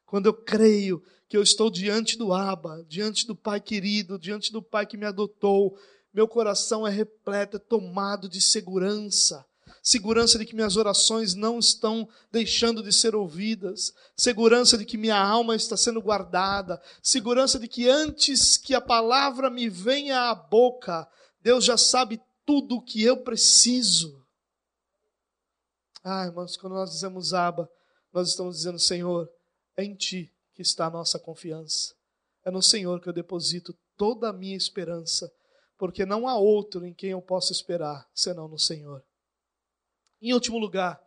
Quando 0.06 0.26
eu 0.26 0.34
creio 0.34 1.02
que 1.28 1.36
eu 1.36 1.42
estou 1.42 1.70
diante 1.70 2.16
do 2.16 2.32
Aba, 2.32 2.84
diante 2.88 3.26
do 3.26 3.36
Pai 3.36 3.60
querido, 3.60 4.18
diante 4.18 4.50
do 4.52 4.62
Pai 4.62 4.86
que 4.86 4.96
me 4.96 5.04
adotou, 5.04 5.78
meu 6.12 6.26
coração 6.26 6.86
é 6.86 6.90
repleto, 6.90 7.56
é 7.56 7.60
tomado 7.60 8.28
de 8.28 8.40
segurança 8.40 9.44
segurança 9.84 10.38
de 10.38 10.46
que 10.46 10.54
minhas 10.54 10.78
orações 10.78 11.34
não 11.34 11.58
estão 11.58 12.08
deixando 12.32 12.82
de 12.82 12.90
ser 12.90 13.14
ouvidas, 13.14 13.92
segurança 14.16 14.78
de 14.78 14.86
que 14.86 14.96
minha 14.96 15.18
alma 15.18 15.54
está 15.54 15.76
sendo 15.76 16.00
guardada, 16.00 16.80
segurança 17.02 17.58
de 17.58 17.68
que 17.68 17.86
antes 17.86 18.56
que 18.56 18.74
a 18.74 18.80
palavra 18.80 19.50
me 19.50 19.68
venha 19.68 20.30
à 20.30 20.34
boca, 20.34 21.06
Deus 21.42 21.66
já 21.66 21.76
sabe 21.76 22.18
tudo 22.46 22.76
o 22.76 22.82
que 22.82 23.02
eu 23.02 23.18
preciso. 23.18 24.24
Ah, 26.02 26.24
irmãos, 26.24 26.56
quando 26.56 26.72
nós 26.72 26.90
dizemos 26.90 27.34
Aba, 27.34 27.68
nós 28.10 28.30
estamos 28.30 28.56
dizendo, 28.56 28.78
Senhor, 28.78 29.30
é 29.76 29.84
em 29.84 29.94
Ti 29.94 30.32
que 30.54 30.62
está 30.62 30.86
a 30.86 30.90
nossa 30.90 31.18
confiança. 31.18 31.94
É 32.42 32.50
no 32.50 32.62
Senhor 32.62 33.02
que 33.02 33.08
eu 33.08 33.12
deposito 33.12 33.76
toda 33.98 34.30
a 34.30 34.32
minha 34.32 34.56
esperança, 34.56 35.30
porque 35.76 36.06
não 36.06 36.26
há 36.26 36.36
outro 36.36 36.86
em 36.86 36.94
quem 36.94 37.10
eu 37.10 37.20
possa 37.20 37.52
esperar 37.52 38.08
senão 38.14 38.48
no 38.48 38.58
Senhor. 38.58 39.04
Em 40.26 40.32
último 40.32 40.58
lugar, 40.58 41.06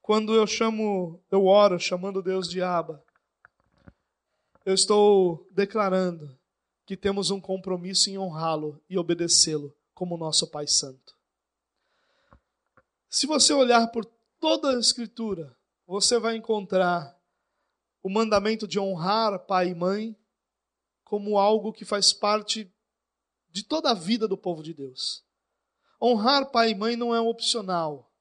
quando 0.00 0.32
eu 0.32 0.46
chamo, 0.46 1.20
eu 1.28 1.44
oro 1.44 1.76
chamando 1.76 2.22
Deus 2.22 2.48
de 2.48 2.62
Abba, 2.62 3.04
eu 4.64 4.72
estou 4.72 5.44
declarando 5.50 6.38
que 6.86 6.96
temos 6.96 7.32
um 7.32 7.40
compromisso 7.40 8.10
em 8.10 8.16
honrá-lo 8.16 8.80
e 8.88 8.96
obedecê-lo 8.96 9.76
como 9.92 10.16
nosso 10.16 10.46
Pai 10.46 10.68
Santo. 10.68 11.16
Se 13.10 13.26
você 13.26 13.52
olhar 13.52 13.88
por 13.88 14.04
toda 14.38 14.70
a 14.70 14.78
Escritura, 14.78 15.58
você 15.84 16.16
vai 16.20 16.36
encontrar 16.36 17.20
o 18.04 18.08
mandamento 18.08 18.68
de 18.68 18.78
honrar 18.78 19.36
pai 19.46 19.70
e 19.70 19.74
mãe 19.74 20.16
como 21.02 21.38
algo 21.38 21.72
que 21.72 21.84
faz 21.84 22.12
parte 22.12 22.72
de 23.50 23.64
toda 23.64 23.90
a 23.90 23.94
vida 23.94 24.28
do 24.28 24.38
povo 24.38 24.62
de 24.62 24.72
Deus. 24.72 25.24
Honrar 26.00 26.52
pai 26.52 26.70
e 26.70 26.74
mãe 26.76 26.94
não 26.94 27.12
é 27.12 27.20
opcional. 27.20 28.13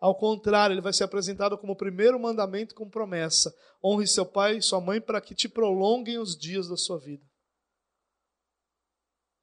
Ao 0.00 0.14
contrário, 0.14 0.74
ele 0.74 0.80
vai 0.80 0.92
ser 0.92 1.04
apresentado 1.04 1.58
como 1.58 1.72
o 1.72 1.76
primeiro 1.76 2.18
mandamento 2.18 2.74
com 2.74 2.88
promessa: 2.88 3.54
honre 3.82 4.06
seu 4.06 4.24
pai 4.24 4.58
e 4.58 4.62
sua 4.62 4.80
mãe 4.80 5.00
para 5.00 5.20
que 5.20 5.34
te 5.34 5.48
prolonguem 5.48 6.18
os 6.18 6.36
dias 6.36 6.68
da 6.68 6.76
sua 6.76 6.98
vida. 6.98 7.24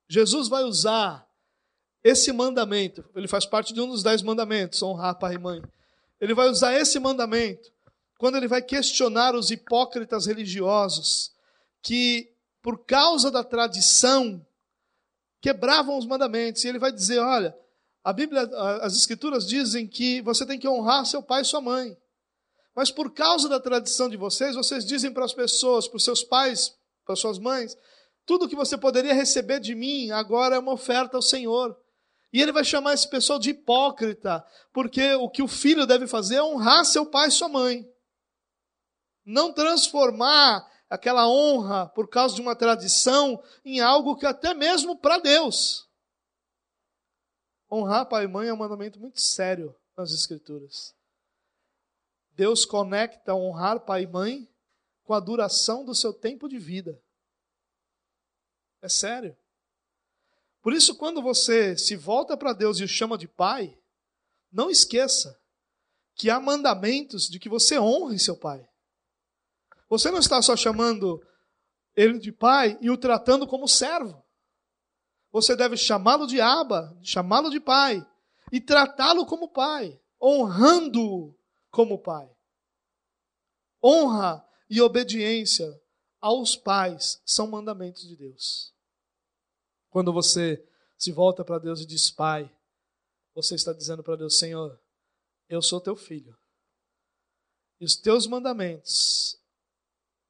Jesus 0.08 0.48
vai 0.48 0.64
usar 0.64 1.28
esse 2.04 2.32
mandamento, 2.32 3.04
ele 3.16 3.28
faz 3.28 3.46
parte 3.46 3.74
de 3.74 3.82
um 3.82 3.88
dos 3.88 4.04
dez 4.04 4.22
mandamentos, 4.22 4.82
honrar 4.84 5.18
pai 5.18 5.36
e 5.36 5.40
mãe. 5.40 5.62
Ele 6.22 6.34
vai 6.34 6.48
usar 6.48 6.74
esse 6.74 7.00
mandamento 7.00 7.74
quando 8.18 8.38
ele 8.38 8.48
vai 8.48 8.62
questionar 8.62 9.36
os 9.36 9.52
hipócritas 9.52 10.26
religiosos 10.26 11.34
que, 11.82 12.32
por 12.62 12.86
causa 12.86 13.30
da 13.30 13.44
tradição, 13.44 14.46
quebravam 15.42 15.98
os 15.98 16.06
mandamentos. 16.06 16.64
E 16.64 16.68
ele 16.68 16.80
vai 16.80 16.92
dizer: 16.92 17.20
olha, 17.20 17.56
a 18.06 18.14
Bíblia, 18.14 18.44
as 18.84 18.96
Escrituras 18.96 19.48
dizem 19.48 19.88
que 19.88 20.22
você 20.22 20.46
tem 20.46 20.60
que 20.60 20.70
honrar 20.70 21.08
seu 21.08 21.24
pai 21.24 21.42
e 21.42 21.46
sua 21.46 21.60
mãe. 21.60 21.98
Mas 22.76 22.92
por 22.92 23.12
causa 23.12 23.50
da 23.50 23.60
tradição 23.60 24.08
de 24.08 24.16
vocês, 24.16 24.56
vocês 24.56 24.86
dizem 24.86 25.12
para 25.12 25.26
as 25.26 25.34
pessoas, 25.34 25.88
para 25.88 25.98
os 25.98 26.04
seus 26.04 26.24
pais, 26.24 26.76
para 27.04 27.14
as 27.14 27.20
suas 27.20 27.40
mães, 27.40 27.76
tudo 28.24 28.48
que 28.48 28.56
você 28.56 28.78
poderia 28.78 29.12
receber 29.12 29.60
de 29.60 29.74
mim 29.74 30.12
agora 30.12 30.56
é 30.56 30.60
uma 30.60 30.74
oferta 30.74 31.18
ao 31.18 31.22
Senhor. 31.22 31.76
E 32.32 32.40
ele 32.40 32.52
vai 32.52 32.64
chamar 32.64 32.94
esse 32.94 33.10
pessoal 33.10 33.40
de 33.40 33.50
hipócrita, 33.50 34.46
porque 34.72 35.16
o 35.16 35.28
que 35.28 35.42
o 35.42 35.48
filho 35.48 35.88
deve 35.88 36.06
fazer 36.06 36.36
é 36.36 36.44
honrar 36.44 36.86
seu 36.86 37.08
pai 37.08 37.30
e 37.30 37.32
sua 37.32 37.50
mãe. 37.50 37.90
Não 39.26 39.52
transformar 39.52 40.64
aquela 40.88 41.28
honra 41.28 41.88
por 41.88 42.08
causa 42.08 42.36
de 42.36 42.42
uma 42.42 42.56
tradição 42.56 43.42
em 43.64 43.80
algo 43.80 44.16
que 44.16 44.28
até 44.28 44.54
mesmo 44.54 44.96
para 44.96 45.18
Deus. 45.18 45.86
Honrar 47.76 48.06
pai 48.06 48.24
e 48.24 48.28
mãe 48.30 48.48
é 48.48 48.54
um 48.54 48.58
mandamento 48.58 48.98
muito 48.98 49.20
sério 49.20 49.76
nas 49.98 50.14
Escrituras. 50.14 50.96
Deus 52.32 52.64
conecta 52.64 53.36
honrar 53.36 53.82
pai 53.82 54.04
e 54.04 54.08
mãe 54.08 54.50
com 55.04 55.14
a 55.14 55.20
duração 55.20 55.84
do 55.84 55.94
seu 55.94 56.14
tempo 56.14 56.48
de 56.48 56.58
vida. 56.58 56.98
É 58.82 58.88
sério. 58.88 59.36
Por 60.62 60.72
isso, 60.72 60.96
quando 60.96 61.22
você 61.22 61.78
se 61.78 61.98
volta 61.98 62.38
para 62.38 62.54
Deus 62.54 62.80
e 62.80 62.86
o 62.86 62.88
chama 62.88 63.18
de 63.18 63.28
pai, 63.28 63.78
não 64.50 64.70
esqueça 64.70 65.38
que 66.14 66.30
há 66.30 66.40
mandamentos 66.40 67.28
de 67.28 67.40
que 67.40 67.50
você 67.50 67.78
honre 67.78 68.18
seu 68.18 68.38
pai. 68.38 68.66
Você 69.90 70.10
não 70.10 70.20
está 70.20 70.42
só 70.42 70.56
chamando 70.56 71.22
ele 71.94 72.20
de 72.20 72.32
pai 72.32 72.78
e 72.80 72.90
o 72.90 72.98
tratando 72.98 73.46
como 73.46 73.68
servo. 73.68 74.25
Você 75.36 75.54
deve 75.54 75.76
chamá-lo 75.76 76.26
de 76.26 76.40
Aba, 76.40 76.98
chamá-lo 77.04 77.50
de 77.50 77.60
pai 77.60 78.10
e 78.54 78.62
tratá-lo 78.62 79.26
como 79.26 79.50
pai, 79.50 80.02
honrando-o 80.18 81.38
como 81.70 82.00
pai. 82.00 82.34
Honra 83.84 84.48
e 84.70 84.80
obediência 84.80 85.70
aos 86.22 86.56
pais 86.56 87.22
são 87.26 87.48
mandamentos 87.48 88.08
de 88.08 88.16
Deus. 88.16 88.74
Quando 89.90 90.14
você 90.14 90.66
se 90.98 91.12
volta 91.12 91.44
para 91.44 91.60
Deus 91.60 91.82
e 91.82 91.86
diz 91.86 92.10
pai, 92.10 92.50
você 93.34 93.56
está 93.56 93.74
dizendo 93.74 94.02
para 94.02 94.16
Deus, 94.16 94.40
Senhor, 94.40 94.82
eu 95.50 95.62
sou 95.62 95.82
teu 95.82 95.98
filho. 95.98 96.34
E 97.82 97.84
os 97.84 97.98
teus 97.98 98.26
mandamentos 98.26 99.38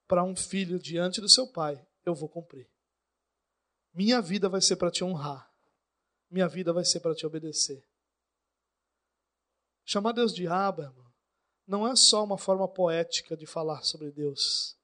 para 0.08 0.24
um 0.24 0.36
filho 0.36 0.80
diante 0.80 1.22
do 1.22 1.30
seu 1.30 1.46
pai, 1.46 1.80
eu 2.04 2.16
vou 2.16 2.28
cumprir. 2.28 2.68
Minha 3.96 4.22
vida 4.22 4.50
vai 4.50 4.62
ser 4.62 4.76
para 4.76 4.92
te 4.92 5.06
honrar. 5.06 5.50
Minha 6.30 6.50
vida 6.50 6.74
vai 6.74 6.84
ser 6.84 7.00
para 7.00 7.16
te 7.16 7.26
obedecer. 7.26 7.82
Chamar 9.86 10.12
Deus 10.12 10.34
de 10.34 10.48
Abba, 10.48 10.84
irmão, 10.84 11.06
não 11.66 11.88
é 11.88 11.96
só 11.96 12.22
uma 12.26 12.38
forma 12.38 12.68
poética 12.68 13.38
de 13.38 13.46
falar 13.46 13.84
sobre 13.84 14.12
Deus. 14.12 14.78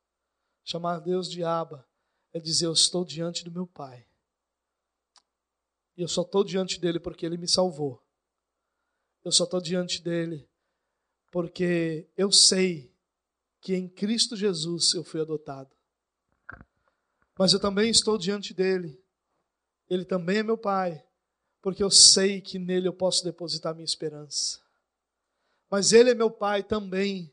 Chamar 0.64 1.00
Deus 1.00 1.30
de 1.30 1.44
Abba 1.44 1.86
é 2.32 2.40
dizer: 2.40 2.68
Eu 2.68 2.72
estou 2.72 3.04
diante 3.04 3.44
do 3.44 3.52
meu 3.52 3.68
Pai. 3.68 4.08
E 5.98 6.02
eu 6.02 6.08
só 6.08 6.22
estou 6.22 6.44
diante 6.44 6.80
dele 6.80 7.00
porque 7.00 7.26
ele 7.26 7.38
me 7.38 7.50
salvou. 7.50 8.02
Eu 9.26 9.32
só 9.32 9.44
estou 9.44 9.62
diante 9.62 10.02
dele 10.02 10.48
porque 11.30 12.08
eu 12.16 12.32
sei 12.32 12.96
que 13.60 13.76
em 13.76 13.90
Cristo 13.90 14.38
Jesus 14.38 14.94
eu 14.94 15.04
fui 15.04 15.20
adotado. 15.20 15.76
Mas 17.38 17.52
eu 17.52 17.60
também 17.60 17.90
estou 17.90 18.18
diante 18.18 18.54
dele 18.54 19.01
ele 19.92 20.06
também 20.06 20.38
é 20.38 20.44
meu 20.44 20.58
Pai, 20.58 21.06
porque 21.62 21.84
eu 21.84 21.92
sei 21.92 22.40
que 22.40 22.58
nele 22.58 22.88
eu 22.88 22.94
posso 22.94 23.26
depositar 23.26 23.76
minha 23.76 23.84
esperança. 23.84 24.62
Mas 25.70 25.92
Ele 25.92 26.12
é 26.12 26.16
meu 26.16 26.32
Pai 26.32 26.64
também, 26.64 27.30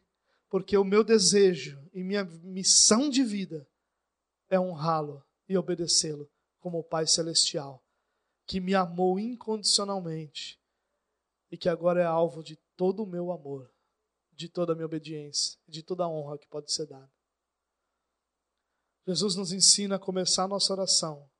porque 0.50 0.76
o 0.76 0.82
meu 0.82 1.04
desejo 1.04 1.80
e 1.94 2.02
minha 2.02 2.24
missão 2.24 3.09
de 3.09 3.22
vida 3.22 3.64
é 4.50 4.59
honrá-lo 4.59 5.24
e 5.48 5.56
obedecê-lo 5.56 6.28
como 6.59 6.80
o 6.80 6.82
Pai 6.82 7.06
Celestial, 7.06 7.80
que 8.44 8.59
me 8.59 8.74
amou 8.74 9.20
incondicionalmente 9.20 10.61
e 11.52 11.56
que 11.56 11.68
agora 11.68 12.02
é 12.02 12.06
alvo 12.06 12.42
de 12.42 12.56
todo 12.76 13.04
o 13.04 13.06
meu 13.06 13.30
amor, 13.30 13.70
de 14.32 14.48
toda 14.48 14.72
a 14.72 14.74
minha 14.74 14.86
obediência, 14.86 15.56
de 15.68 15.80
toda 15.80 16.02
a 16.02 16.09
honra 16.09 16.36
que 16.36 16.48
pode 16.48 16.72
ser 16.72 16.86
dada. 16.86 17.09
Jesus 19.06 19.36
nos 19.36 19.52
ensina 19.52 19.94
a 19.94 20.00
começar 20.00 20.42
a 20.42 20.48
nossa 20.48 20.72
oração 20.72 21.30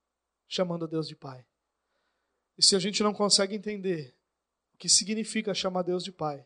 chamando 0.49 0.87
a 0.87 0.89
Deus 0.89 1.07
de 1.07 1.15
Pai. 1.15 1.45
E 2.57 2.65
se 2.65 2.75
a 2.75 2.79
gente 2.79 3.03
não 3.03 3.15
consegue 3.15 3.55
entender 3.55 4.17
o 4.75 4.79
que 4.79 4.89
significa 4.89 5.55
chamar 5.55 5.83
Deus 5.83 6.03
de 6.03 6.11
Pai, 6.11 6.45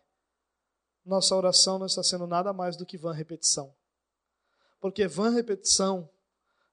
nossa 1.05 1.35
oração 1.35 1.79
não 1.79 1.87
está 1.87 2.03
sendo 2.03 2.27
nada 2.27 2.53
mais 2.53 2.77
do 2.77 2.85
que 2.85 2.99
vã 2.99 3.13
repetição. 3.13 3.75
Porque 4.81 5.07
vã 5.07 5.31
repetição 5.31 6.09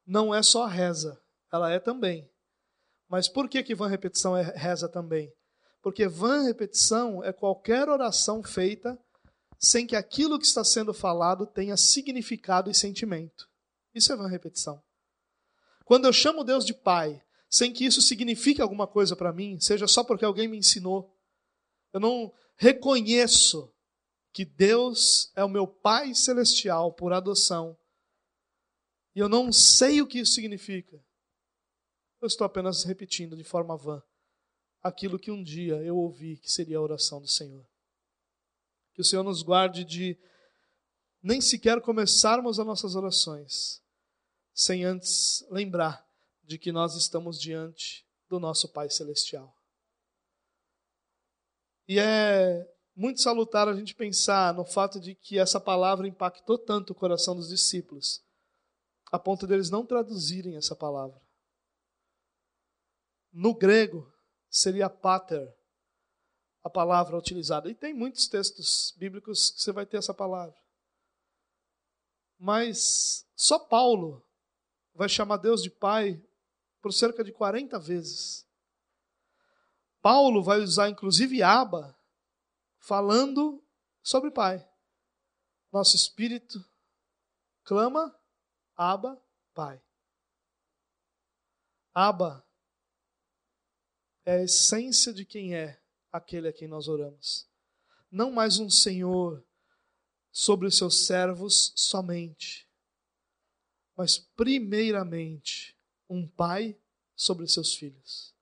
não 0.05 0.33
é 0.33 0.41
só 0.43 0.65
reza, 0.65 1.21
ela 1.51 1.71
é 1.71 1.79
também. 1.79 2.29
Mas 3.07 3.27
por 3.27 3.47
que, 3.47 3.63
que 3.63 3.75
vã 3.75 3.87
repetição 3.87 4.35
é 4.35 4.41
reza 4.41 4.89
também? 4.89 5.33
Porque 5.81 6.07
vã 6.07 6.43
repetição 6.43 7.23
é 7.23 7.31
qualquer 7.31 7.87
oração 7.87 8.43
feita 8.43 8.99
sem 9.57 9.85
que 9.85 9.95
aquilo 9.95 10.39
que 10.39 10.45
está 10.45 10.63
sendo 10.63 10.93
falado 10.93 11.45
tenha 11.45 11.75
significado 11.75 12.69
e 12.69 12.75
sentimento. 12.75 13.49
Isso 13.93 14.11
é 14.11 14.15
uma 14.15 14.29
repetição. 14.29 14.81
Quando 15.89 16.05
eu 16.05 16.13
chamo 16.13 16.43
Deus 16.43 16.67
de 16.67 16.71
Pai, 16.75 17.19
sem 17.49 17.73
que 17.73 17.83
isso 17.83 17.99
signifique 17.99 18.61
alguma 18.61 18.85
coisa 18.85 19.15
para 19.15 19.33
mim, 19.33 19.59
seja 19.59 19.87
só 19.87 20.03
porque 20.03 20.23
alguém 20.23 20.47
me 20.47 20.55
ensinou, 20.55 21.11
eu 21.91 21.99
não 21.99 22.31
reconheço 22.57 23.73
que 24.31 24.45
Deus 24.45 25.31
é 25.35 25.43
o 25.43 25.49
meu 25.49 25.65
Pai 25.65 26.13
celestial 26.13 26.93
por 26.93 27.11
adoção, 27.11 27.75
e 29.15 29.19
eu 29.19 29.27
não 29.27 29.51
sei 29.51 29.99
o 29.99 30.05
que 30.05 30.19
isso 30.19 30.33
significa, 30.33 31.03
eu 32.21 32.27
estou 32.27 32.45
apenas 32.45 32.83
repetindo 32.83 33.35
de 33.35 33.43
forma 33.43 33.75
vã 33.75 33.99
aquilo 34.83 35.17
que 35.17 35.31
um 35.31 35.41
dia 35.41 35.77
eu 35.77 35.97
ouvi 35.97 36.37
que 36.37 36.51
seria 36.51 36.77
a 36.77 36.81
oração 36.81 37.19
do 37.19 37.27
Senhor. 37.27 37.67
Que 38.93 39.01
o 39.01 39.03
Senhor 39.03 39.23
nos 39.23 39.41
guarde 39.41 39.83
de 39.83 40.15
nem 41.19 41.41
sequer 41.41 41.81
começarmos 41.81 42.59
as 42.59 42.65
nossas 42.67 42.93
orações 42.93 43.81
sem 44.59 44.83
antes 44.83 45.45
lembrar 45.49 46.05
de 46.43 46.59
que 46.59 46.69
nós 46.69 46.93
estamos 46.93 47.39
diante 47.39 48.05
do 48.27 48.41
nosso 48.41 48.67
Pai 48.67 48.89
Celestial. 48.89 49.55
E 51.87 51.97
é 51.97 52.69
muito 52.93 53.21
salutar 53.21 53.69
a 53.69 53.73
gente 53.73 53.95
pensar 53.95 54.53
no 54.53 54.65
fato 54.65 54.99
de 54.99 55.15
que 55.15 55.39
essa 55.39 55.61
palavra 55.61 56.09
impactou 56.09 56.57
tanto 56.57 56.91
o 56.91 56.95
coração 56.95 57.37
dos 57.37 57.47
discípulos, 57.47 58.21
a 59.09 59.17
ponto 59.17 59.47
deles 59.47 59.69
não 59.69 59.85
traduzirem 59.85 60.57
essa 60.57 60.75
palavra. 60.75 61.21
No 63.31 63.53
grego, 63.53 64.11
seria 64.49 64.89
pater, 64.89 65.55
a 66.61 66.69
palavra 66.69 67.17
utilizada. 67.17 67.69
E 67.69 67.75
tem 67.75 67.93
muitos 67.93 68.27
textos 68.27 68.93
bíblicos 68.97 69.51
que 69.51 69.61
você 69.61 69.71
vai 69.71 69.85
ter 69.85 69.95
essa 69.95 70.13
palavra. 70.13 70.57
Mas 72.37 73.25
só 73.37 73.57
Paulo 73.57 74.25
vai 74.99 75.07
chamar 75.07 75.37
Deus 75.37 75.63
de 75.63 75.69
Pai 75.69 76.21
por 76.81 76.91
cerca 76.91 77.23
de 77.23 77.31
40 77.31 77.79
vezes. 77.79 78.45
Paulo 80.01 80.43
vai 80.43 80.59
usar 80.59 80.89
inclusive 80.89 81.41
Aba, 81.41 81.97
falando 82.79 83.63
sobre 84.03 84.29
Pai. 84.29 84.69
Nosso 85.71 85.95
espírito 85.95 86.61
clama, 87.63 88.13
Aba, 88.75 89.17
Pai. 89.53 89.81
Aba 91.93 92.45
é 94.25 94.33
a 94.33 94.43
essência 94.43 95.13
de 95.13 95.23
quem 95.23 95.55
é 95.55 95.81
aquele 96.11 96.49
a 96.49 96.53
quem 96.53 96.67
nós 96.67 96.89
oramos. 96.89 97.47
Não 98.11 98.33
mais 98.33 98.59
um 98.59 98.69
Senhor 98.69 99.41
sobre 100.29 100.67
os 100.67 100.75
seus 100.75 101.05
servos 101.05 101.71
somente, 101.73 102.68
mas 103.99 104.17
primeiramente 104.17 105.75
um 106.09 106.25
pai 106.25 106.79
sobre 107.17 107.45
seus 107.49 107.75
filhos. 107.75 108.33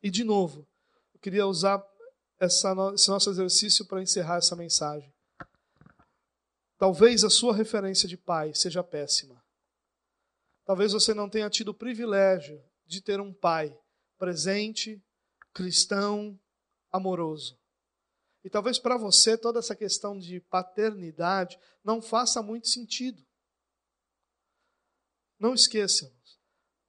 E 0.00 0.08
de 0.08 0.22
novo, 0.22 0.68
eu 1.12 1.18
queria 1.18 1.48
usar 1.48 1.84
essa, 2.38 2.72
esse 2.94 3.08
nosso 3.08 3.28
exercício 3.28 3.84
para 3.86 4.00
encerrar 4.00 4.36
essa 4.36 4.54
mensagem. 4.54 5.12
Talvez 6.78 7.24
a 7.24 7.28
sua 7.28 7.52
referência 7.52 8.08
de 8.08 8.16
pai 8.16 8.54
seja 8.54 8.84
péssima. 8.84 9.44
Talvez 10.64 10.92
você 10.92 11.12
não 11.12 11.28
tenha 11.28 11.50
tido 11.50 11.70
o 11.70 11.74
privilégio 11.74 12.62
de 12.86 13.02
ter 13.02 13.20
um 13.20 13.34
pai 13.34 13.76
presente, 14.16 15.02
cristão, 15.52 16.38
amoroso. 16.92 17.58
E 18.44 18.48
talvez 18.48 18.78
para 18.78 18.96
você 18.96 19.36
toda 19.36 19.58
essa 19.58 19.74
questão 19.74 20.16
de 20.16 20.38
paternidade 20.38 21.58
não 21.82 22.00
faça 22.00 22.40
muito 22.40 22.68
sentido. 22.68 23.26
Não 25.44 25.52
esqueçamos, 25.52 26.40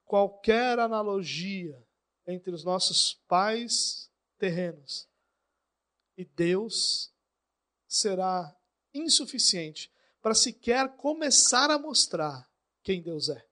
qualquer 0.05 0.79
analogia 0.79 1.85
entre 2.25 2.51
os 2.51 2.63
nossos 2.63 3.15
pais 3.27 4.09
terrenos 4.37 5.09
e 6.17 6.23
Deus 6.23 7.11
será 7.85 8.55
insuficiente 8.93 9.91
para 10.21 10.33
sequer 10.33 10.95
começar 10.95 11.69
a 11.69 11.77
mostrar 11.77 12.49
quem 12.81 13.01
Deus 13.01 13.27
é. 13.27 13.45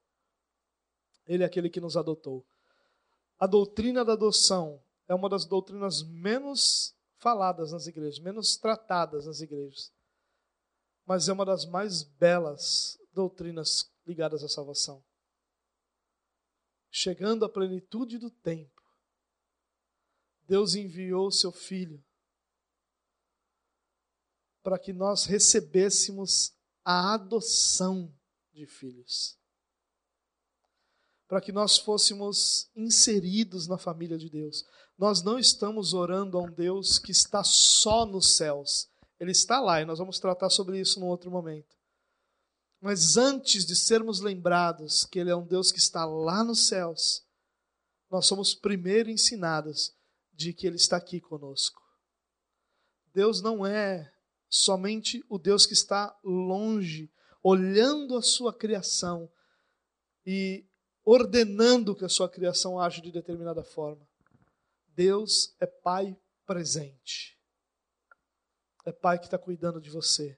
Ele 1.28 1.43
é 1.43 1.47
aquele 1.47 1.70
que 1.70 1.82
nos 1.82 1.97
adotou. 1.97 2.47
A 3.38 3.45
doutrina 3.45 4.06
da 4.06 4.14
adoção 4.14 4.82
é 5.06 5.14
uma 5.14 5.28
das 5.28 5.43
doutrinas 5.43 6.01
menos 6.01 6.95
faladas 7.18 7.74
nas 7.74 7.88
igrejas, 7.88 8.20
menos 8.20 8.56
tratadas 8.56 9.26
nas 9.26 9.41
igrejas. 9.41 9.91
Mas 11.06 11.28
é 11.28 11.34
uma 11.34 11.43
das 11.43 11.66
mais 11.66 12.04
belas 12.04 12.97
doutrinas 13.12 13.91
ligadas 14.06 14.43
à 14.43 14.49
salvação. 14.49 15.04
Chegando 16.91 17.43
à 17.45 17.49
plenitude 17.49 18.18
do 18.18 18.30
tempo, 18.30 18.82
Deus 20.47 20.76
enviou 20.76 21.32
seu 21.32 21.51
Filho 21.51 22.04
para 24.62 24.80
que 24.80 24.93
nós 24.93 25.26
recebêssemos 25.26 26.54
a 26.86 27.14
adoção 27.14 28.14
de 28.54 28.66
filhos 28.66 29.38
para 31.34 31.41
que 31.41 31.51
nós 31.51 31.80
fôssemos 31.80 32.70
inseridos 32.76 33.68
na 33.68 33.76
família 33.76 34.20
de 34.20 34.30
Deus. 34.30 34.64
Nós 34.95 35.24
não 35.24 35.39
estamos 35.39 35.91
orando 35.91 36.38
a 36.38 36.41
um 36.41 36.51
Deus 36.51 36.99
que 36.99 37.12
está 37.12 37.43
só 37.43 38.06
nos 38.06 38.36
céus. 38.36 38.88
Ele 39.20 39.32
está 39.32 39.60
lá 39.60 39.82
e 39.82 39.86
nós 39.86 39.97
vamos 39.97 40.20
tratar 40.20 40.51
sobre 40.51 40.80
isso 40.80 40.99
num 40.99 41.08
outro 41.08 41.32
momento. 41.32 41.76
Mas 42.84 43.16
antes 43.16 43.66
de 43.66 43.78
sermos 43.78 44.20
lembrados 44.20 45.06
que 45.06 45.18
Ele 45.18 45.30
é 45.30 45.36
um 45.36 45.48
Deus 45.48 45.72
que 45.72 45.80
está 45.80 46.04
lá 46.04 46.44
nos 46.44 46.68
céus, 46.68 47.26
nós 48.12 48.26
somos 48.26 48.54
primeiro 48.54 49.10
ensinados 49.10 49.96
de 50.34 50.52
que 50.52 50.68
Ele 50.68 50.76
está 50.76 50.98
aqui 50.98 51.22
conosco. 51.22 51.82
Deus 53.14 53.42
não 53.42 53.66
é 53.66 54.14
somente 54.50 55.24
o 55.30 55.38
Deus 55.38 55.66
que 55.66 55.72
está 55.72 56.14
longe, 56.22 57.10
olhando 57.42 58.18
a 58.18 58.22
sua 58.22 58.54
criação 58.54 59.32
e 60.26 60.68
ordenando 61.06 61.96
que 61.96 62.04
a 62.04 62.10
sua 62.10 62.28
criação 62.28 62.78
age 62.78 63.02
de 63.02 63.14
determinada 63.14 63.64
forma. 63.64 64.06
Deus 64.90 65.56
é 65.62 65.66
Pai 65.66 66.20
presente. 66.46 67.40
É 68.84 68.92
Pai 68.92 69.20
que 69.20 69.26
está 69.26 69.38
cuidando 69.38 69.80
de 69.80 69.90
você. 69.90 70.38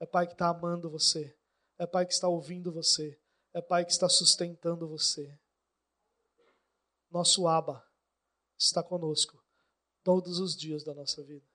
É 0.00 0.04
Pai 0.04 0.26
que 0.26 0.32
está 0.32 0.48
amando 0.48 0.90
você. 0.90 1.35
É 1.78 1.86
Pai 1.86 2.06
que 2.06 2.12
está 2.12 2.28
ouvindo 2.28 2.72
você. 2.72 3.18
É 3.52 3.60
Pai 3.60 3.84
que 3.84 3.92
está 3.92 4.08
sustentando 4.08 4.88
você. 4.88 5.38
Nosso 7.10 7.46
Abba 7.46 7.84
está 8.58 8.82
conosco 8.82 9.42
todos 10.02 10.38
os 10.38 10.56
dias 10.56 10.84
da 10.84 10.94
nossa 10.94 11.22
vida. 11.22 11.46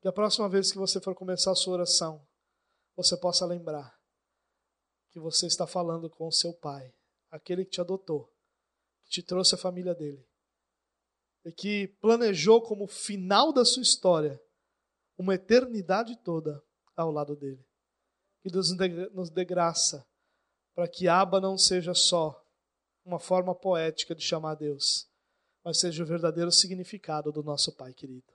Que 0.00 0.08
a 0.08 0.12
próxima 0.12 0.48
vez 0.48 0.72
que 0.72 0.78
você 0.78 1.00
for 1.00 1.14
começar 1.14 1.52
a 1.52 1.54
sua 1.54 1.74
oração, 1.74 2.26
você 2.96 3.16
possa 3.16 3.46
lembrar 3.46 3.96
que 5.10 5.20
você 5.20 5.46
está 5.46 5.66
falando 5.66 6.08
com 6.08 6.26
o 6.26 6.32
seu 6.32 6.52
pai, 6.54 6.92
aquele 7.30 7.64
que 7.64 7.70
te 7.72 7.80
adotou, 7.80 8.32
que 9.04 9.10
te 9.10 9.22
trouxe 9.22 9.54
a 9.54 9.58
família 9.58 9.94
dele, 9.94 10.26
e 11.44 11.52
que 11.52 11.88
planejou 12.00 12.62
como 12.62 12.86
final 12.86 13.52
da 13.52 13.64
sua 13.64 13.82
história 13.82 14.42
uma 15.18 15.34
eternidade 15.34 16.16
toda 16.22 16.62
ao 16.96 17.10
lado 17.10 17.36
dele. 17.36 17.64
Que 18.42 18.50
Deus 18.50 18.68
nos 19.12 19.30
dê 19.30 19.44
graça 19.44 20.06
para 20.74 20.88
que 20.88 21.06
Aba 21.08 21.40
não 21.40 21.56
seja 21.56 21.94
só 21.94 22.42
uma 23.04 23.18
forma 23.18 23.54
poética 23.54 24.14
de 24.14 24.22
chamar 24.22 24.54
Deus, 24.54 25.08
mas 25.64 25.78
seja 25.78 26.02
o 26.02 26.06
verdadeiro 26.06 26.50
significado 26.50 27.30
do 27.30 27.42
nosso 27.42 27.72
Pai 27.76 27.92
querido. 27.92 28.32